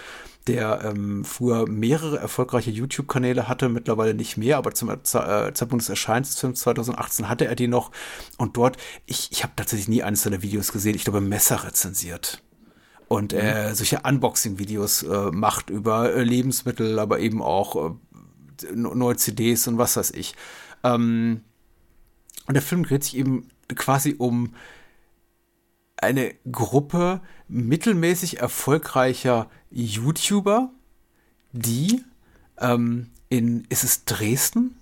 [0.47, 5.89] der ähm, früher mehrere erfolgreiche YouTube-Kanäle hatte, mittlerweile nicht mehr, aber zum äh, Zeitpunkt des
[5.89, 7.91] Erscheins des Films 2018 hatte er die noch.
[8.37, 12.43] Und dort, ich, ich habe tatsächlich nie eines seiner Videos gesehen, ich glaube Messer rezensiert.
[13.07, 19.67] und äh, solche Unboxing-Videos äh, macht über äh, Lebensmittel, aber eben auch äh, neue CDs
[19.67, 20.35] und was weiß ich.
[20.83, 21.41] Ähm,
[22.47, 24.53] und der Film dreht sich eben quasi um
[25.97, 30.71] eine Gruppe mittelmäßig erfolgreicher YouTuber,
[31.51, 32.03] die
[32.59, 34.77] ähm, in, ist es Dresden?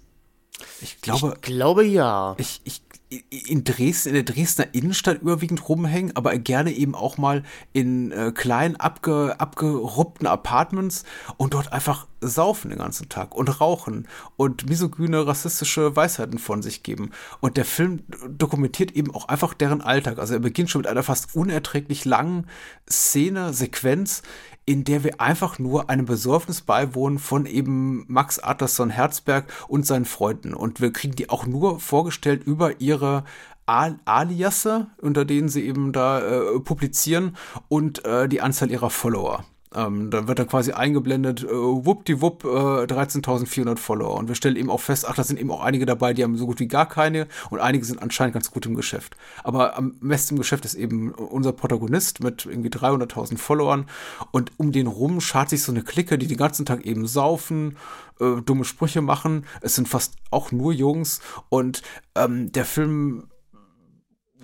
[0.81, 2.35] Ich glaube, ich glaube ja.
[2.37, 2.81] Ich, ich,
[3.29, 8.31] in Dresden, in der Dresdner Innenstadt überwiegend rumhängen, aber gerne eben auch mal in äh,
[8.31, 11.03] kleinen, abge, abgeruppten Apartments
[11.37, 14.07] und dort einfach saufen den ganzen Tag und rauchen
[14.37, 17.11] und misogyne, rassistische Weisheiten von sich geben.
[17.41, 20.19] Und der Film dokumentiert eben auch einfach deren Alltag.
[20.19, 22.47] Also er beginnt schon mit einer fast unerträglich langen
[22.89, 24.23] Szene, Sequenz,
[24.65, 30.05] in der wir einfach nur einem Besäufnis beiwohnen von eben Max Adlersson Herzberg und seinen
[30.05, 30.53] Freunden.
[30.53, 33.23] Und wir kriegen die auch nur vorgestellt über ihre
[33.65, 37.37] Al Aliasse, unter denen sie eben da äh, publizieren
[37.69, 39.45] und äh, die Anzahl ihrer Follower.
[39.75, 44.15] Ähm, da wird dann quasi eingeblendet, äh, wuppdiwupp, äh, 13.400 Follower.
[44.15, 46.37] Und wir stellen eben auch fest, ach, da sind eben auch einige dabei, die haben
[46.37, 49.15] so gut wie gar keine und einige sind anscheinend ganz gut im Geschäft.
[49.43, 53.85] Aber am besten im Geschäft ist eben unser Protagonist mit irgendwie 300.000 Followern
[54.31, 57.77] und um den rum schart sich so eine Clique, die den ganzen Tag eben saufen,
[58.19, 59.45] äh, dumme Sprüche machen.
[59.61, 61.81] Es sind fast auch nur Jungs und
[62.15, 63.29] ähm, der Film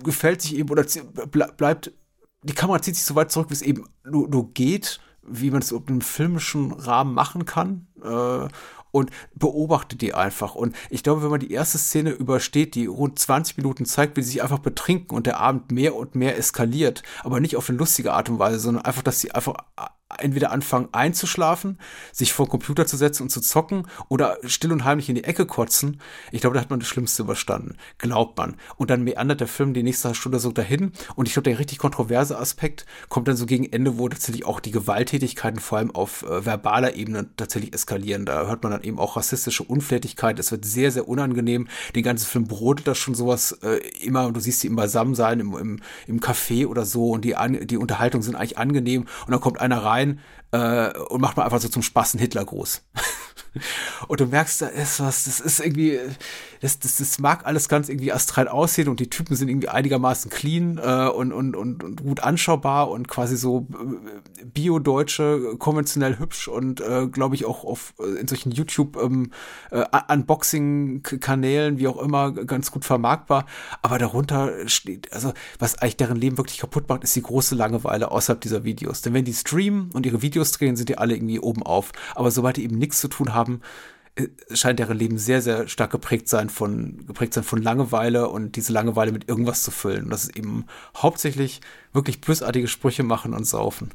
[0.02, 0.84] gefällt sich eben oder
[1.56, 1.92] bleibt
[2.42, 5.62] die Kamera zieht sich so weit zurück, wie es eben nur, nur geht wie man
[5.62, 7.86] es in einem filmischen Rahmen machen kann.
[8.02, 8.48] Äh,
[8.92, 10.56] und beobachtet die einfach.
[10.56, 14.22] Und ich glaube, wenn man die erste Szene übersteht, die rund 20 Minuten zeigt, wie
[14.22, 17.78] sie sich einfach betrinken und der Abend mehr und mehr eskaliert, aber nicht auf eine
[17.78, 19.54] lustige Art und Weise, sondern einfach, dass sie einfach
[20.18, 21.78] entweder anfangen einzuschlafen,
[22.12, 25.24] sich vor den Computer zu setzen und zu zocken oder still und heimlich in die
[25.24, 26.00] Ecke kotzen.
[26.32, 27.76] Ich glaube, da hat man das Schlimmste überstanden.
[27.98, 28.56] Glaubt man.
[28.76, 30.92] Und dann meandert der Film die nächste Stunde so dahin.
[31.14, 34.60] Und ich glaube, der richtig kontroverse Aspekt kommt dann so gegen Ende, wo tatsächlich auch
[34.60, 38.26] die Gewalttätigkeiten vor allem auf äh, verbaler Ebene tatsächlich eskalieren.
[38.26, 40.38] Da hört man dann eben auch rassistische Unflätigkeit.
[40.38, 41.68] Es wird sehr, sehr unangenehm.
[41.94, 44.32] Den ganzen Film brodelt das schon sowas äh, immer.
[44.32, 48.22] Du siehst sie im Beisammensein im, im, im Café oder so und die, die Unterhaltungen
[48.22, 49.02] sind eigentlich angenehm.
[49.02, 50.20] Und dann kommt einer rein rein
[50.52, 52.82] äh, und macht mal einfach so zum Spaß einen Hitler groß.
[54.08, 55.98] Und du merkst, da ist was, das ist irgendwie,
[56.60, 60.30] das, das, das mag alles ganz irgendwie astral aussehen und die Typen sind irgendwie einigermaßen
[60.30, 66.48] clean äh, und, und, und, und gut anschaubar und quasi so äh, bio-deutsche, konventionell hübsch
[66.48, 69.30] und äh, glaube ich auch auf äh, in solchen YouTube ähm,
[69.70, 69.84] äh,
[71.80, 73.46] wie auch immer, ganz gut vermarktbar.
[73.82, 78.10] Aber darunter steht, also was eigentlich deren Leben wirklich kaputt macht, ist die große Langeweile
[78.10, 79.02] außerhalb dieser Videos.
[79.02, 81.92] Denn wenn die streamen und ihre Videos drehen, sind die alle irgendwie oben auf.
[82.14, 83.39] Aber sobald die eben nichts zu tun haben,
[84.16, 88.56] äh, scheint deren Leben sehr, sehr stark geprägt sein von, geprägt sein von Langeweile und
[88.56, 90.04] diese Langeweile mit irgendwas zu füllen.
[90.04, 91.60] Und das ist eben hauptsächlich
[91.92, 93.90] wirklich bösartige Sprüche machen und saufen.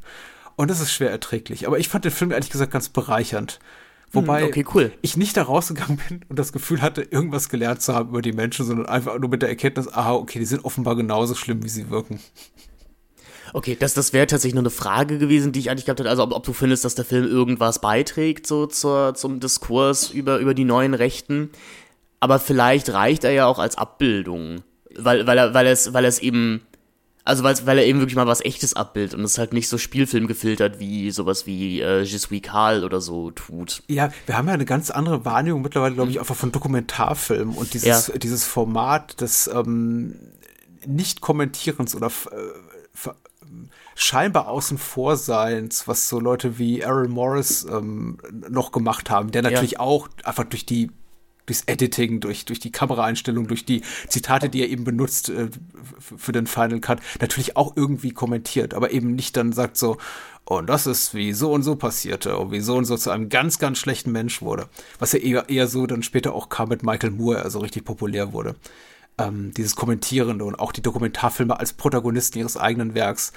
[0.56, 1.68] Und das ist schwer erträglich.
[1.68, 3.60] Aber ich fand den Film ehrlich gesagt ganz bereichernd.
[4.12, 4.92] Wobei hm, okay, cool.
[5.02, 8.32] ich nicht da rausgegangen bin und das Gefühl hatte, irgendwas gelernt zu haben über die
[8.32, 11.70] Menschen, sondern einfach nur mit der Erkenntnis, aha, okay, die sind offenbar genauso schlimm, wie
[11.70, 12.20] sie wirken.
[13.56, 16.10] Okay, das, das wäre tatsächlich nur eine Frage gewesen, die ich eigentlich gehabt hätte.
[16.10, 20.40] Also, ob, ob du findest, dass der Film irgendwas beiträgt so zur, zum Diskurs über,
[20.40, 21.52] über die neuen Rechten.
[22.20, 24.64] Aber vielleicht reicht er ja auch als Abbildung.
[24.98, 26.64] Weil, weil, er, weil, es, weil es eben.
[27.24, 29.78] Also, weil, weil er eben wirklich mal was Echtes abbildet und es halt nicht so
[29.78, 33.84] Spielfilm gefiltert wie sowas wie äh, Je suis Karl oder so tut.
[33.88, 37.74] Ja, wir haben ja eine ganz andere Wahrnehmung mittlerweile, glaube ich, einfach von Dokumentarfilmen und
[37.74, 38.18] dieses, ja.
[38.18, 40.16] dieses Format des ähm,
[40.86, 43.10] Nicht-Kommentierens oder äh,
[43.96, 48.18] scheinbar außen vor Seins, was so Leute wie Errol Morris ähm,
[48.50, 49.80] noch gemacht haben, der natürlich ja.
[49.80, 50.92] auch einfach durch die
[51.46, 55.50] durchs Editing, durch, durch die Kameraeinstellung, durch die Zitate, die er eben benutzt äh,
[56.00, 59.98] für den Final Cut, natürlich auch irgendwie kommentiert, aber eben nicht dann sagt so,
[60.44, 63.30] und das ist wie so und so passierte und wie so und so zu einem
[63.30, 64.68] ganz, ganz schlechten Mensch wurde.
[65.00, 68.32] Was ja eher, eher so dann später auch kam mit Michael Moore, also richtig populär
[68.32, 68.56] wurde.
[69.18, 73.32] Ähm, dieses Kommentierende und auch die Dokumentarfilme als Protagonisten ihres eigenen Werks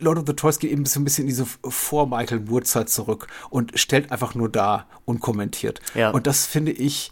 [0.00, 3.78] Lord of the Toys geht eben so ein bisschen in diese vor-Michael Moore-Zeit zurück und
[3.78, 5.80] stellt einfach nur da unkommentiert.
[5.94, 6.10] Ja.
[6.10, 7.10] Und das finde ich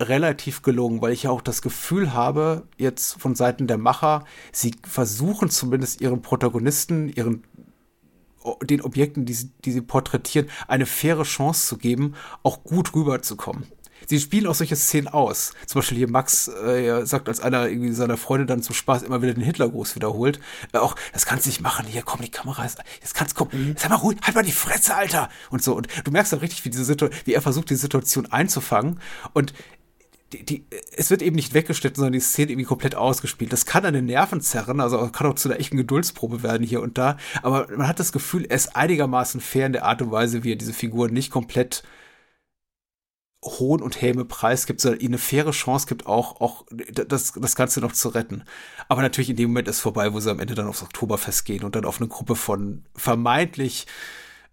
[0.00, 4.74] relativ gelungen, weil ich ja auch das Gefühl habe, jetzt von Seiten der Macher, sie
[4.82, 7.44] versuchen zumindest ihren Protagonisten, ihren
[8.62, 13.66] den Objekten, die sie, die sie porträtieren, eine faire Chance zu geben, auch gut rüberzukommen
[14.06, 15.52] sie spielen auch solche Szenen aus.
[15.66, 19.22] Zum Beispiel hier Max äh, sagt, als einer irgendwie seiner Freunde dann zum Spaß immer
[19.22, 20.40] wieder den Hitlergruß wiederholt,
[20.72, 23.44] äh, auch, das kannst du nicht machen, hier, komm, die Kamera ist, jetzt kannst du,
[23.44, 25.28] komm, sag mal ruhig, halt mal die Fresse, Alter!
[25.50, 28.26] Und so, und du merkst dann richtig, wie diese Situation, wie er versucht, die Situation
[28.30, 29.00] einzufangen
[29.32, 29.54] und
[30.32, 30.64] die, die,
[30.96, 33.52] es wird eben nicht weggeschnitten, sondern die Szene irgendwie komplett ausgespielt.
[33.52, 36.98] Das kann eine Nerven zerren, also kann auch zu einer echten Geduldsprobe werden hier und
[36.98, 37.16] da.
[37.42, 40.52] Aber man hat das Gefühl, er ist einigermaßen fair in der Art und Weise, wie
[40.52, 41.84] er diese Figuren nicht komplett
[43.44, 47.80] Hohn und Häme preisgibt, sondern ihnen eine faire Chance gibt, auch, auch das, das Ganze
[47.80, 48.44] noch zu retten.
[48.88, 51.64] Aber natürlich in dem Moment ist vorbei, wo sie am Ende dann aufs Oktoberfest gehen
[51.64, 53.86] und dann auf eine Gruppe von vermeintlich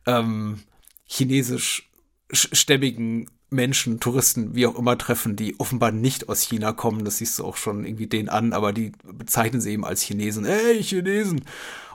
[0.05, 0.61] ähm,
[1.05, 1.89] chinesisch
[2.33, 7.03] stämmigen Menschen, Touristen, wie auch immer treffen, die offenbar nicht aus China kommen.
[7.03, 10.45] Das siehst du auch schon irgendwie denen an, aber die bezeichnen sie eben als Chinesen.
[10.45, 11.43] Hey, Chinesen!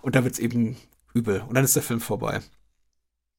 [0.03, 0.77] Und da wird's eben
[1.15, 1.43] übel.
[1.49, 2.41] Und dann ist der Film vorbei.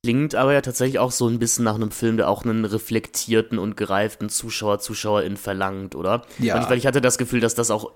[0.08, 3.60] Klingt aber ja tatsächlich auch so ein bisschen nach einem Film, der auch einen reflektierten
[3.60, 6.22] und gereiften Zuschauer, Zuschauerin verlangt, oder?
[6.40, 6.62] Ja.
[6.62, 7.92] Ich, weil ich hatte das Gefühl, dass das auch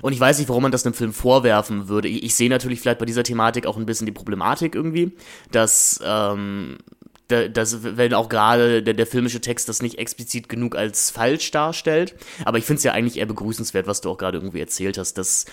[0.00, 2.06] und ich weiß nicht, warum man das einem Film vorwerfen würde.
[2.06, 5.10] Ich, ich sehe natürlich vielleicht bei dieser Thematik auch ein bisschen die Problematik irgendwie,
[5.50, 6.78] dass ähm,
[7.26, 12.14] dass, wenn auch gerade der, der filmische Text das nicht explizit genug als falsch darstellt.
[12.44, 15.14] Aber ich finde es ja eigentlich eher begrüßenswert, was du auch gerade irgendwie erzählt hast,
[15.14, 15.46] dass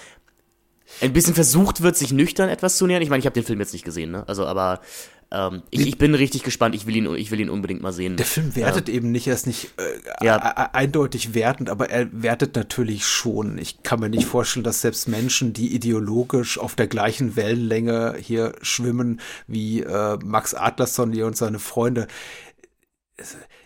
[1.02, 3.02] ein bisschen versucht wird, sich nüchtern etwas zu nähern.
[3.02, 4.24] Ich meine, ich habe den Film jetzt nicht gesehen, ne?
[4.28, 4.82] Also, aber
[5.34, 6.76] ähm, ich, ich, bin richtig gespannt.
[6.76, 8.18] Ich will ihn, ich will ihn unbedingt mal sehen.
[8.18, 8.94] Der Film wertet ja.
[8.94, 10.38] eben nicht, er ist nicht äh, ja.
[10.38, 13.58] eindeutig wertend, aber er wertet natürlich schon.
[13.58, 18.54] Ich kann mir nicht vorstellen, dass selbst Menschen, die ideologisch auf der gleichen Wellenlänge hier
[18.62, 22.08] schwimmen wie äh, Max Adlerson hier und seine Freunde,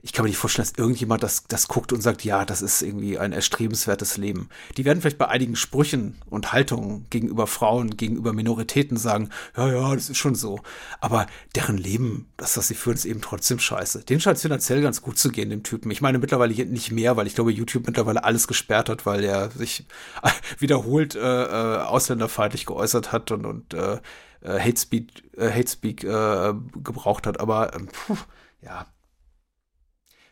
[0.02, 2.82] ich kann mir nicht vorstellen, dass irgendjemand das, das guckt und sagt, ja, das ist
[2.82, 4.50] irgendwie ein erstrebenswertes Leben.
[4.78, 9.96] Die werden vielleicht bei einigen Sprüchen und Haltungen gegenüber Frauen, gegenüber Minoritäten sagen, ja, ja,
[9.96, 10.60] das ist schon so.
[11.02, 14.04] Aber deren Leben, das, was sie führen, ist eben trotzdem scheiße.
[14.04, 15.92] Den scheint es finanziell ganz gut zu gehen, dem Typen.
[15.92, 19.50] Ich meine mittlerweile nicht mehr, weil ich glaube, YouTube mittlerweile alles gesperrt hat, weil er
[19.52, 19.86] sich
[20.60, 24.00] wiederholt äh, äh, ausländerfeindlich geäußert hat und, und äh,
[24.42, 26.54] äh Hate Speak, äh, Hate Speak äh,
[26.84, 27.40] gebraucht hat.
[27.40, 28.18] Aber äh, puh,
[28.62, 28.86] ja,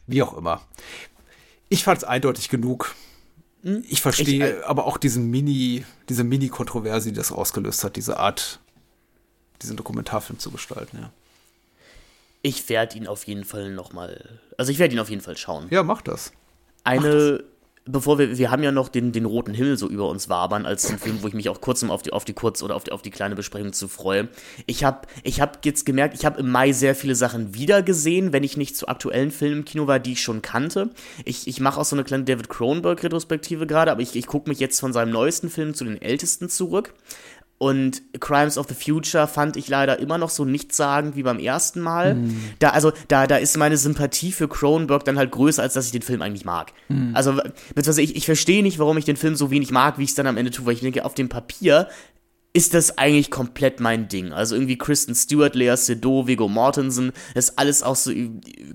[0.08, 0.62] wie auch immer.
[1.70, 2.96] Ich fand es eindeutig genug.
[3.64, 3.84] Hm?
[3.90, 8.18] Ich verstehe ich, äh, aber auch diesen Mini, diese Mini-Kontroverse, die das ausgelöst hat, diese
[8.18, 8.60] Art,
[9.62, 11.12] diesen Dokumentarfilm zu gestalten, ja.
[12.42, 15.66] Ich werde ihn auf jeden Fall nochmal, also ich werde ihn auf jeden Fall schauen.
[15.72, 16.32] Ja, mach das.
[16.84, 17.44] Eine,
[17.86, 20.90] bevor wir, wir haben ja noch den, den roten Himmel so über uns wabern, als
[20.90, 22.92] ein Film, wo ich mich auch kurz auf die, auf die kurz oder auf die,
[22.92, 24.28] auf die kleine Besprechung zu freue.
[24.66, 28.44] Ich habe ich hab jetzt gemerkt, ich habe im Mai sehr viele Sachen wiedergesehen, wenn
[28.44, 30.90] ich nicht zu aktuellen Filmen im Kino war, die ich schon kannte.
[31.26, 34.60] Ich, ich mache auch so eine kleine David Cronenberg-Retrospektive gerade, aber ich, ich gucke mich
[34.60, 36.94] jetzt von seinem neuesten Film zu den ältesten zurück.
[37.58, 41.80] Und Crimes of the Future fand ich leider immer noch so nichtssagend wie beim ersten
[41.80, 42.16] Mal.
[42.16, 42.40] Mm.
[42.60, 45.94] Da, also, da, da ist meine Sympathie für Cronenberg dann halt größer, als dass ich
[45.94, 46.74] den Film eigentlich mag.
[46.90, 47.16] Mm.
[47.16, 47.34] Also,
[47.74, 50.16] beziehungsweise ich, ich verstehe nicht, warum ich den Film so wenig mag, wie ich es
[50.16, 51.88] dann am Ende tue, weil ich denke, auf dem Papier
[52.56, 54.32] ist das eigentlich komplett mein Ding.
[54.32, 58.12] Also irgendwie Kristen Stewart, Lea Seydoux, Viggo Mortensen, das ist alles auch so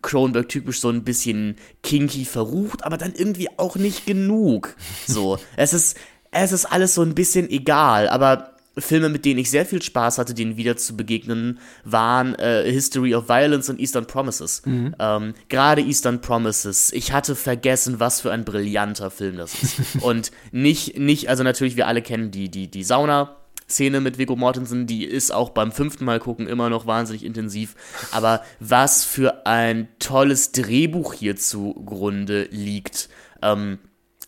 [0.02, 4.77] Cronenberg-typisch so ein bisschen kinky verrucht, aber dann irgendwie auch nicht genug.
[5.07, 5.97] So, es ist,
[6.31, 10.19] es ist alles so ein bisschen egal, aber Filme, mit denen ich sehr viel Spaß
[10.19, 14.63] hatte, denen wieder zu begegnen, waren äh, History of Violence und Eastern Promises.
[14.65, 14.95] Mhm.
[14.99, 16.93] Ähm, Gerade Eastern Promises.
[16.93, 19.81] Ich hatte vergessen, was für ein brillanter Film das ist.
[20.03, 23.37] und nicht, nicht, also natürlich, wir alle kennen die, die, die Sauna.
[23.69, 27.77] Szene mit Viggo Mortensen, die ist auch beim fünften Mal gucken immer noch wahnsinnig intensiv.
[28.11, 33.09] Aber was für ein tolles Drehbuch hier zugrunde liegt.
[33.43, 33.79] Ähm,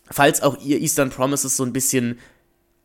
[0.09, 2.19] falls auch ihr Eastern Promises so ein bisschen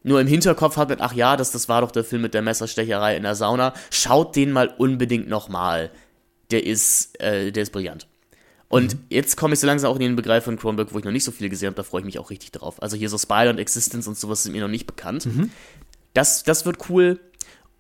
[0.09, 3.17] nur im Hinterkopf hattet, ach ja, das, das war doch der Film mit der Messerstecherei
[3.17, 5.91] in der Sauna, schaut den mal unbedingt nochmal.
[6.51, 8.09] Der ist, äh, der ist brillant.
[8.69, 9.01] Und mhm.
[9.09, 11.25] jetzt komme ich so langsam auch in den Begriff von Cronenberg, wo ich noch nicht
[11.25, 12.83] so viel gesehen habe, da freue ich mich auch richtig drauf.
[12.83, 15.27] Also hier so Spider und Existence und sowas sind mir noch nicht bekannt.
[15.27, 15.51] Mhm.
[16.13, 17.21] Das, das wird cool.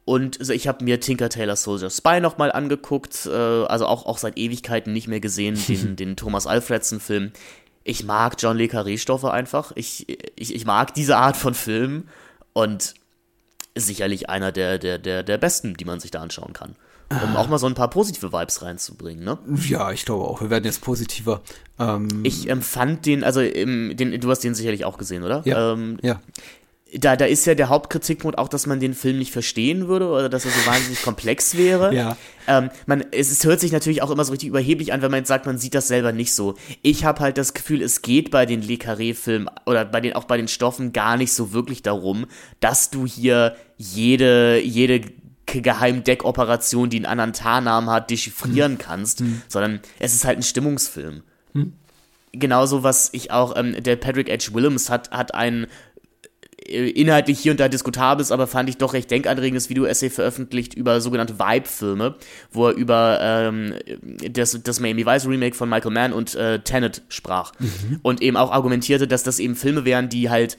[0.04, 4.16] Und also ich habe mir Tinker Taylor Soldier Spy nochmal angeguckt, äh, also auch, auch
[4.16, 7.32] seit Ewigkeiten nicht mehr gesehen, den, den Thomas Alfredson-Film
[7.88, 9.72] ich mag John Le Carré-Stoffe einfach.
[9.74, 10.06] Ich,
[10.36, 12.04] ich, ich mag diese Art von Film
[12.52, 12.94] und
[13.74, 16.76] sicherlich einer der, der, der, der besten, die man sich da anschauen kann.
[17.10, 19.38] Um auch mal so ein paar positive Vibes reinzubringen, ne?
[19.66, 20.42] Ja, ich glaube auch.
[20.42, 21.40] Wir werden jetzt positiver.
[21.78, 25.40] Ähm ich empfand den, also im, den, du hast den sicherlich auch gesehen, oder?
[25.46, 25.72] Ja.
[25.72, 26.20] Ähm, ja
[26.94, 30.28] da, da ist ja der Hauptkritikpunkt auch, dass man den Film nicht verstehen würde oder
[30.28, 31.94] dass er so wahnsinnig komplex wäre.
[31.94, 32.16] Ja.
[32.46, 35.18] Ähm, man, es, es hört sich natürlich auch immer so richtig überheblich an, wenn man
[35.18, 36.54] jetzt sagt, man sieht das selber nicht so.
[36.80, 40.24] Ich habe halt das Gefühl, es geht bei den Le Carré-Filmen oder bei den, auch
[40.24, 42.26] bei den Stoffen gar nicht so wirklich darum,
[42.60, 45.02] dass du hier jede, jede
[45.44, 48.78] Geheimdeckoperation, die einen anderen Tarnamen hat, dechiffrieren hm.
[48.78, 49.42] kannst, hm.
[49.48, 51.22] sondern es ist halt ein Stimmungsfilm.
[51.52, 51.74] Hm
[52.32, 54.54] genauso was ich auch, ähm, der Patrick H.
[54.54, 55.66] Willems hat, hat einen
[56.68, 61.00] inhaltlich hier und da diskutabel ist, aber fand ich doch recht denkanregendes Video-Essay veröffentlicht über
[61.00, 62.16] sogenannte Vibe-Filme,
[62.52, 63.74] wo er über ähm,
[64.30, 67.52] das, das Miami Vice Remake von Michael Mann und äh, Tenet sprach.
[67.58, 68.00] Mhm.
[68.02, 70.58] Und eben auch argumentierte, dass das eben Filme wären, die halt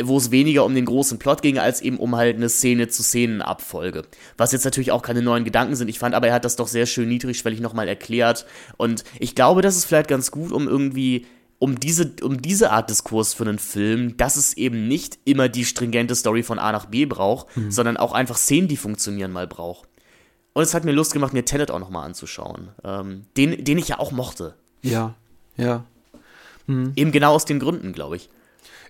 [0.00, 4.04] wo es weniger um den großen Plot ging, als eben um halt eine Szene-zu-Szenen-Abfolge.
[4.36, 5.88] Was jetzt natürlich auch keine neuen Gedanken sind.
[5.88, 8.46] Ich fand aber, er hat das doch sehr schön niedrigschwellig nochmal erklärt.
[8.76, 11.26] Und ich glaube, das ist vielleicht ganz gut, um irgendwie
[11.58, 15.64] um diese, um diese Art Diskurs für einen Film, dass es eben nicht immer die
[15.64, 17.70] stringente Story von A nach B braucht, mhm.
[17.70, 19.88] sondern auch einfach Szenen, die funktionieren, mal braucht.
[20.52, 22.70] Und es hat mir Lust gemacht, mir Tenet auch nochmal anzuschauen.
[22.84, 24.54] Ähm, den, den ich ja auch mochte.
[24.82, 25.14] Ja,
[25.56, 25.84] ja.
[26.66, 26.92] Mhm.
[26.96, 28.28] Eben genau aus den Gründen, glaube ich.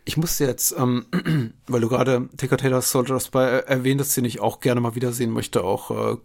[0.08, 1.04] Ich musste jetzt, ähm,
[1.66, 5.62] weil du gerade Taker Taylor Soldier Spy erwähntest, den ich auch gerne mal wiedersehen möchte,
[5.62, 6.16] auch äh,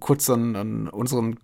[0.00, 1.38] kurz an, an unseren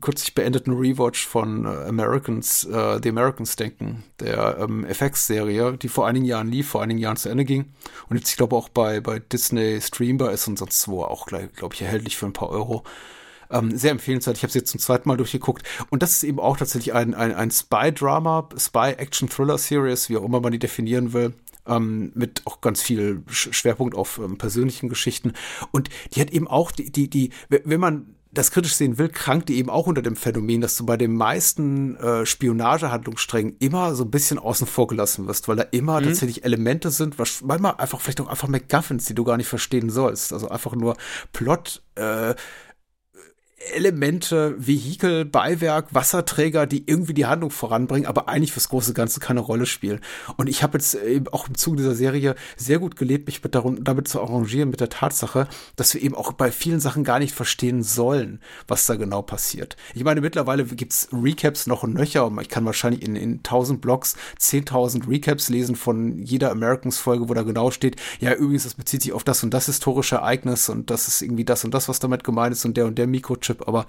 [0.00, 6.06] kürzlich beendeten Rewatch von äh, Americans, äh, The Americans denken, der ähm, FX-Serie, die vor
[6.06, 7.64] einigen Jahren lief, vor einigen Jahren zu Ende ging
[8.08, 11.74] und jetzt, ich glaube, auch bei, bei Disney streambar ist und sonst wo auch, glaube
[11.74, 12.84] ich, erhältlich für ein paar Euro.
[13.50, 14.36] Ähm, sehr empfehlenswert.
[14.36, 15.62] Ich habe es jetzt zum zweiten Mal durchgeguckt.
[15.90, 20.52] Und das ist eben auch tatsächlich ein, ein, ein Spy-Drama, Spy-Action-Thriller-Series, wie auch immer man
[20.52, 21.34] die definieren will.
[21.66, 25.34] Ähm, mit auch ganz viel Schwerpunkt auf ähm, persönlichen Geschichten.
[25.72, 29.48] Und die hat eben auch die, die, die, wenn man das kritisch sehen will, krankt
[29.48, 34.04] die eben auch unter dem Phänomen, dass du bei den meisten äh, Spionagehandlungssträngen immer so
[34.04, 36.06] ein bisschen außen vor gelassen wirst, weil da immer mhm.
[36.06, 39.90] tatsächlich Elemente sind, was manchmal einfach vielleicht auch einfach McGuffins, die du gar nicht verstehen
[39.90, 40.32] sollst.
[40.32, 40.96] Also einfach nur
[41.32, 42.34] Plot, äh,
[43.60, 49.40] Elemente, Vehikel, Beiwerk, Wasserträger, die irgendwie die Handlung voranbringen, aber eigentlich fürs große Ganze keine
[49.40, 50.00] Rolle spielen.
[50.38, 53.54] Und ich habe jetzt eben auch im Zuge dieser Serie sehr gut gelebt, mich mit
[53.54, 55.46] darum, damit zu arrangieren mit der Tatsache,
[55.76, 59.76] dass wir eben auch bei vielen Sachen gar nicht verstehen sollen, was da genau passiert.
[59.94, 63.82] Ich meine, mittlerweile gibt's Recaps noch und nöcher und ich kann wahrscheinlich in, in 1000
[63.82, 69.02] Blogs 10.000 Recaps lesen von jeder Americans-Folge, wo da genau steht, ja, übrigens, das bezieht
[69.02, 71.98] sich auf das und das historische Ereignis und das ist irgendwie das und das, was
[71.98, 73.86] damit gemeint ist und der und der Mikrochip Chip, aber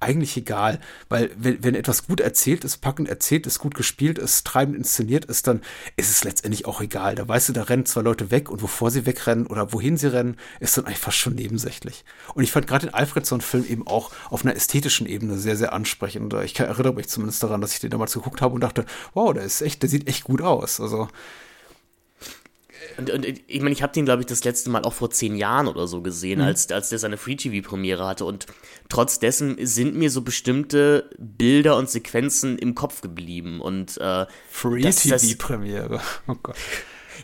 [0.00, 4.46] eigentlich egal, weil wenn, wenn etwas gut erzählt ist, packend erzählt ist, gut gespielt ist,
[4.46, 5.60] treibend inszeniert ist, dann
[5.96, 7.14] ist es letztendlich auch egal.
[7.14, 10.12] Da weißt du, da rennen zwei Leute weg und wovor sie wegrennen oder wohin sie
[10.12, 12.04] rennen, ist dann fast schon nebensächlich.
[12.34, 16.34] Und ich fand gerade den Alfredson-Film eben auch auf einer ästhetischen Ebene sehr, sehr ansprechend.
[16.34, 19.44] Ich erinnere mich zumindest daran, dass ich den damals geguckt habe und dachte, wow, der
[19.44, 20.80] ist echt, der sieht echt gut aus.
[20.80, 21.08] Also
[22.98, 25.36] und, und ich meine, ich habe den, glaube ich, das letzte Mal auch vor zehn
[25.36, 26.46] Jahren oder so gesehen, mhm.
[26.46, 28.24] als, als der seine Free-TV-Premiere hatte.
[28.24, 28.46] Und
[28.88, 33.60] trotz dessen sind mir so bestimmte Bilder und Sequenzen im Kopf geblieben.
[33.60, 36.00] Und äh, Free-TV-Premiere.
[36.28, 36.56] Oh Gott.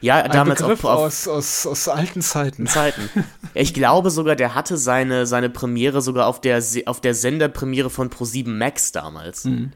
[0.01, 2.67] Ja, Ein damals Begriff auch aus, aus, aus alten Zeiten.
[2.67, 3.09] Zeiten.
[3.55, 8.11] Ich glaube sogar, der hatte seine, seine Premiere sogar auf der, auf der Senderpremiere von
[8.11, 9.45] Pro7 Max damals.
[9.45, 9.73] Mhm.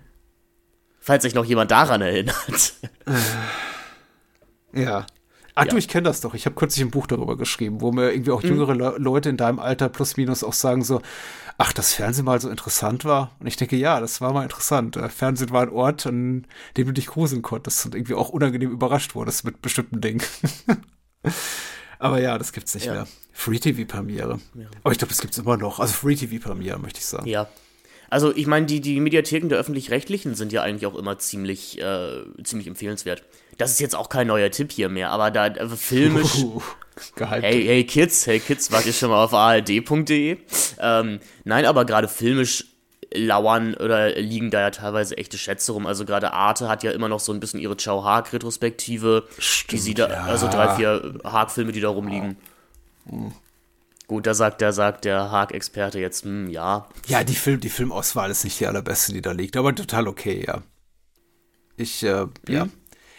[1.01, 2.75] Falls sich noch jemand daran erinnert.
[4.73, 5.07] Ja.
[5.55, 5.71] Ach ja.
[5.71, 6.35] du, ich kenne das doch.
[6.35, 8.49] Ich habe kürzlich ein Buch darüber geschrieben, wo mir irgendwie auch mhm.
[8.49, 11.03] jüngere Le Leute in deinem Alter plus minus auch sagen so,
[11.59, 13.37] ach, das Fernsehen mal so interessant war.
[13.39, 14.97] Und ich denke, ja, das war mal interessant.
[14.97, 16.47] Äh, Fernsehen war ein Ort, an
[16.77, 20.23] dem du dich gruseln konntest und irgendwie auch unangenehm überrascht wurdest mit bestimmten Dingen.
[21.99, 22.95] Aber ja, das gibt's nicht ja.
[22.95, 23.07] mehr.
[23.33, 24.41] Free TV Premiere.
[24.55, 24.67] Ja.
[24.83, 25.81] Aber ich glaube, das gibt's immer noch.
[25.81, 27.29] Also Free TV Premiere, möchte ich sagen.
[27.29, 27.49] Ja,
[28.13, 32.25] also ich meine, die, die Mediatheken der öffentlich-rechtlichen sind ja eigentlich auch immer ziemlich, äh,
[32.45, 33.25] ziemlich empfehlenswert.
[33.59, 36.45] Das ist jetzt auch kein neuer Tipp hier mehr, aber da äh, filmisch.
[37.19, 40.37] Uh, hey, hey Kids, hey Kids, wart ihr schon mal auf ald.de?
[40.79, 42.67] Ähm, nein, aber gerade filmisch
[43.15, 45.87] lauern oder liegen da ja teilweise echte Schätze rum.
[45.87, 49.27] Also gerade Arte hat ja immer noch so ein bisschen ihre Chow Haag Retrospektive,
[49.71, 50.25] die sie da, ja.
[50.25, 52.37] also drei, vier Haag Filme, die da rumliegen.
[53.07, 53.33] Mhm.
[54.07, 56.87] Gut, da sagt der, sagt der Haag-Experte jetzt, hm, ja.
[57.07, 60.45] Ja, die, Film, die Filmauswahl ist nicht die allerbeste, die da liegt, aber total okay,
[60.47, 60.63] ja.
[61.77, 62.33] Ich, äh, mhm.
[62.47, 62.69] ja.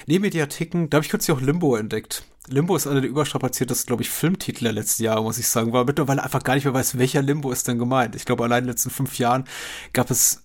[0.05, 2.23] Neben Mediatheken, da habe ich kürzlich auch Limbo entdeckt.
[2.47, 5.85] Limbo ist einer der überstrapaziertesten, glaube ich, Filmtitel der letzten Jahre, muss ich sagen, weil
[5.85, 8.15] mittlerweile einfach gar nicht mehr weiß, welcher Limbo ist denn gemeint.
[8.15, 9.45] Ich glaube, allein in den letzten fünf Jahren
[9.93, 10.42] gab es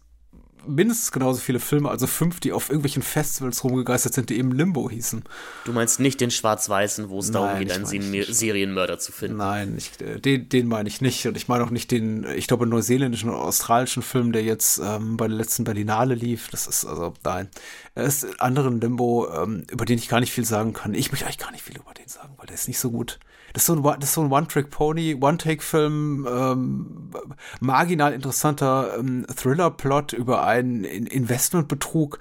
[0.69, 4.89] mindestens genauso viele Filme, also fünf, die auf irgendwelchen Festivals rumgegeistert sind, die eben Limbo
[4.89, 5.24] hießen.
[5.65, 9.39] Du meinst nicht den Schwarz-Weißen, wo es darum geht, einen Serienmörder zu finden?
[9.39, 11.27] Nein, ich, äh, den, den meine ich nicht.
[11.27, 15.16] Und ich meine auch nicht den, ich glaube, neuseeländischen oder australischen Film, der jetzt ähm,
[15.16, 16.49] bei der letzten Berlinale lief.
[16.51, 17.49] Das ist also, nein.
[17.95, 20.95] Es ist anderen Limbo, ähm, über den ich gar nicht viel sagen kann.
[20.95, 23.19] Ich möchte eigentlich gar nicht viel über den sagen, weil der ist nicht so gut.
[23.52, 27.10] Das ist so ein, so ein One-Trick-Pony, One-Take-Film, ähm,
[27.60, 32.18] marginal interessanter ähm, Thriller-Plot über einen ein Investmentbetrug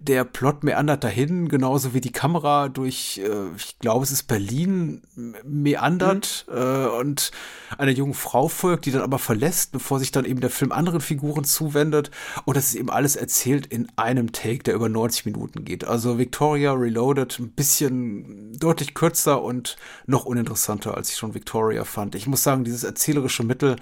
[0.00, 5.02] der Plot meandert dahin, genauso wie die Kamera durch, äh, ich glaube, es ist Berlin,
[5.44, 6.56] meandert mhm.
[6.56, 7.32] äh, und
[7.76, 11.00] einer jungen Frau folgt, die dann aber verlässt, bevor sich dann eben der Film anderen
[11.00, 12.12] Figuren zuwendet.
[12.44, 15.84] Und das ist eben alles erzählt in einem Take, der über 90 Minuten geht.
[15.84, 19.76] Also Victoria Reloaded ein bisschen deutlich kürzer und
[20.06, 22.14] noch uninteressanter, als ich schon Victoria fand.
[22.14, 23.76] Ich muss sagen, dieses erzählerische Mittel,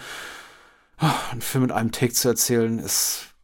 [0.96, 3.35] ah, einen Film in einem Take zu erzählen, ist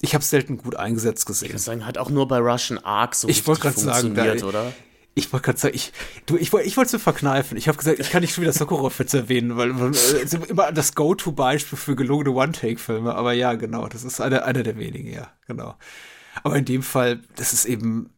[0.00, 1.46] ich habe selten gut eingesetzt gesehen.
[1.46, 4.72] Ich würde sagen, hat auch nur bei Russian Ark so ich richtig funktioniert, sagen, oder?
[5.14, 5.92] Ich wollte gerade sagen, ich,
[6.26, 7.58] du, ich, ich wollte es verkneifen.
[7.58, 10.94] Ich habe gesagt, ich kann nicht schon wieder Sokurov-Witz erwähnen, weil es ist immer das
[10.94, 13.12] Go-To-Beispiel für gelungene One-Take-Filme.
[13.12, 15.74] Aber ja, genau, das ist einer einer der wenigen, ja, genau.
[16.44, 18.10] Aber in dem Fall, das ist eben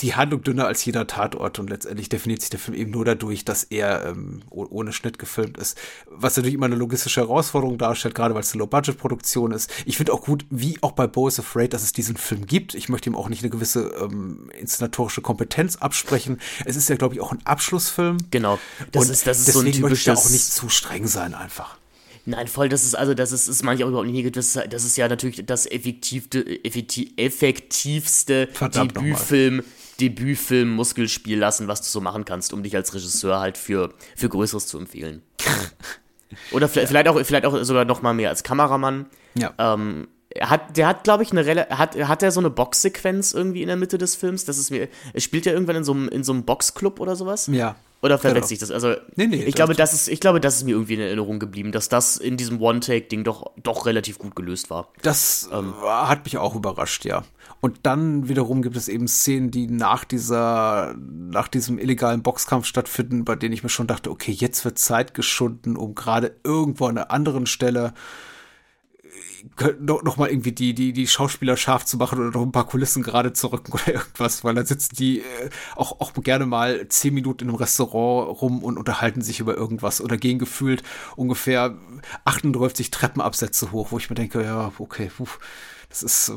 [0.00, 3.44] die Handlung dünner als jeder Tatort und letztendlich definiert sich der Film eben nur dadurch,
[3.44, 5.76] dass er ähm, ohne Schnitt gefilmt ist.
[6.10, 9.70] Was natürlich immer eine logistische Herausforderung darstellt, gerade weil es eine Low-Budget-Produktion ist.
[9.84, 12.74] Ich finde auch gut, wie auch bei Bo is Afraid, dass es diesen Film gibt.
[12.74, 16.40] Ich möchte ihm auch nicht eine gewisse ähm, inszenatorische Kompetenz absprechen.
[16.64, 18.16] Es ist ja, glaube ich, auch ein Abschlussfilm.
[18.30, 18.58] Genau.
[18.92, 20.06] Das und ist, das ist deswegen so ein typisches...
[20.06, 21.76] möchte er auch nicht zu streng sein einfach.
[22.24, 24.34] Nein, voll, das ist also, das ist, ist manchmal auch überhaupt nicht negativ.
[24.34, 29.64] Das ist, das ist ja natürlich das effektivste, effektivste Verdammt Debütfilm,
[30.00, 34.28] Debütfilm Muskelspiel lassen, was du so machen kannst, um dich als Regisseur halt für, für
[34.28, 35.22] Größeres zu empfehlen.
[36.50, 39.06] Oder vielleicht, vielleicht, auch, vielleicht auch sogar noch mal mehr als Kameramann.
[39.34, 39.52] Ja.
[39.58, 40.08] Ähm,
[40.40, 43.76] hat, der hat, glaube ich, eine hat, hat er so eine Boxsequenz irgendwie in der
[43.76, 44.44] Mitte des Films?
[44.44, 47.16] Das ist mir, er spielt ja irgendwann in so einem, in so einem Boxclub oder
[47.16, 47.48] sowas?
[47.48, 47.76] Ja.
[48.02, 48.72] Oder verwechsel ich das?
[48.72, 51.38] Also, nee, nee, ich, glaube, das ist, ich glaube, das ist mir irgendwie in Erinnerung
[51.38, 54.88] geblieben, dass das in diesem One-Take-Ding doch, doch relativ gut gelöst war.
[55.02, 57.22] Das ähm, hat mich auch überrascht, ja.
[57.60, 63.24] Und dann wiederum gibt es eben Szenen, die nach dieser, nach diesem illegalen Boxkampf stattfinden,
[63.24, 66.98] bei denen ich mir schon dachte, okay, jetzt wird Zeit geschunden, um gerade irgendwo an
[66.98, 67.94] einer anderen Stelle
[69.80, 72.66] noch, noch mal irgendwie die, die, die Schauspieler scharf zu machen oder noch ein paar
[72.66, 76.88] Kulissen gerade zu rücken oder irgendwas, weil da sitzen die äh, auch, auch gerne mal
[76.88, 80.82] zehn Minuten in einem Restaurant rum und unterhalten sich über irgendwas oder gehen gefühlt
[81.16, 81.76] ungefähr
[82.24, 85.26] 38 Treppenabsätze hoch, wo ich mir denke, ja, okay, puh,
[85.88, 86.32] das ist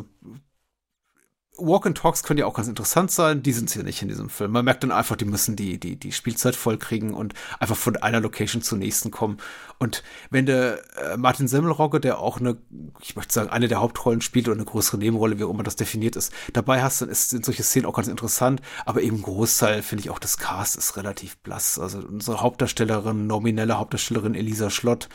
[1.58, 4.08] Walk and Talks können ja auch ganz interessant sein, die sind es ja nicht in
[4.08, 4.52] diesem Film.
[4.52, 8.20] Man merkt dann einfach, die müssen die, die, die Spielzeit vollkriegen und einfach von einer
[8.20, 9.38] Location zur nächsten kommen.
[9.80, 12.58] Und wenn der äh, Martin Semmelrogge, der auch eine,
[13.02, 15.76] ich möchte sagen, eine der Hauptrollen spielt oder eine größere Nebenrolle, wie auch immer das
[15.76, 19.82] definiert ist, dabei hast, dann ist, sind solche Szenen auch ganz interessant, aber eben Großteil
[19.82, 21.80] finde ich auch das Cast ist relativ blass.
[21.80, 25.10] Also unsere Hauptdarstellerin, nominelle Hauptdarstellerin Elisa Schlott,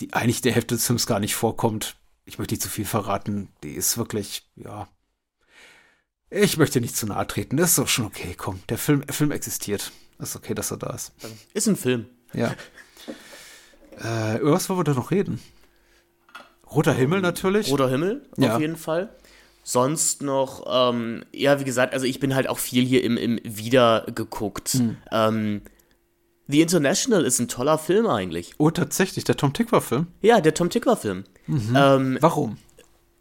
[0.00, 3.48] die eigentlich der Hälfte des Films gar nicht vorkommt, ich möchte nicht zu viel verraten,
[3.62, 4.88] die ist wirklich, ja,
[6.36, 7.56] ich möchte nicht zu nahe treten.
[7.56, 8.34] Das ist doch schon okay.
[8.36, 9.92] Komm, der Film, der Film existiert.
[10.18, 11.12] Das ist okay, dass er da ist.
[11.52, 12.06] Ist ein Film.
[12.32, 12.54] Ja.
[14.02, 15.40] Äh, über was wollen wir da noch reden?
[16.70, 17.70] Roter Himmel natürlich.
[17.70, 18.58] Roter Himmel, auf ja.
[18.58, 19.10] jeden Fall.
[19.62, 23.40] Sonst noch, ähm, ja, wie gesagt, also ich bin halt auch viel hier im, im
[23.42, 24.70] Wiedergeguckt.
[24.70, 24.96] Hm.
[25.10, 25.62] Ähm,
[26.48, 28.54] The International ist ein toller Film eigentlich.
[28.58, 30.06] Oh, tatsächlich, der Tom Tickwer-Film?
[30.20, 31.24] Ja, der Tom Tickwer-Film.
[31.48, 31.76] Mhm.
[31.76, 32.58] Ähm, Warum?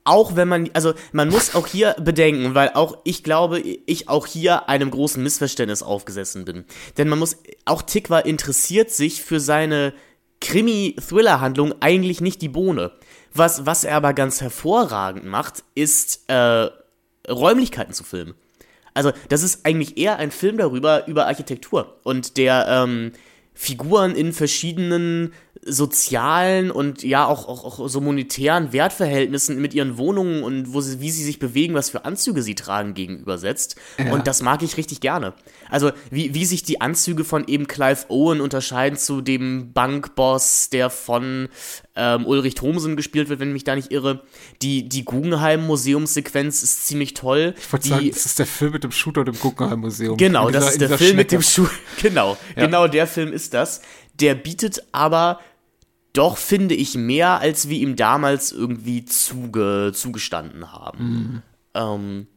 [0.05, 4.27] Auch wenn man, also man muss auch hier bedenken, weil auch ich glaube, ich auch
[4.27, 6.65] hier einem großen Missverständnis aufgesessen bin.
[6.97, 9.93] Denn man muss, auch Tikwa interessiert sich für seine
[10.41, 12.91] Krimi-Thriller-Handlung eigentlich nicht die Bohne.
[13.33, 16.69] Was, was er aber ganz hervorragend macht, ist äh,
[17.27, 18.35] Räumlichkeiten zu filmen.
[18.93, 21.99] Also das ist eigentlich eher ein Film darüber, über Architektur.
[22.03, 23.11] Und der ähm,
[23.55, 25.33] Figuren in verschiedenen
[25.67, 31.01] sozialen und ja auch, auch, auch so monetären Wertverhältnissen mit ihren Wohnungen und wo sie,
[31.01, 33.75] wie sie sich bewegen, was für Anzüge sie tragen, gegenübersetzt.
[33.97, 34.13] Ja.
[34.13, 35.33] Und das mag ich richtig gerne.
[35.71, 40.91] Also wie, wie sich die Anzüge von eben Clive Owen unterscheiden zu dem Bankboss, der
[40.91, 41.49] von
[41.95, 44.21] ähm, Ulrich Thomsen gespielt wird, wenn ich mich da nicht irre.
[44.61, 47.55] Die, die Guggenheim-Museumssequenz ist ziemlich toll.
[47.57, 50.17] Ich wollte sagen, das ist der Film mit dem Shooter im Guggenheim-Museum.
[50.17, 51.15] Genau, dieser, das ist der Film Schnecke.
[51.15, 51.71] mit dem Shooter.
[52.01, 52.65] Genau, ja.
[52.65, 53.81] genau der Film ist das.
[54.19, 55.39] Der bietet aber
[56.17, 61.03] doch, finde ich, mehr, als wir ihm damals irgendwie zuge, zugestanden haben.
[61.03, 61.41] Mhm.
[61.73, 62.27] Ähm,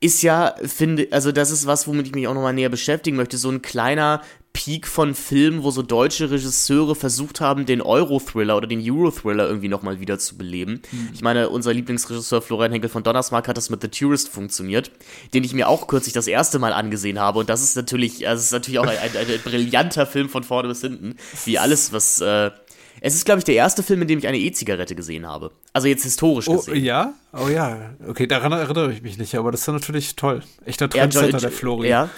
[0.00, 3.36] ist ja, finde, also das ist was, womit ich mich auch nochmal näher beschäftigen möchte.
[3.36, 8.66] So ein kleiner Peak von Filmen, wo so deutsche Regisseure versucht haben, den Euro-Thriller oder
[8.66, 10.82] den Euro-Thriller irgendwie nochmal wieder zu beleben.
[10.90, 11.10] Mhm.
[11.12, 14.90] Ich meine, unser Lieblingsregisseur Florian Henkel von Donnersmarck hat das mit The Tourist funktioniert,
[15.34, 17.40] den ich mir auch kürzlich das erste Mal angesehen habe.
[17.40, 20.68] Und das ist natürlich, also ist natürlich auch ein, ein, ein, brillanter Film von vorne
[20.68, 21.16] bis hinten.
[21.44, 22.50] Wie alles, was äh,
[23.00, 25.52] es ist, glaube ich, der erste Film, in dem ich eine E-Zigarette gesehen habe.
[25.72, 26.84] Also jetzt historisch oh, gesehen.
[26.84, 27.14] Ja?
[27.32, 27.94] Oh ja.
[28.06, 30.42] Okay, daran erinnere ich mich nicht, aber das ist natürlich toll.
[30.64, 31.88] Echter Trendsetter, ja, der Flori.
[31.88, 32.08] Ja,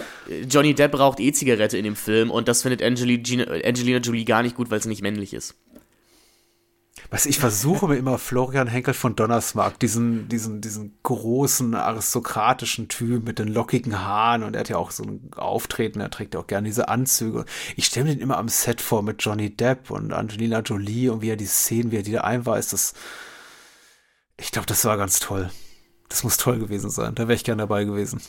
[0.48, 4.56] Johnny Depp raucht E-Zigarette in dem Film und das findet Angelina, Angelina Jolie gar nicht
[4.56, 5.56] gut, weil sie nicht männlich ist.
[7.12, 13.24] Was ich versuche mir immer Florian Henkel von Donnersmarck, diesen, diesen, diesen großen aristokratischen Typ
[13.24, 16.40] mit den lockigen Haaren und er hat ja auch so ein Auftreten, er trägt ja
[16.40, 17.46] auch gerne diese Anzüge.
[17.74, 21.20] Ich stelle mir den immer am Set vor mit Johnny Depp und Angelina Jolie und
[21.20, 22.94] wie er die Szenen, wie er die da einweist, das,
[24.36, 25.50] ich glaube, das war ganz toll.
[26.08, 27.16] Das muss toll gewesen sein.
[27.16, 28.20] Da wäre ich gern dabei gewesen.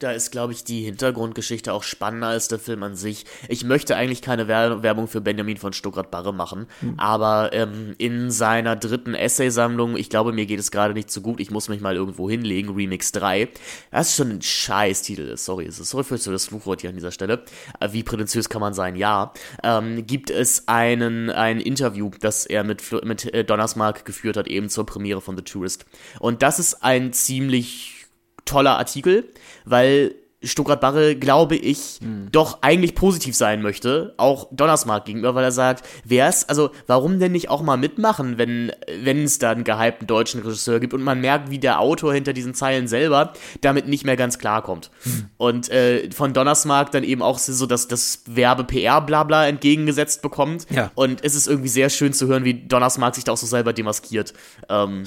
[0.00, 3.24] Da ist, glaube ich, die Hintergrundgeschichte auch spannender als der Film an sich.
[3.48, 6.94] Ich möchte eigentlich keine Werbung für Benjamin von Stuttgart-Barre machen, mhm.
[6.98, 11.38] aber ähm, in seiner dritten Essaysammlung, ich glaube, mir geht es gerade nicht so gut,
[11.38, 13.48] ich muss mich mal irgendwo hinlegen, Remix 3.
[13.92, 17.12] Das ist schon ein Scheiß-Titel, sorry, es ist sorry für das Fluchwort hier an dieser
[17.12, 17.44] Stelle.
[17.78, 18.96] Äh, wie prätentiös kann man sein?
[18.96, 19.32] Ja.
[19.62, 24.68] Ähm, gibt es einen, ein Interview, das er mit, mit äh, Donnersmark geführt hat, eben
[24.68, 25.86] zur Premiere von The Tourist.
[26.18, 27.93] Und das ist ein ziemlich
[28.44, 29.28] toller Artikel,
[29.64, 30.14] weil
[30.44, 32.28] Stuttgart Barre, glaube ich, mhm.
[32.30, 37.32] doch eigentlich positiv sein möchte, auch Donnersmark gegenüber, weil er sagt, wär's, also warum denn
[37.32, 38.72] nicht auch mal mitmachen, wenn
[39.02, 42.32] wenn es da einen gehypten deutschen Regisseur gibt und man merkt, wie der Autor hinter
[42.32, 44.90] diesen Zeilen selber damit nicht mehr ganz klarkommt.
[45.04, 45.26] Mhm.
[45.36, 50.66] Und äh, von Donnersmark dann eben auch so dass das Werbe PR blabla entgegengesetzt bekommt.
[50.70, 50.90] Ja.
[50.94, 53.72] Und es ist irgendwie sehr schön zu hören, wie Donnersmark sich da auch so selber
[53.72, 54.34] demaskiert.
[54.68, 55.04] Ähm,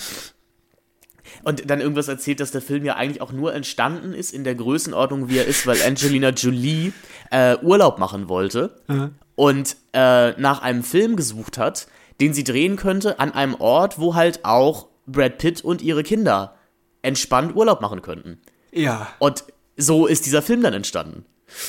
[1.47, 4.53] und dann irgendwas erzählt, dass der Film ja eigentlich auch nur entstanden ist in der
[4.53, 6.91] Größenordnung, wie er ist, weil Angelina Jolie
[7.31, 9.15] äh, Urlaub machen wollte mhm.
[9.35, 11.87] und äh, nach einem Film gesucht hat,
[12.19, 16.57] den sie drehen könnte an einem Ort, wo halt auch Brad Pitt und ihre Kinder
[17.01, 18.41] entspannt Urlaub machen könnten.
[18.73, 19.07] Ja.
[19.19, 19.45] Und
[19.77, 21.23] so ist dieser Film dann entstanden.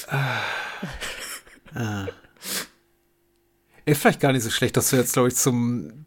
[0.08, 0.40] Ah.
[1.76, 2.06] ah.
[3.84, 6.04] Ist vielleicht gar nicht so schlecht, dass du jetzt, glaube ich, zum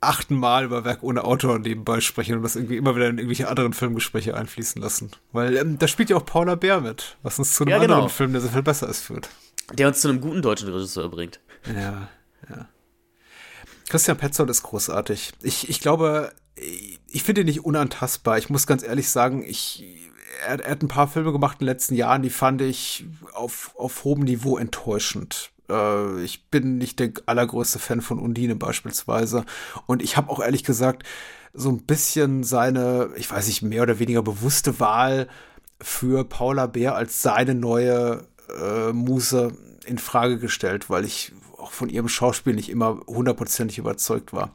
[0.00, 3.48] achten Mal über Werk ohne Autor nebenbei sprechen und das irgendwie immer wieder in irgendwelche
[3.48, 5.10] anderen Filmgespräche einfließen lassen.
[5.32, 7.94] Weil ähm, da spielt ja auch Paula Bär mit, was uns zu einem ja, genau.
[7.94, 9.28] anderen Film, der so viel besser ist, führt.
[9.72, 11.40] Der uns zu einem guten deutschen Regisseur bringt.
[11.66, 12.08] Ja,
[12.48, 12.68] ja.
[13.88, 15.32] Christian Petzold ist großartig.
[15.42, 16.32] Ich, ich glaube,
[17.08, 18.38] ich finde ihn nicht unantastbar.
[18.38, 19.84] Ich muss ganz ehrlich sagen, ich,
[20.46, 23.72] er, er, hat ein paar Filme gemacht in den letzten Jahren, die fand ich auf,
[23.76, 25.50] auf hohem Niveau enttäuschend.
[25.70, 29.44] Äh, ich bin nicht der allergrößte Fan von Undine beispielsweise.
[29.86, 31.04] Und ich habe auch ehrlich gesagt
[31.52, 35.28] so ein bisschen seine, ich weiß nicht, mehr oder weniger bewusste Wahl
[35.80, 38.26] für Paula Bär als seine neue
[38.60, 39.56] äh, Muse
[39.86, 44.54] in Frage gestellt, weil ich auch von ihrem Schauspiel nicht immer hundertprozentig überzeugt war.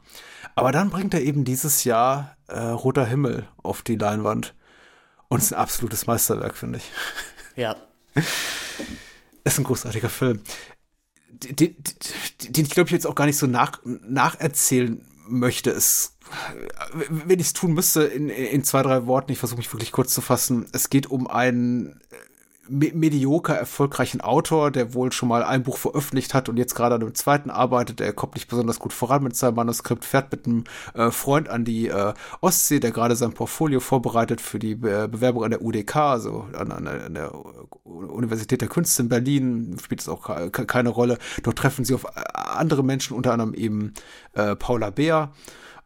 [0.54, 4.54] Aber dann bringt er eben dieses Jahr äh, Roter Himmel auf die Leinwand.
[5.28, 6.90] Und es ist ein absolutes Meisterwerk, finde ich.
[7.56, 7.76] Ja.
[9.44, 10.42] ist ein großartiger Film
[11.42, 11.76] den,
[12.48, 15.70] den ich glaube ich jetzt auch gar nicht so nach, nacherzählen möchte.
[15.70, 16.16] Es,
[17.08, 20.14] wenn ich es tun müsste, in, in zwei, drei Worten, ich versuche mich wirklich kurz
[20.14, 20.66] zu fassen.
[20.72, 22.00] Es geht um einen
[22.68, 27.02] medioker erfolgreichen Autor, der wohl schon mal ein Buch veröffentlicht hat und jetzt gerade an
[27.02, 28.00] einem zweiten arbeitet.
[28.00, 30.64] Er kommt nicht besonders gut voran mit seinem Manuskript, fährt mit einem
[30.94, 35.44] äh, Freund an die äh, Ostsee, der gerade sein Portfolio vorbereitet für die Be Bewerbung
[35.44, 37.32] an der UDK, also an, an, an, der
[37.84, 41.18] Universität der Künste in Berlin, spielt es auch keine Rolle.
[41.42, 43.94] Dort treffen sie auf äh, andere Menschen, unter anderem eben
[44.34, 45.32] äh, Paula Beer.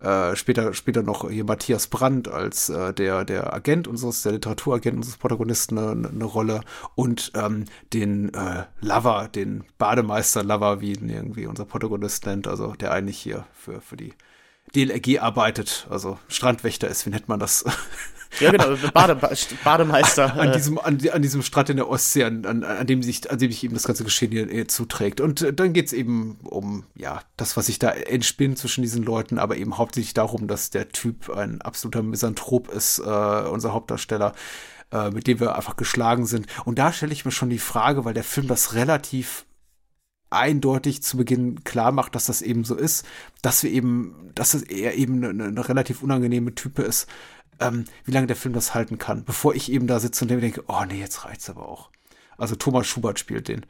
[0.00, 4.96] Äh, später, später noch hier Matthias Brandt als äh, der, der Agent unseres, der Literaturagent
[4.96, 6.60] unseres Protagonisten eine, eine Rolle.
[6.94, 7.64] Und ähm,
[7.94, 13.46] den äh, Lover, den Bademeister-Lover, wie ihn irgendwie unser Protagonist nennt, also der eigentlich hier
[13.54, 14.12] für, für die
[14.74, 17.64] DLRG arbeitet, also Strandwächter ist, wie nennt man das?
[18.40, 19.16] Ja, genau, Bade,
[19.64, 20.32] Bademeister.
[20.34, 23.38] An, an, diesem, an, an, diesem Strand in der Ostsee, an, an, dem sich, an
[23.38, 25.20] dem sich eben das ganze Geschehen hier äh, zuträgt.
[25.20, 29.38] Und äh, dann geht's eben um, ja, das, was sich da entspinnt zwischen diesen Leuten,
[29.38, 34.34] aber eben hauptsächlich darum, dass der Typ ein absoluter Misanthrop ist, äh, unser Hauptdarsteller,
[34.92, 36.46] äh, mit dem wir einfach geschlagen sind.
[36.64, 39.46] Und da stelle ich mir schon die Frage, weil der Film das relativ
[40.36, 43.06] eindeutig zu Beginn klar macht, dass das eben so ist,
[43.42, 47.08] dass wir eben, dass es eher eben eine, eine relativ unangenehme Type ist,
[47.60, 50.64] ähm, wie lange der Film das halten kann, bevor ich eben da sitze und denke,
[50.68, 51.90] oh nee, jetzt reicht's aber auch.
[52.36, 53.64] Also Thomas Schubert spielt den.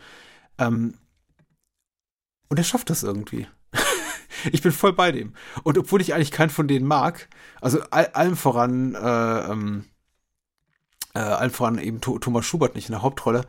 [0.59, 0.95] Ähm,
[2.49, 3.47] und er schafft das irgendwie.
[4.53, 5.35] ich bin voll bei dem.
[5.63, 7.29] Und obwohl ich eigentlich keinen von denen mag,
[7.61, 9.85] also all, allem voran, äh, ähm,
[11.15, 13.47] äh, allem voran eben Thomas Schubert nicht in der Hauptrolle,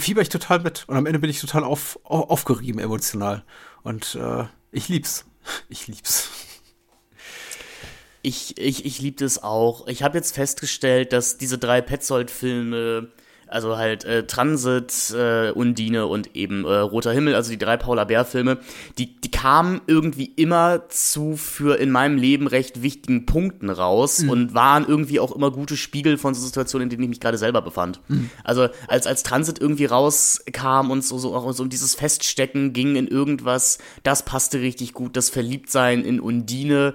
[0.00, 0.84] fieber ich total mit.
[0.88, 3.44] Und am Ende bin ich total auf, auf, aufgerieben emotional.
[3.82, 5.24] Und äh, ich lieb's.
[5.70, 6.28] Ich lieb's.
[8.20, 9.86] Ich, ich, ich liebe das auch.
[9.86, 13.10] Ich habe jetzt festgestellt, dass diese drei Petzold-Filme
[13.48, 18.04] Also halt äh, Transit, äh, Undine und eben äh, Roter Himmel, also die drei Paula
[18.04, 18.58] Bär-Filme,
[18.98, 24.30] die, die kamen irgendwie immer zu für in meinem Leben recht wichtigen Punkten raus mhm.
[24.30, 27.38] und waren irgendwie auch immer gute Spiegel von so Situationen, in denen ich mich gerade
[27.38, 28.00] selber befand.
[28.08, 28.30] Mhm.
[28.44, 33.08] Also als, als Transit irgendwie rauskam und so, so auch so dieses Feststecken ging in
[33.08, 36.94] irgendwas, das passte richtig gut, das Verliebtsein in Undine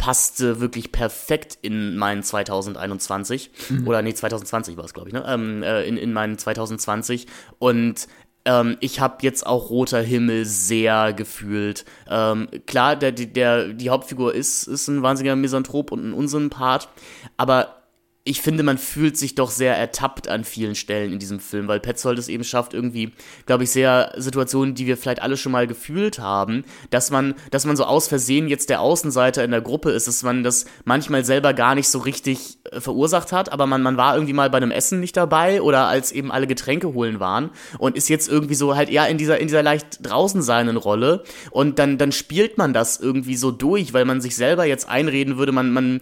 [0.00, 3.86] passte wirklich perfekt in meinen 2021 mhm.
[3.86, 7.26] oder nee 2020 war es glaube ich ne ähm, äh, in in meinen 2020
[7.58, 8.08] und
[8.46, 11.84] ähm, ich habe jetzt auch Roter Himmel sehr gefühlt.
[12.08, 16.88] Ähm, klar, der, der, die Hauptfigur ist, ist ein wahnsinniger Misanthrop und ein Unsympath,
[17.36, 17.79] aber
[18.22, 21.80] ich finde, man fühlt sich doch sehr ertappt an vielen Stellen in diesem Film, weil
[21.80, 23.12] Petzold es eben schafft, irgendwie,
[23.46, 27.64] glaube ich, sehr Situationen, die wir vielleicht alle schon mal gefühlt haben, dass man, dass
[27.64, 31.24] man so aus Versehen jetzt der Außenseiter in der Gruppe ist, dass man das manchmal
[31.24, 34.58] selber gar nicht so richtig äh, verursacht hat, aber man, man war irgendwie mal bei
[34.58, 37.48] einem Essen nicht dabei oder als eben alle Getränke holen waren
[37.78, 41.24] und ist jetzt irgendwie so halt eher in dieser, in dieser leicht draußen seinen Rolle
[41.50, 45.38] und dann, dann spielt man das irgendwie so durch, weil man sich selber jetzt einreden
[45.38, 46.00] würde, man, man,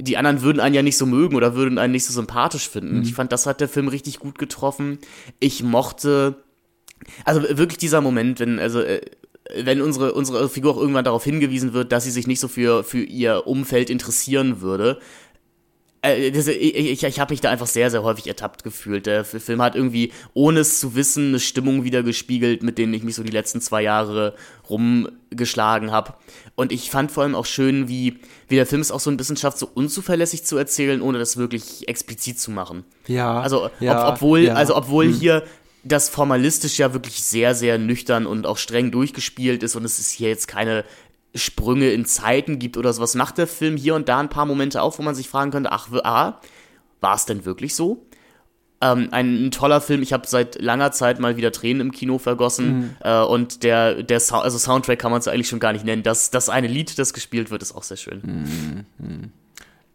[0.00, 2.96] die anderen würden einen ja nicht so mögen oder würden einen nicht so sympathisch finden.
[2.96, 3.02] Mhm.
[3.02, 4.98] Ich fand, das hat der Film richtig gut getroffen.
[5.38, 6.36] Ich mochte,
[7.24, 9.00] also wirklich dieser Moment, wenn, also, äh,
[9.64, 12.84] wenn unsere, unsere Figur auch irgendwann darauf hingewiesen wird, dass sie sich nicht so für,
[12.84, 15.00] für ihr Umfeld interessieren würde,
[16.02, 19.04] ich, ich, ich habe mich da einfach sehr, sehr häufig ertappt gefühlt.
[19.04, 23.02] Der Film hat irgendwie, ohne es zu wissen, eine Stimmung wieder gespiegelt, mit denen ich
[23.02, 24.34] mich so die letzten zwei Jahre
[24.70, 26.14] rumgeschlagen habe.
[26.54, 28.18] Und ich fand vor allem auch schön, wie,
[28.48, 31.36] wie der Film es auch so ein bisschen schafft, so unzuverlässig zu erzählen, ohne das
[31.36, 32.84] wirklich explizit zu machen.
[33.06, 33.40] Ja.
[33.40, 34.54] Also, ja, ob, obwohl, ja.
[34.54, 35.14] also obwohl hm.
[35.14, 35.42] hier
[35.82, 40.10] das formalistisch ja wirklich sehr, sehr nüchtern und auch streng durchgespielt ist und es ist
[40.10, 40.84] hier jetzt keine
[41.34, 44.82] Sprünge in Zeiten gibt oder sowas, macht der Film hier und da ein paar Momente
[44.82, 46.40] auf, wo man sich fragen könnte, ach, ah,
[47.00, 48.06] war es denn wirklich so?
[48.82, 52.18] Ähm, ein, ein, toller Film, ich habe seit langer Zeit mal wieder Tränen im Kino
[52.18, 52.96] vergossen mhm.
[53.00, 56.02] äh, und der, der so also Soundtrack kann man es eigentlich schon gar nicht nennen.
[56.02, 58.86] Das, das eine Lied, das gespielt wird, ist auch sehr schön.
[58.98, 59.32] Mhm.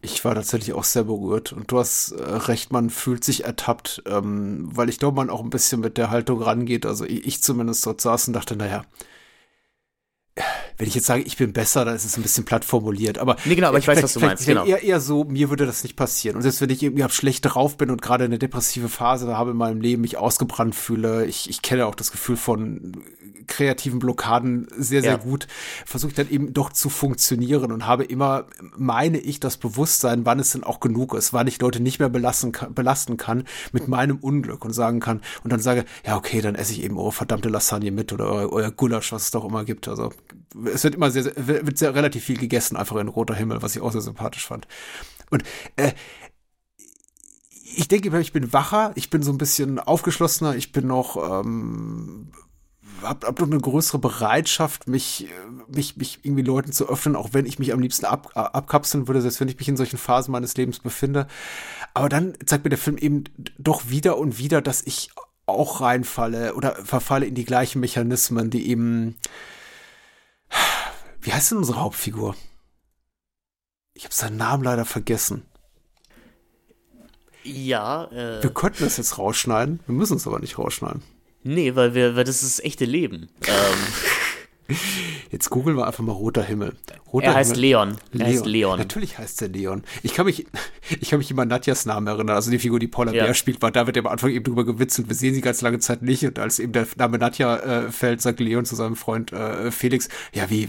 [0.02, 4.04] Ich war tatsächlich auch sehr berührt und du hast äh, recht, man fühlt sich ertappt,
[4.06, 6.86] ähm, weil ich glaube, man auch ein bisschen mit der Haltung rangeht.
[6.86, 8.84] Also ich, ich zumindest dort saß und dachte, naja,
[10.78, 13.18] wenn ich jetzt sage, ich bin besser, dann ist es ein bisschen platt formuliert.
[13.18, 14.46] Aber nee, genau, aber ich weiß, was du meinst.
[14.46, 14.66] Genau.
[14.66, 16.36] Eher, eher so, mir würde das nicht passieren.
[16.36, 19.58] Und selbst wenn ich irgendwie schlecht drauf bin und gerade eine depressive Phase habe in
[19.58, 23.04] meinem Leben, mich ausgebrannt fühle, ich, ich kenne auch das Gefühl von
[23.48, 25.18] kreativen Blockaden sehr, sehr ja.
[25.18, 25.48] gut,
[25.86, 28.46] versuche ich dann eben doch zu funktionieren und habe immer,
[28.76, 32.10] meine ich, das Bewusstsein, wann es denn auch genug ist, wann ich Leute nicht mehr
[32.10, 36.42] belasten kann, belasten kann mit meinem Unglück und sagen kann und dann sage, ja, okay,
[36.42, 39.46] dann esse ich eben eure verdammte Lasagne mit oder euer, euer Gulasch, was es doch
[39.46, 39.88] immer gibt.
[39.88, 40.12] Also
[40.74, 43.82] es wird immer sehr, wird sehr relativ viel gegessen, einfach in roter Himmel, was ich
[43.82, 44.68] auch sehr sympathisch fand.
[45.30, 45.44] Und
[45.76, 45.94] äh,
[47.78, 52.32] ich denke, ich bin wacher, ich bin so ein bisschen aufgeschlossener, ich bin noch ähm,
[53.02, 55.28] hab, hab doch eine größere Bereitschaft, mich,
[55.68, 59.22] mich, mich irgendwie Leuten zu öffnen, auch wenn ich mich am liebsten ab, abkapseln würde,
[59.22, 61.28] selbst wenn ich mich in solchen Phasen meines Lebens befinde.
[61.94, 63.26] Aber dann zeigt mir der Film eben
[63.58, 65.12] doch wieder und wieder, dass ich
[65.46, 69.16] auch reinfalle oder verfalle in die gleichen Mechanismen, die eben
[71.26, 72.36] wie heißt denn unsere Hauptfigur?
[73.94, 75.46] Ich habe seinen Namen leider vergessen.
[77.44, 78.44] Ja, äh.
[78.44, 79.80] Wir könnten das jetzt rausschneiden.
[79.86, 81.02] Wir müssen es aber nicht rausschneiden.
[81.44, 83.30] Nee, weil wir, weil das ist das echte Leben.
[83.48, 83.54] ähm.
[85.32, 86.76] Jetzt googeln wir einfach mal Roter Himmel.
[87.12, 87.62] Roter er heißt Himmel.
[87.62, 87.90] Leon.
[87.90, 88.28] Er Leon.
[88.28, 88.80] heißt Leon.
[88.80, 89.84] Natürlich heißt er Leon.
[90.02, 90.48] Ich kann mich,
[90.90, 93.26] ich kann mich immer an Nadjas Namen erinnern, also die Figur, die Paula ja.
[93.26, 95.08] Bär spielt, weil da wird am Anfang eben drüber gewitzelt.
[95.08, 98.22] Wir sehen sie ganz lange Zeit nicht und als eben der Name Nadja äh, fällt,
[98.22, 100.68] sagt Leon zu seinem Freund äh, Felix, ja wie,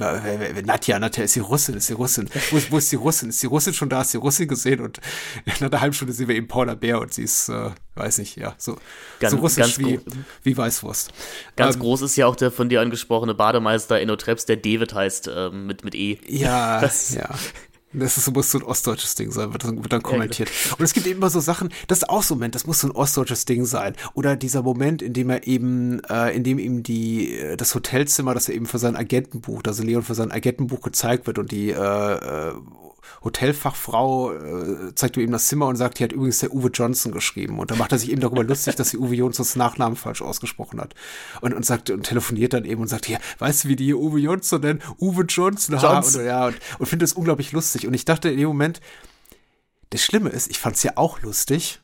[0.64, 2.28] Nadja, Nadja ist die Russin, ist die Russin.
[2.50, 3.30] Wo ist, wo ist die Russin?
[3.30, 4.02] Ist die Russin schon da?
[4.02, 4.80] Ist die Russin gesehen?
[4.80, 5.00] Und
[5.46, 8.36] nach einer halben Stunde sehen wir eben Paula Bär und sie ist, äh, weiß nicht,
[8.36, 8.76] ja, so,
[9.20, 10.00] ganz, so russisch wie,
[10.42, 11.12] wie Weißwurst.
[11.56, 14.94] Ganz ähm, groß ist ja auch der von dir angesprochene Bademeister Enno Trebs, der David
[14.94, 16.18] heißt, ähm, mit, mit E.
[16.28, 17.28] Ja, das, ja.
[17.92, 20.50] Das ist, muss so ein ostdeutsches Ding sein, wird dann, wird dann kommentiert.
[20.50, 20.76] Genau.
[20.76, 22.80] Und es gibt eben immer so Sachen, das ist auch so ein Moment, das muss
[22.80, 23.94] so ein ostdeutsches Ding sein.
[24.12, 28.34] Oder dieser Moment, in dem er eben, äh, in dem ihm die, äh, das Hotelzimmer,
[28.34, 31.70] das er eben für sein Agentenbuch, also Leon für sein Agentenbuch gezeigt wird und die
[31.70, 32.52] äh, äh
[33.24, 37.12] Hotelfachfrau äh, zeigt ihm eben das Zimmer und sagt, hier hat übrigens der Uwe Johnson
[37.12, 37.58] geschrieben.
[37.58, 40.80] Und da macht er sich eben darüber lustig, dass die Uwe Johnsons Nachnamen falsch ausgesprochen
[40.80, 40.94] hat.
[41.40, 44.18] Und, und sagt und telefoniert dann eben und sagt, hier, weißt du, wie die Uwe
[44.18, 44.82] Johnson nennen?
[45.00, 45.78] Uwe Johnson.
[45.78, 46.20] Johnson.
[46.20, 47.86] Und, ja, und, und finde es unglaublich lustig.
[47.86, 48.80] Und ich dachte in dem Moment,
[49.90, 51.80] das Schlimme ist, ich fand es ja auch lustig.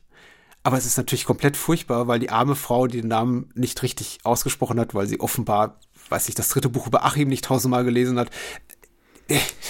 [0.63, 4.19] Aber es ist natürlich komplett furchtbar, weil die arme Frau, die den Namen nicht richtig
[4.23, 8.17] ausgesprochen hat, weil sie offenbar, weiß ich, das dritte Buch über Achim nicht tausendmal gelesen
[8.17, 8.29] hat,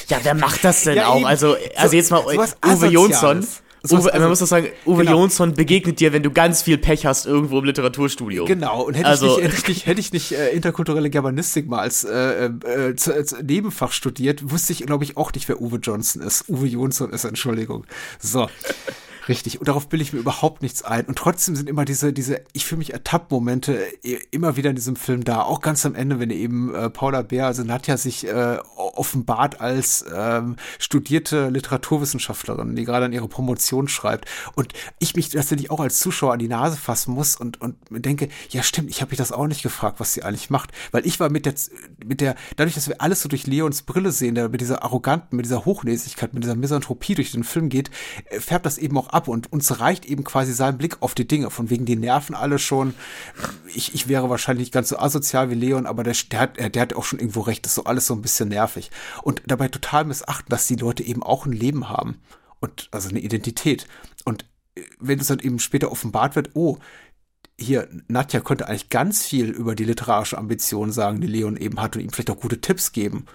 [0.08, 1.24] ja, wer macht das denn ja, auch?
[1.26, 3.46] Also, also jetzt mal Uwe Jonsson.
[3.86, 5.20] So Uwe, man muss doch sagen, Uwe genau.
[5.20, 8.48] Jonsson begegnet dir, wenn du ganz viel Pech hast irgendwo im Literaturstudium.
[8.48, 11.68] Genau, und hätte Also- ich nicht, hätte ich nicht, hätte ich nicht äh, interkulturelle Germanistik
[11.68, 15.60] mal als, äh, äh, zu, als Nebenfach studiert, wusste ich, glaube ich, auch nicht, wer
[15.60, 16.48] Uwe Johnson ist.
[16.48, 17.86] Uwe Jonsson ist, Entschuldigung.
[18.20, 18.48] So.
[19.28, 19.60] Richtig.
[19.60, 21.06] Und darauf bilde ich mir überhaupt nichts ein.
[21.06, 24.76] Und trotzdem sind immer diese, diese, ich fühle mich ertappt Momente äh, immer wieder in
[24.76, 25.44] diesem Film da.
[25.44, 30.04] Auch ganz am Ende, wenn eben äh, Paula Bär, also Nadja sich äh, offenbart als
[30.14, 34.28] ähm, studierte Literaturwissenschaftlerin, die gerade an ihre Promotion schreibt.
[34.56, 38.28] Und ich mich tatsächlich auch als Zuschauer an die Nase fassen muss und, und denke,
[38.50, 40.72] ja stimmt, ich habe mich das auch nicht gefragt, was sie eigentlich macht.
[40.92, 41.54] Weil ich war mit der,
[42.06, 45.38] mit der, dadurch, dass wir alles so durch Leons Brille sehen, der mit dieser arroganten,
[45.38, 47.90] mit dieser Hochnäsigkeit, mit dieser Misanthropie durch den Film geht,
[48.26, 51.28] äh, färbt das eben auch ab und uns reicht eben quasi sein Blick auf die
[51.28, 51.50] Dinge.
[51.50, 52.94] Von wegen, die nerven alle schon.
[53.74, 56.82] Ich, ich wäre wahrscheinlich nicht ganz so asozial wie Leon, aber der, der, hat, der
[56.82, 58.92] hat auch schon irgendwo recht, das ist so alles so ein bisschen nervig.
[59.22, 62.22] Und dabei total missachten, dass die Leute eben auch ein Leben haben.
[62.60, 63.88] Und also eine Identität.
[64.26, 64.46] Und
[64.76, 66.78] äh, wenn es dann eben später offenbart wird, oh,
[67.60, 71.96] hier, Nadja könnte eigentlich ganz viel über die literarische Ambition sagen, die Leon eben hat
[71.96, 73.26] und ihm vielleicht auch gute Tipps geben.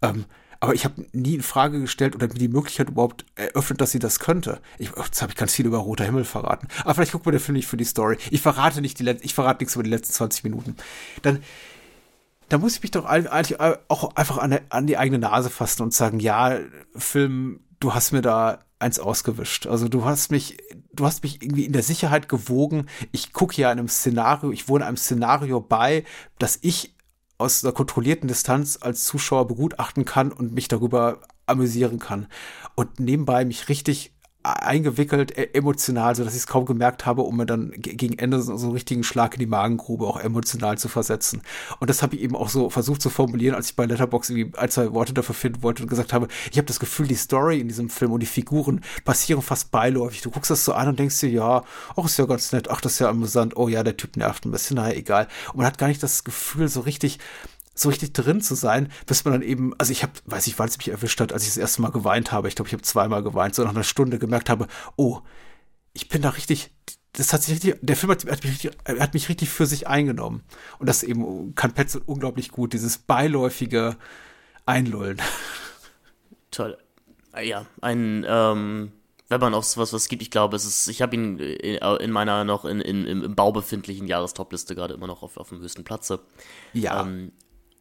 [0.00, 0.26] Ähm,
[0.64, 3.98] aber ich habe nie in Frage gestellt oder mir die Möglichkeit überhaupt eröffnet, dass sie
[3.98, 4.60] das könnte.
[4.78, 6.68] Ich, oh, jetzt habe ich ganz viel über Roter Himmel verraten.
[6.82, 8.16] Aber vielleicht guckt man den Film nicht für die Story.
[8.30, 10.76] Ich verrate nicht die ich verrate nichts über die letzten 20 Minuten.
[11.22, 11.42] Dann,
[12.48, 15.92] da muss ich mich doch eigentlich auch einfach an, an die eigene Nase fassen und
[15.92, 16.58] sagen, ja,
[16.96, 19.66] Film, du hast mir da eins ausgewischt.
[19.66, 20.58] Also du hast mich,
[20.92, 22.86] du hast mich irgendwie in der Sicherheit gewogen.
[23.12, 26.04] Ich gucke hier einem Szenario, ich wohne einem Szenario bei,
[26.38, 26.93] das ich
[27.44, 32.26] aus einer kontrollierten Distanz als Zuschauer begutachten kann und mich darüber amüsieren kann.
[32.74, 34.13] Und nebenbei mich richtig
[34.44, 38.18] eingewickelt, e- emotional, so dass ich es kaum gemerkt habe, um mir dann ge- gegen
[38.18, 41.42] Ende so, einen richtigen Schlag in die Magengrube auch emotional zu versetzen.
[41.80, 44.58] Und das habe ich eben auch so versucht zu formulieren, als ich bei Letterboxd irgendwie
[44.58, 47.60] ein, zwei Worte dafür finden wollte und gesagt habe, ich habe das Gefühl, die Story
[47.60, 50.20] in diesem Film und die Figuren passieren fast beiläufig.
[50.20, 51.64] Du guckst das so an und denkst dir, ja,
[51.96, 54.44] ach, ist ja ganz nett, ach, das ist ja amüsant, oh ja, der Typ nervt
[54.44, 55.26] ein bisschen, naja, egal.
[55.48, 57.18] Und man hat gar nicht das Gefühl, so richtig
[57.74, 60.68] so richtig drin zu sein, bis man dann eben, also ich habe, weiß ich, wann
[60.68, 62.48] es mich erwischt hat, als ich das erste Mal geweint habe.
[62.48, 65.20] Ich glaube, ich habe zweimal geweint, so nach einer Stunde gemerkt habe, oh,
[65.92, 66.70] ich bin da richtig,
[67.12, 69.86] das hat sich richtig, der Film hat, hat, mich, richtig, hat mich richtig für sich
[69.88, 70.42] eingenommen.
[70.78, 73.96] Und das eben kann Petzel unglaublich gut, dieses beiläufige
[74.66, 75.20] Einlullen.
[76.50, 76.78] Toll.
[77.42, 78.92] Ja, ein, ähm,
[79.28, 82.12] wenn man auf sowas was gibt, ich glaube, es ist, ich habe ihn äh, in
[82.12, 85.58] meiner noch in, in, im im Bau befindlichen Jahrestopliste gerade immer noch auf, auf dem
[85.58, 86.20] höchsten Platze.
[86.72, 87.32] Ja, Ähm,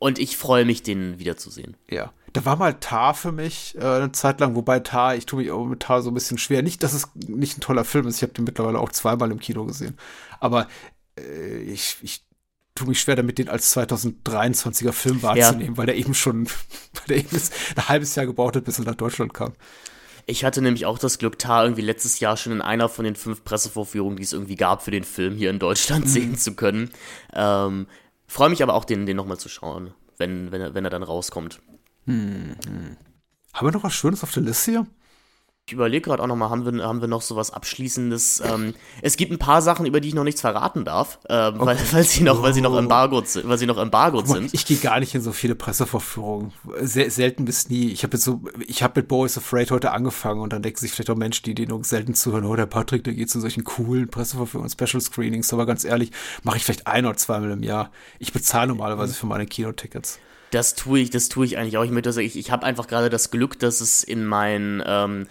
[0.03, 1.77] und ich freue mich, den wiederzusehen.
[1.89, 2.11] ja.
[2.33, 5.51] Da war mal Tar für mich äh, eine Zeit lang, wobei Tar, ich tue mich
[5.51, 6.63] auch mit Tar so ein bisschen schwer.
[6.63, 9.39] Nicht, dass es nicht ein toller Film ist, ich habe den mittlerweile auch zweimal im
[9.39, 9.99] Kino gesehen.
[10.39, 10.67] Aber
[11.15, 12.25] äh, ich, ich
[12.73, 16.47] tue mich schwer damit, den als 2023er Film wahrzunehmen, weil der eben schon,
[16.93, 17.37] weil der eben
[17.75, 19.53] ein halbes Jahr gebraucht hat, bis er nach Deutschland kam.
[20.25, 23.15] Ich hatte nämlich auch das Glück, Tar irgendwie letztes Jahr schon in einer von den
[23.15, 26.89] fünf Pressevorführungen, die es irgendwie gab für den Film hier in Deutschland sehen zu können.
[27.33, 27.85] Ähm,
[28.33, 31.03] freue mich aber auch, den, den nochmal zu schauen, wenn, wenn, er, wenn er dann
[31.03, 31.61] rauskommt.
[33.53, 34.87] Haben wir noch was Schönes auf der Liste hier?
[35.65, 38.43] Ich überlege gerade auch nochmal, haben wir, haben wir noch so was Abschließendes?
[38.45, 41.77] Ähm, es gibt ein paar Sachen, über die ich noch nichts verraten darf, ähm, weil,
[41.93, 44.53] weil sie noch, weil sie noch embargot sind, weil sie noch embargot Guck sind.
[44.53, 46.51] Ich gehe gar nicht in so viele Pressevorführungen.
[46.81, 47.91] Sel selten bis nie.
[47.91, 50.91] Ich habe jetzt so, ich habe mit Boris Afraid heute angefangen und dann denken sich
[50.91, 53.63] vielleicht auch Menschen, die den nur selten zuhören, oh, der Patrick, der geht zu solchen
[53.63, 56.11] coolen Pressevorführungen, Special Screenings, aber ganz ehrlich,
[56.43, 57.89] mache ich vielleicht ein oder zweimal im Jahr.
[58.19, 60.19] Ich bezahle normalerweise für meine Kinotickets.
[60.51, 61.83] Das tue ich, das tue ich eigentlich auch.
[61.83, 65.25] Ich möchte sagen, ich, ich habe einfach gerade das Glück, dass es in meinen, ähm,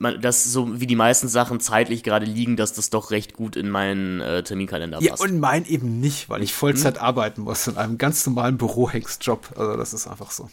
[0.00, 3.68] dass so wie die meisten Sachen zeitlich gerade liegen, dass das doch recht gut in
[3.68, 5.22] meinen äh, Terminkalender Ja, passt.
[5.22, 9.50] und mein eben nicht, weil ich Vollzeit arbeiten muss in einem ganz normalen Bürohengstjob.
[9.56, 10.48] Also das ist einfach so.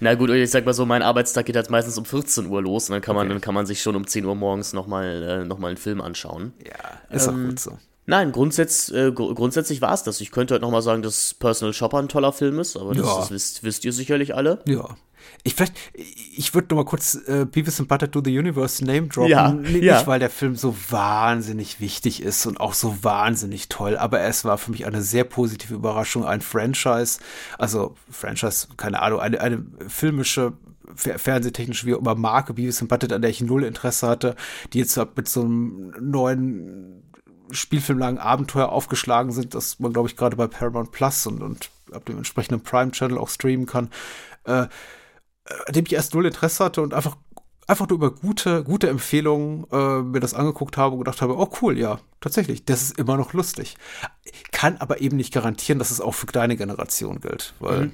[0.00, 2.88] Na gut, ich sag mal so, mein Arbeitstag geht halt meistens um 14 Uhr los
[2.88, 3.34] und dann kann man, Okay.
[3.34, 6.00] dann kann man sich schon um 10 Uhr morgens nochmal äh, noch mal einen Film
[6.00, 6.52] anschauen.
[6.66, 7.78] Ja, ist auch gut so.
[8.06, 10.20] Nein, grundsätz, äh, gr grundsätzlich war es das.
[10.20, 13.16] Ich könnte halt nochmal sagen, dass Personal Shopper ein toller Film ist, aber das, Ja.
[13.20, 14.60] das wisst, wisst ihr sicherlich alle.
[14.66, 14.96] Ja.
[15.42, 19.08] Ich vielleicht, ich würde noch mal kurz äh, Beavis and Butter to the Universe Name
[19.08, 19.30] droppen.
[19.30, 20.06] Ja, nicht, ja.
[20.06, 24.58] weil der Film so wahnsinnig wichtig ist und auch so wahnsinnig toll, aber es war
[24.58, 27.20] für mich eine sehr positive Überraschung, ein Franchise,
[27.58, 30.52] also Franchise, keine Ahnung, eine, eine filmische
[30.94, 34.36] fer- fernsehtechnische wie auch immer Marke Beavis and Butthead, an der ich null Interesse hatte,
[34.72, 37.02] die jetzt mit so einem neuen
[37.50, 42.04] spielfilmlangen Abenteuer aufgeschlagen sind, das man, glaube ich, gerade bei Paramount Plus und, und ab
[42.04, 43.90] dem entsprechenden Prime-Channel auch streamen kann,
[44.44, 44.66] äh,
[45.66, 47.16] an dem ich erst null Interesse hatte und einfach
[47.66, 51.48] einfach nur über gute, gute Empfehlungen äh, mir das angeguckt habe und gedacht habe, oh
[51.62, 53.76] cool, ja, tatsächlich, das ist immer noch lustig.
[54.50, 57.92] Kann aber eben nicht garantieren, dass es auch für deine Generation gilt, weil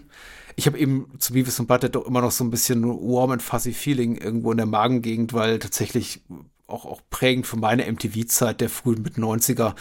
[0.57, 3.43] ich habe eben zu Beavis und Butthead doch immer noch so ein bisschen warm and
[3.43, 6.23] fuzzy Feeling irgendwo in der Magengegend, weil tatsächlich
[6.67, 9.75] auch, auch prägend für meine MTV-Zeit der frühen mit 90er.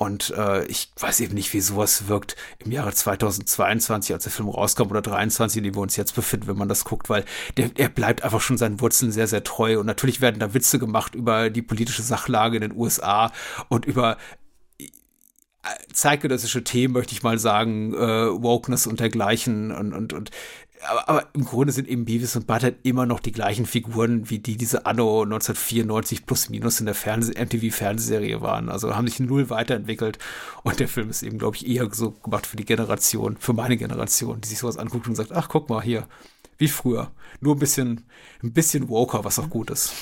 [0.00, 4.48] Und äh, ich weiß eben nicht, wie sowas wirkt im Jahre 2022, als der Film
[4.48, 7.26] rauskam, oder 23, in dem wir uns jetzt befinden, wenn man das guckt, weil
[7.58, 9.78] der, er bleibt einfach schon seinen Wurzeln sehr, sehr treu.
[9.78, 13.30] Und natürlich werden da Witze gemacht über die politische Sachlage in den USA
[13.68, 14.16] und über
[14.78, 14.86] äh,
[15.92, 20.30] zeitgenössische Themen, möchte ich mal sagen, äh, Wokeness und dergleichen und, und, und
[20.88, 24.38] aber, aber, im Grunde sind eben Beavis und Butthead immer noch die gleichen Figuren, wie
[24.38, 28.68] die diese Anno 1994 plus minus in der MTV-Fernsehserie waren.
[28.68, 30.18] Also haben sich null weiterentwickelt.
[30.62, 33.76] Und der Film ist eben, glaube ich, eher so gemacht für die Generation, für meine
[33.76, 36.06] Generation, die sich sowas anguckt und sagt, ach, guck mal hier,
[36.58, 37.10] wie früher.
[37.40, 38.04] Nur ein bisschen,
[38.42, 39.92] ein bisschen woker, was auch gut ist.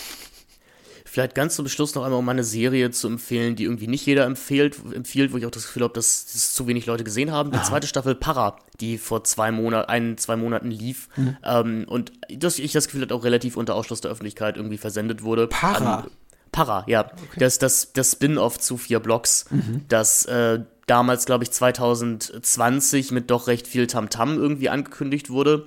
[1.10, 4.24] Vielleicht ganz zum Schluss noch einmal, um eine Serie zu empfehlen, die irgendwie nicht jeder
[4.24, 7.50] empfiehlt, empfiehlt wo ich auch das Gefühl habe, dass das zu wenig Leute gesehen haben.
[7.50, 7.62] Die ah.
[7.62, 11.36] zweite Staffel Para, die vor zwei Monaten, ein, zwei Monaten lief mhm.
[11.42, 15.22] ähm, und das, ich das Gefühl hatte, auch relativ unter Ausschluss der Öffentlichkeit irgendwie versendet
[15.22, 15.46] wurde.
[15.46, 16.04] Para?
[16.04, 16.10] Ähm,
[16.52, 17.06] Para, ja.
[17.06, 17.40] Okay.
[17.40, 19.82] Das, das, das Spin-off zu vier Blocks, mhm.
[19.88, 25.66] das äh, damals, glaube ich, 2020 mit doch recht viel Tamtam -Tam irgendwie angekündigt wurde.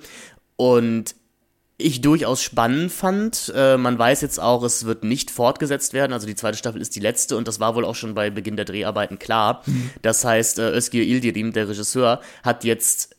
[0.56, 1.14] Und
[1.82, 3.52] ich durchaus spannend fand.
[3.54, 6.12] Äh, man weiß jetzt auch, es wird nicht fortgesetzt werden.
[6.12, 8.56] Also die zweite Staffel ist die letzte und das war wohl auch schon bei Beginn
[8.56, 9.62] der Dreharbeiten klar.
[9.66, 9.90] Mhm.
[10.02, 13.16] Das heißt, äh, Özgür Ildirim, der Regisseur, hat jetzt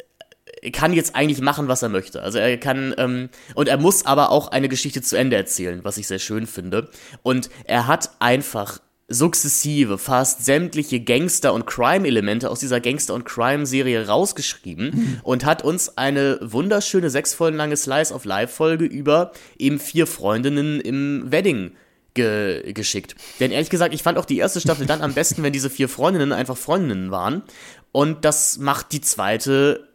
[0.72, 2.22] kann jetzt eigentlich machen, was er möchte.
[2.22, 5.98] Also er kann ähm, und er muss aber auch eine Geschichte zu Ende erzählen, was
[5.98, 6.90] ich sehr schön finde.
[7.22, 8.80] Und er hat einfach
[9.14, 15.19] sukzessive fast sämtliche Gangster- und Crime-Elemente aus dieser Gangster- und Crime-Serie rausgeschrieben mhm.
[15.23, 20.81] und hat uns eine wunderschöne sechs Folgen lange Slice of Life-Folge über eben vier Freundinnen
[20.81, 21.72] im Wedding
[22.14, 23.15] ge geschickt.
[23.40, 25.90] Denn ehrlich gesagt, ich fand auch die erste Staffel dann am besten, wenn diese vier
[25.90, 27.44] Freundinnen einfach Freundinnen waren.
[27.91, 29.88] Und das macht die zweite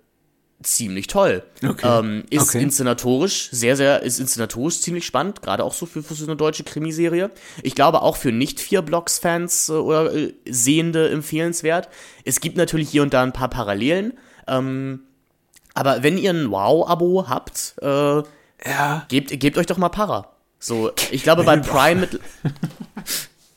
[0.62, 1.42] ziemlich toll.
[1.64, 1.86] Okay.
[2.00, 2.62] Ähm, ist okay.
[2.62, 6.64] inszenatorisch sehr, sehr, ist inszenatorisch ziemlich spannend, gerade auch so für, für so eine deutsche
[6.64, 7.30] Krimiserie.
[7.62, 11.88] Ich glaube auch für Nicht-Vier-Blocks-Fans äh, oder äh, Sehende empfehlenswert.
[12.24, 14.14] Es gibt natürlich hier und da ein paar Parallelen.
[14.48, 15.00] Ähm,
[15.74, 17.86] aber wenn ihr ein Wow-Abo habt, äh,
[18.66, 19.06] ja.
[19.08, 20.32] gebt, gebt euch doch mal Para.
[20.58, 22.20] So, ich glaube bei Prime mit,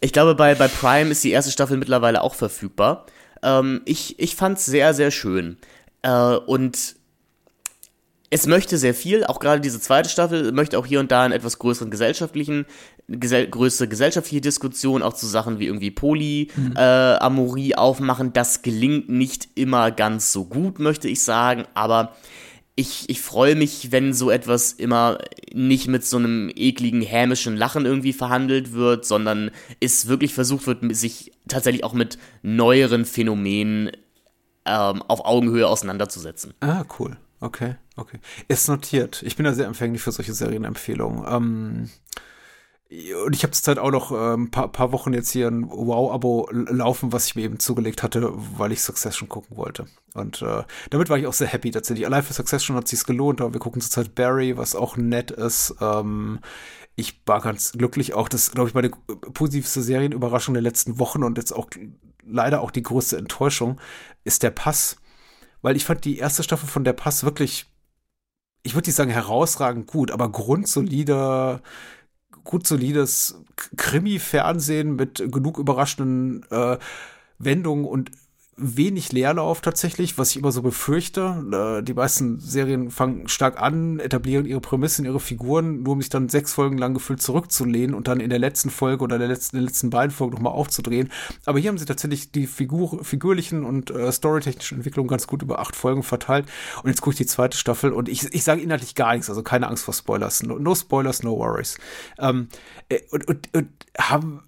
[0.02, 3.08] ich glaube bei, bei Prime ist die erste Staffel mittlerweile auch verfügbar.
[3.42, 5.58] Ähm, ich, ich fand's sehr, sehr schön.
[6.02, 6.96] Äh, und
[8.34, 11.34] es möchte sehr viel, auch gerade diese zweite Staffel möchte auch hier und da einen
[11.34, 12.66] etwas größeren gesellschaftlichen,
[13.08, 17.72] gesell größere gesellschaftliche Diskussion auch zu Sachen wie irgendwie Polyamorie mhm.
[17.72, 18.32] äh, aufmachen.
[18.32, 22.16] Das gelingt nicht immer ganz so gut, möchte ich sagen, aber
[22.76, 25.18] ich, ich freue mich, wenn so etwas immer
[25.54, 29.52] nicht mit so einem ekligen, hämischen Lachen irgendwie verhandelt wird, sondern
[29.82, 33.92] es wirklich versucht wird, sich tatsächlich auch mit neueren Phänomenen
[34.66, 36.54] ähm, auf Augenhöhe auseinanderzusetzen.
[36.60, 37.18] Ah, cool.
[37.40, 38.20] Okay, okay.
[38.48, 39.24] Ist notiert.
[39.24, 41.26] Ich bin da sehr empfänglich für solche Serienempfehlungen.
[41.28, 41.90] Ähm,
[43.26, 46.50] und ich habe zurzeit auch noch ein ähm, paar, paar Wochen jetzt hier ein Wow-Abo
[46.52, 49.86] laufen, was ich mir eben zugelegt hatte, weil ich Succession gucken wollte.
[50.14, 52.06] Und äh, damit war ich auch sehr happy tatsächlich.
[52.06, 55.74] Allein für Succession hat sich's gelohnt, aber wir gucken zurzeit Barry, was auch nett ist.
[55.80, 56.40] Ähm,
[56.98, 58.28] ich war ganz glücklich auch.
[58.28, 61.70] Das glaube ich meine positivste Serienüberraschung der letzten Wochen und jetzt auch
[62.26, 63.80] leider auch die größte Enttäuschung
[64.24, 64.98] ist der Pass.
[65.62, 67.68] Weil ich fand die erste Staffel von der Pass wirklich,
[68.64, 71.62] ich würde nicht sagen herausragend gut, aber grundsolider,
[72.44, 73.42] gut solides
[73.78, 76.78] Krimi-Fernsehen mit genug überraschenden äh,
[77.38, 78.12] Wendungen und
[78.58, 81.80] wenig Leerlauf tatsächlich, was ich immer so befürchte.
[81.80, 86.10] Äh, die meisten Serien fangen stark an, etablieren ihre Prämissen, ihre Figuren, nur um sich
[86.10, 89.58] dann sechs Folgen lang gefühlt zurückzulehnen und dann in der letzten Folge oder der letzten,
[89.58, 91.12] den letzten beiden Folgen nochmal aufzudrehen.
[91.46, 95.60] Aber hier haben sie tatsächlich die Figur, figürlichen und äh, storytechnischen Entwicklungen ganz gut über
[95.60, 96.46] acht Folgen verteilt.
[96.84, 99.44] Und jetzt gucke ich die zweite Staffel und ich, ich sage inhaltlich gar nichts, also
[99.44, 100.44] keine Angst vor Spoilers.
[100.44, 101.78] No, no Spoilers, no worries.
[102.20, 102.50] Ähm,
[102.90, 104.44] äh, und, und, und haben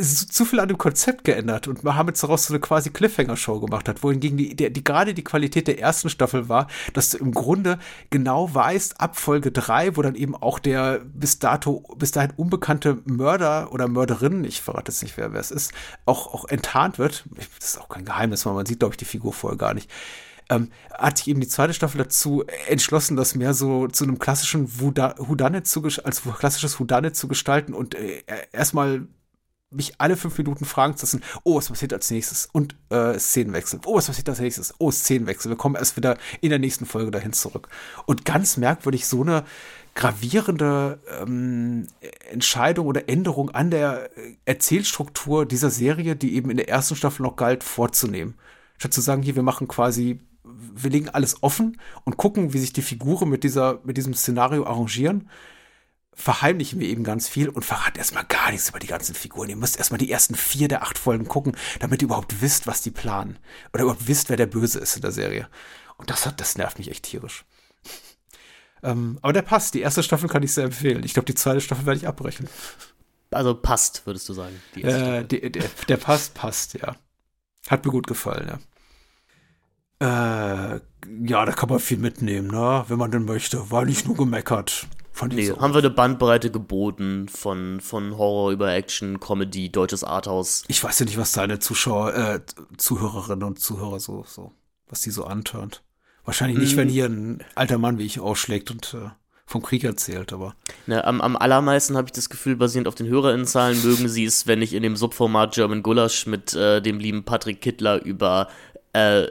[0.00, 3.60] zu viel an dem Konzept geändert und wir haben jetzt daraus so eine quasi Cliffhanger-Show
[3.60, 7.18] gemacht hat, wohingegen die, die, die gerade die Qualität der ersten Staffel war, dass du
[7.18, 7.78] im Grunde
[8.10, 12.98] genau weißt, ab Folge 3, wo dann eben auch der bis dato, bis dahin unbekannte
[13.04, 15.72] Mörder oder Mörderin, ich verrate jetzt nicht, wer, wer es ist,
[16.06, 17.24] auch, auch enttarnt wird.
[17.58, 19.90] Das ist auch kein Geheimnis, weil man sieht, glaube ich, die Figur vorher gar nicht.
[20.50, 24.80] Ähm, hat sich eben die zweite Staffel dazu entschlossen, das mehr so zu einem klassischen
[24.80, 29.06] Whodunit zu, als klassisches Whodunit zu gestalten und äh, erstmal
[29.70, 32.48] mich alle fünf Minuten fragen zu lassen, oh, was passiert als nächstes?
[32.52, 33.80] Und äh, Szenenwechsel.
[33.86, 34.74] Oh, was passiert als nächstes?
[34.78, 35.50] Oh, Szenenwechsel.
[35.50, 37.68] Wir kommen erst wieder in der nächsten Folge dahin zurück.
[38.06, 39.44] Und ganz merkwürdig, so eine
[39.94, 41.86] gravierende ähm,
[42.30, 44.10] Entscheidung oder Änderung an der
[44.44, 48.34] Erzählstruktur dieser Serie, die eben in der ersten Staffel noch galt, vorzunehmen.
[48.78, 52.72] Statt zu sagen, hier, wir machen quasi, wir legen alles offen und gucken, wie sich
[52.72, 55.28] die Figuren mit dieser, mit diesem Szenario arrangieren
[56.20, 59.48] verheimlichen wir eben ganz viel und verraten erstmal gar nichts über die ganzen Figuren.
[59.48, 62.82] Ihr müsst erstmal die ersten vier der acht Folgen gucken, damit ihr überhaupt wisst, was
[62.82, 63.38] die planen.
[63.72, 65.48] Oder überhaupt wisst, wer der Böse ist in der Serie.
[65.96, 67.44] Und das hat, das nervt mich echt tierisch.
[68.82, 69.74] Ähm, aber der passt.
[69.74, 71.04] Die erste Staffel kann ich sehr empfehlen.
[71.04, 72.48] Ich glaube, die zweite Staffel werde ich abbrechen.
[73.30, 74.58] Also passt, würdest du sagen.
[74.74, 76.96] Äh, die, der, der passt, passt, ja.
[77.68, 78.58] Hat mir gut gefallen,
[80.00, 80.74] ja.
[80.74, 80.80] Äh,
[81.24, 82.86] ja, da kann man viel mitnehmen, ne?
[82.88, 83.70] wenn man denn möchte.
[83.70, 84.86] War nicht nur gemeckert.
[85.20, 85.60] Fand nee, so.
[85.60, 90.64] haben wir eine Bandbreite geboten von, von Horror über Action, Comedy, deutsches Arthouse.
[90.68, 92.40] Ich weiß ja nicht, was deine Zuschauer, äh,
[92.78, 94.52] Zuhörerinnen und Zuhörer so, so,
[94.88, 95.82] was die so antörnt.
[96.24, 96.78] Wahrscheinlich nicht, mm.
[96.78, 99.10] wenn hier ein alter Mann wie ich ausschlägt und äh,
[99.44, 100.54] vom Krieg erzählt, aber.
[100.86, 104.46] Ne, am, am allermeisten habe ich das Gefühl, basierend auf den Hörerinnenzahlen, mögen sie es,
[104.46, 108.48] wenn ich in dem Subformat German Gulasch mit äh, dem lieben Patrick Kittler über
[108.94, 109.26] äh,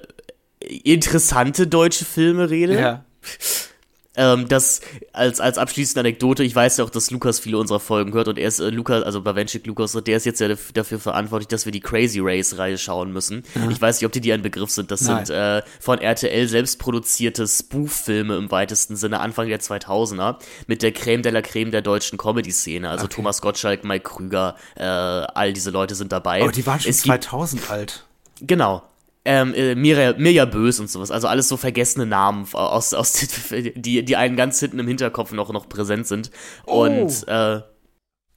[0.60, 2.80] interessante deutsche Filme rede.
[2.80, 3.06] Ja.
[4.20, 4.82] Ähm, das
[5.14, 8.38] als, als abschließende Anekdote, ich weiß ja auch, dass Lukas viele unserer Folgen hört und
[8.38, 11.72] er ist, äh, Lukas, also Bawenschik Lukas, der ist jetzt ja dafür verantwortlich, dass wir
[11.72, 13.44] die Crazy Race Reihe schauen müssen.
[13.56, 13.70] Ja.
[13.70, 14.92] Ich weiß nicht, ob die dir ein Begriff sind.
[14.92, 15.26] Das Nein.
[15.26, 20.36] sind äh, von RTL selbst produzierte Spoof-Filme im weitesten Sinne, Anfang der 2000er,
[20.68, 22.90] mit der Creme de la Creme der deutschen Comedy-Szene.
[22.90, 23.16] Also okay.
[23.16, 26.42] Thomas Gottschalk, Mike Krüger, äh, all diese Leute sind dabei.
[26.42, 28.06] Aber die waren schon es 2000 alt.
[28.42, 28.84] Genau
[29.30, 31.12] ähm, äh, Mirja, Mirja Bös und sowas.
[31.12, 35.54] Also alles so vergessene Namen aus, aus die, die einen ganz hinten im Hinterkopf noch,
[35.54, 36.32] noch präsent sind.
[36.66, 37.32] Und oh.
[37.32, 37.62] äh,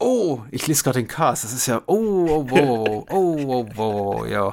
[0.05, 1.45] Oh, ich lese gerade den Cast.
[1.45, 1.81] Das ist ja.
[1.87, 4.53] Oh, oh, oh, oh, oh, oh, ja.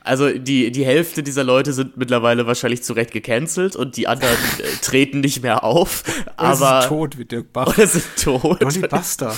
[0.00, 4.34] Also die, die Hälfte dieser Leute sind mittlerweile wahrscheinlich zu Recht gecancelt und die anderen
[4.58, 6.02] äh, treten nicht mehr auf.
[6.36, 7.68] Oder aber sind tot wie Dirk Bach.
[7.68, 8.60] Oder sind tot.
[8.60, 9.36] Dolly Buster.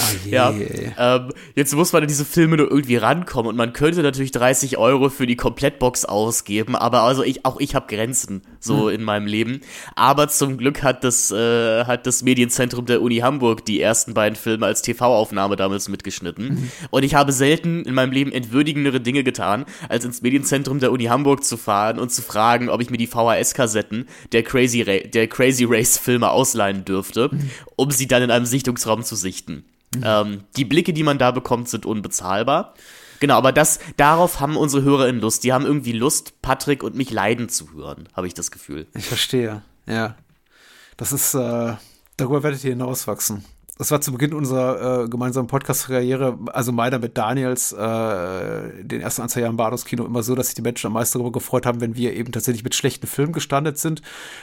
[0.00, 0.52] Oh ja,
[0.98, 4.78] ähm, jetzt muss man in diese Filme nur irgendwie rankommen und man könnte natürlich 30
[4.78, 8.94] Euro für die Komplettbox ausgeben, aber also ich, auch ich habe Grenzen so hm.
[8.96, 9.60] in meinem Leben.
[9.96, 14.36] Aber zum Glück hat das, äh, hat das Medienzentrum der Uni Hamburg die ersten beiden
[14.36, 16.48] Filme als TV-Aufnahme damals mitgeschnitten.
[16.48, 16.70] Mhm.
[16.90, 21.04] Und ich habe selten in meinem Leben entwürdigendere Dinge getan, als ins Medienzentrum der Uni
[21.04, 25.28] Hamburg zu fahren und zu fragen, ob ich mir die VHS-Kassetten der Crazy, Ra der
[25.28, 27.50] Crazy Race Filme ausleihen dürfte, mhm.
[27.76, 29.64] um sie dann in einem Sichtungsraum zu sichten.
[29.94, 30.02] Mhm.
[30.04, 32.74] Ähm, die Blicke, die man da bekommt, sind unbezahlbar.
[33.20, 35.44] Genau, aber das, darauf haben unsere HörerInnen Lust.
[35.44, 38.86] Die haben irgendwie Lust, Patrick und mich leiden zu hören, habe ich das Gefühl.
[38.94, 40.16] Ich verstehe, ja.
[40.96, 41.74] Das ist, äh,
[42.16, 43.44] darüber werdet ihr hinauswachsen
[43.80, 49.22] das war zu Beginn unserer äh, gemeinsamen Podcast-Karriere, also meiner mit Daniels, äh, den ersten
[49.22, 51.64] ein, zwei Jahren Bados Kino immer so, dass sich die Menschen am meisten darüber gefreut
[51.64, 54.02] haben, wenn wir eben tatsächlich mit schlechten Filmen gestandet sind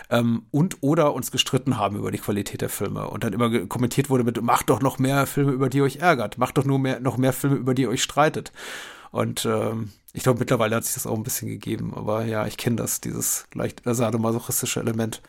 [0.09, 4.09] ähm, und oder uns gestritten haben über die Qualität der Filme und dann immer kommentiert
[4.09, 6.79] wurde mit, macht doch noch mehr Filme, über die ihr euch ärgert, macht doch nur
[6.79, 8.51] mehr, noch mehr Filme, über die ihr euch streitet.
[9.11, 12.57] Und ähm, ich glaube, mittlerweile hat sich das auch ein bisschen gegeben, aber ja, ich
[12.57, 15.21] kenne das, dieses leicht sadomasochistische Element,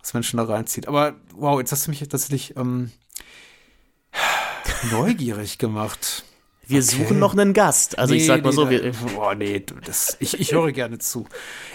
[0.00, 0.86] was Menschen da reinzieht.
[0.86, 2.90] Aber wow, jetzt hast du mich tatsächlich ähm,
[4.90, 6.24] neugierig gemacht.
[6.66, 6.96] Wir okay.
[6.96, 7.98] suchen noch einen Gast.
[7.98, 8.92] Also nee, ich sag mal nee, so, wir.
[9.14, 11.26] Boah, nee, das, ich, ich höre gerne zu.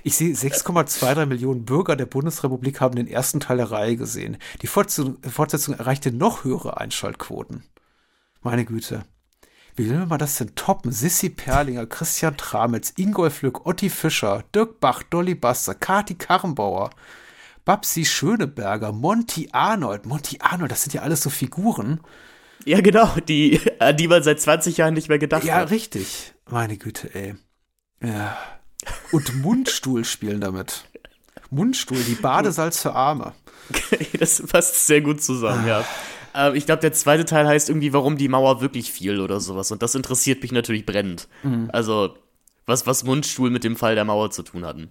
[0.03, 4.37] Ich sehe 6,23 Millionen Bürger der Bundesrepublik haben den ersten Teil der Reihe gesehen.
[4.61, 7.63] Die Fortsetzung, Fortsetzung erreichte noch höhere Einschaltquoten.
[8.41, 9.03] Meine Güte.
[9.75, 10.91] Wie will man das denn toppen?
[10.91, 16.91] Sissy Perlinger, Christian Tramitz, Ingolf Lück, Otti Fischer, Dirk Bach, Dolly Buster, Kati Karrenbauer,
[17.65, 20.05] Babsi Schöneberger, Monty Arnold.
[20.05, 22.01] Monty Arnold, das sind ja alles so Figuren.
[22.65, 25.69] Ja, genau, die, an die man seit 20 Jahren nicht mehr gedacht ja, hat.
[25.69, 26.33] Ja, richtig.
[26.49, 27.35] Meine Güte, ey.
[28.01, 28.37] Ja.
[29.11, 30.85] Und Mundstuhl spielen damit.
[31.49, 33.33] Mundstuhl, die Badesalz für Arme.
[34.19, 35.85] das passt sehr gut zusammen, ja.
[36.33, 39.71] Ähm, ich glaube, der zweite Teil heißt irgendwie, warum die Mauer wirklich fiel oder sowas.
[39.71, 41.27] Und das interessiert mich natürlich brennend.
[41.43, 41.69] Mhm.
[41.71, 42.15] Also,
[42.65, 44.89] was, was Mundstuhl mit dem Fall der Mauer zu tun hatten.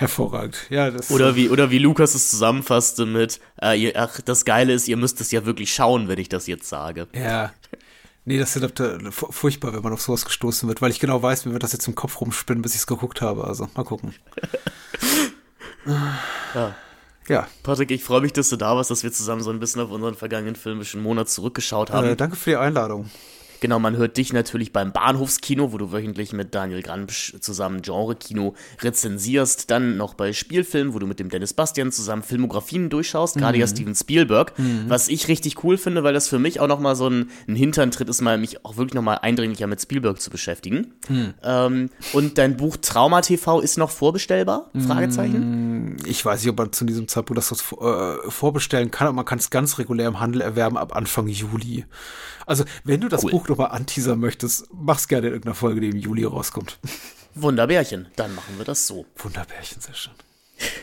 [0.00, 0.90] Hervorragend, ja.
[0.90, 4.88] Das oder, wie, oder wie Lukas es zusammenfasste mit, äh, ihr, ach, das Geile ist,
[4.88, 7.06] ihr müsst es ja wirklich schauen, wenn ich das jetzt sage.
[7.12, 7.52] Ja.
[8.24, 8.66] Nee, das ist
[9.12, 11.86] furchtbar, wenn man auf sowas gestoßen wird, weil ich genau weiß, wie wir das jetzt
[11.86, 13.44] im Kopf rumspinnen, bis ich es geguckt habe.
[13.44, 14.14] Also, mal gucken.
[16.54, 16.74] ja.
[17.28, 17.46] Ja.
[17.62, 19.90] Patrick, ich freue mich, dass du da warst, dass wir zusammen so ein bisschen auf
[19.90, 22.08] unseren vergangenen filmischen Monat zurückgeschaut haben.
[22.08, 23.10] Äh, danke für die Einladung.
[23.60, 28.54] Genau, man hört dich natürlich beim Bahnhofskino, wo du wöchentlich mit Daniel Granbsch zusammen Genre-Kino
[28.80, 29.70] rezensierst.
[29.70, 33.60] Dann noch bei Spielfilmen, wo du mit dem Dennis Bastian zusammen Filmografien durchschaust, gerade mhm.
[33.60, 34.58] ja Steven Spielberg.
[34.58, 34.84] Mhm.
[34.88, 38.08] Was ich richtig cool finde, weil das für mich auch nochmal so ein, ein Hinterntritt
[38.08, 40.94] ist, mal mich auch wirklich nochmal eindringlicher mit Spielberg zu beschäftigen.
[41.08, 41.34] Mhm.
[41.42, 44.70] Ähm, und dein Buch Trauma TV ist noch vorbestellbar?
[44.86, 45.94] Fragezeichen?
[45.94, 49.24] Mm, ich weiß nicht, ob man zu diesem Zeitpunkt das äh, vorbestellen kann, aber man
[49.24, 51.84] kann es ganz regulär im Handel erwerben ab Anfang Juli.
[52.50, 53.30] Also, wenn du das cool.
[53.30, 56.80] Buch nochmal anteasern möchtest, mach's gerne in irgendeiner Folge, die im Juli rauskommt.
[57.36, 59.06] Wunderbärchen, dann machen wir das so.
[59.18, 60.14] Wunderbärchen, sehr schön.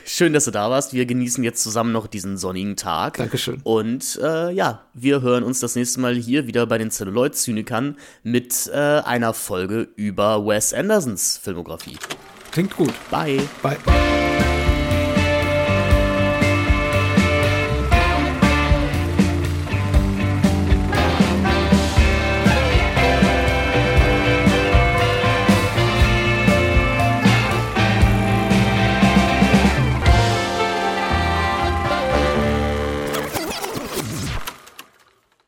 [0.06, 0.94] Schön, dass du da warst.
[0.94, 3.18] Wir genießen jetzt zusammen noch diesen sonnigen Tag.
[3.18, 3.60] Dankeschön.
[3.66, 8.72] Und äh, ja, wir hören uns das nächste Mal hier wieder bei den Celluloid-Zynikern mit
[8.74, 11.98] äh, einer Folge über Wes Andersons Filmografie.
[12.52, 12.94] Klingt gut.
[13.12, 13.42] Bye.
[13.62, 13.78] Bye.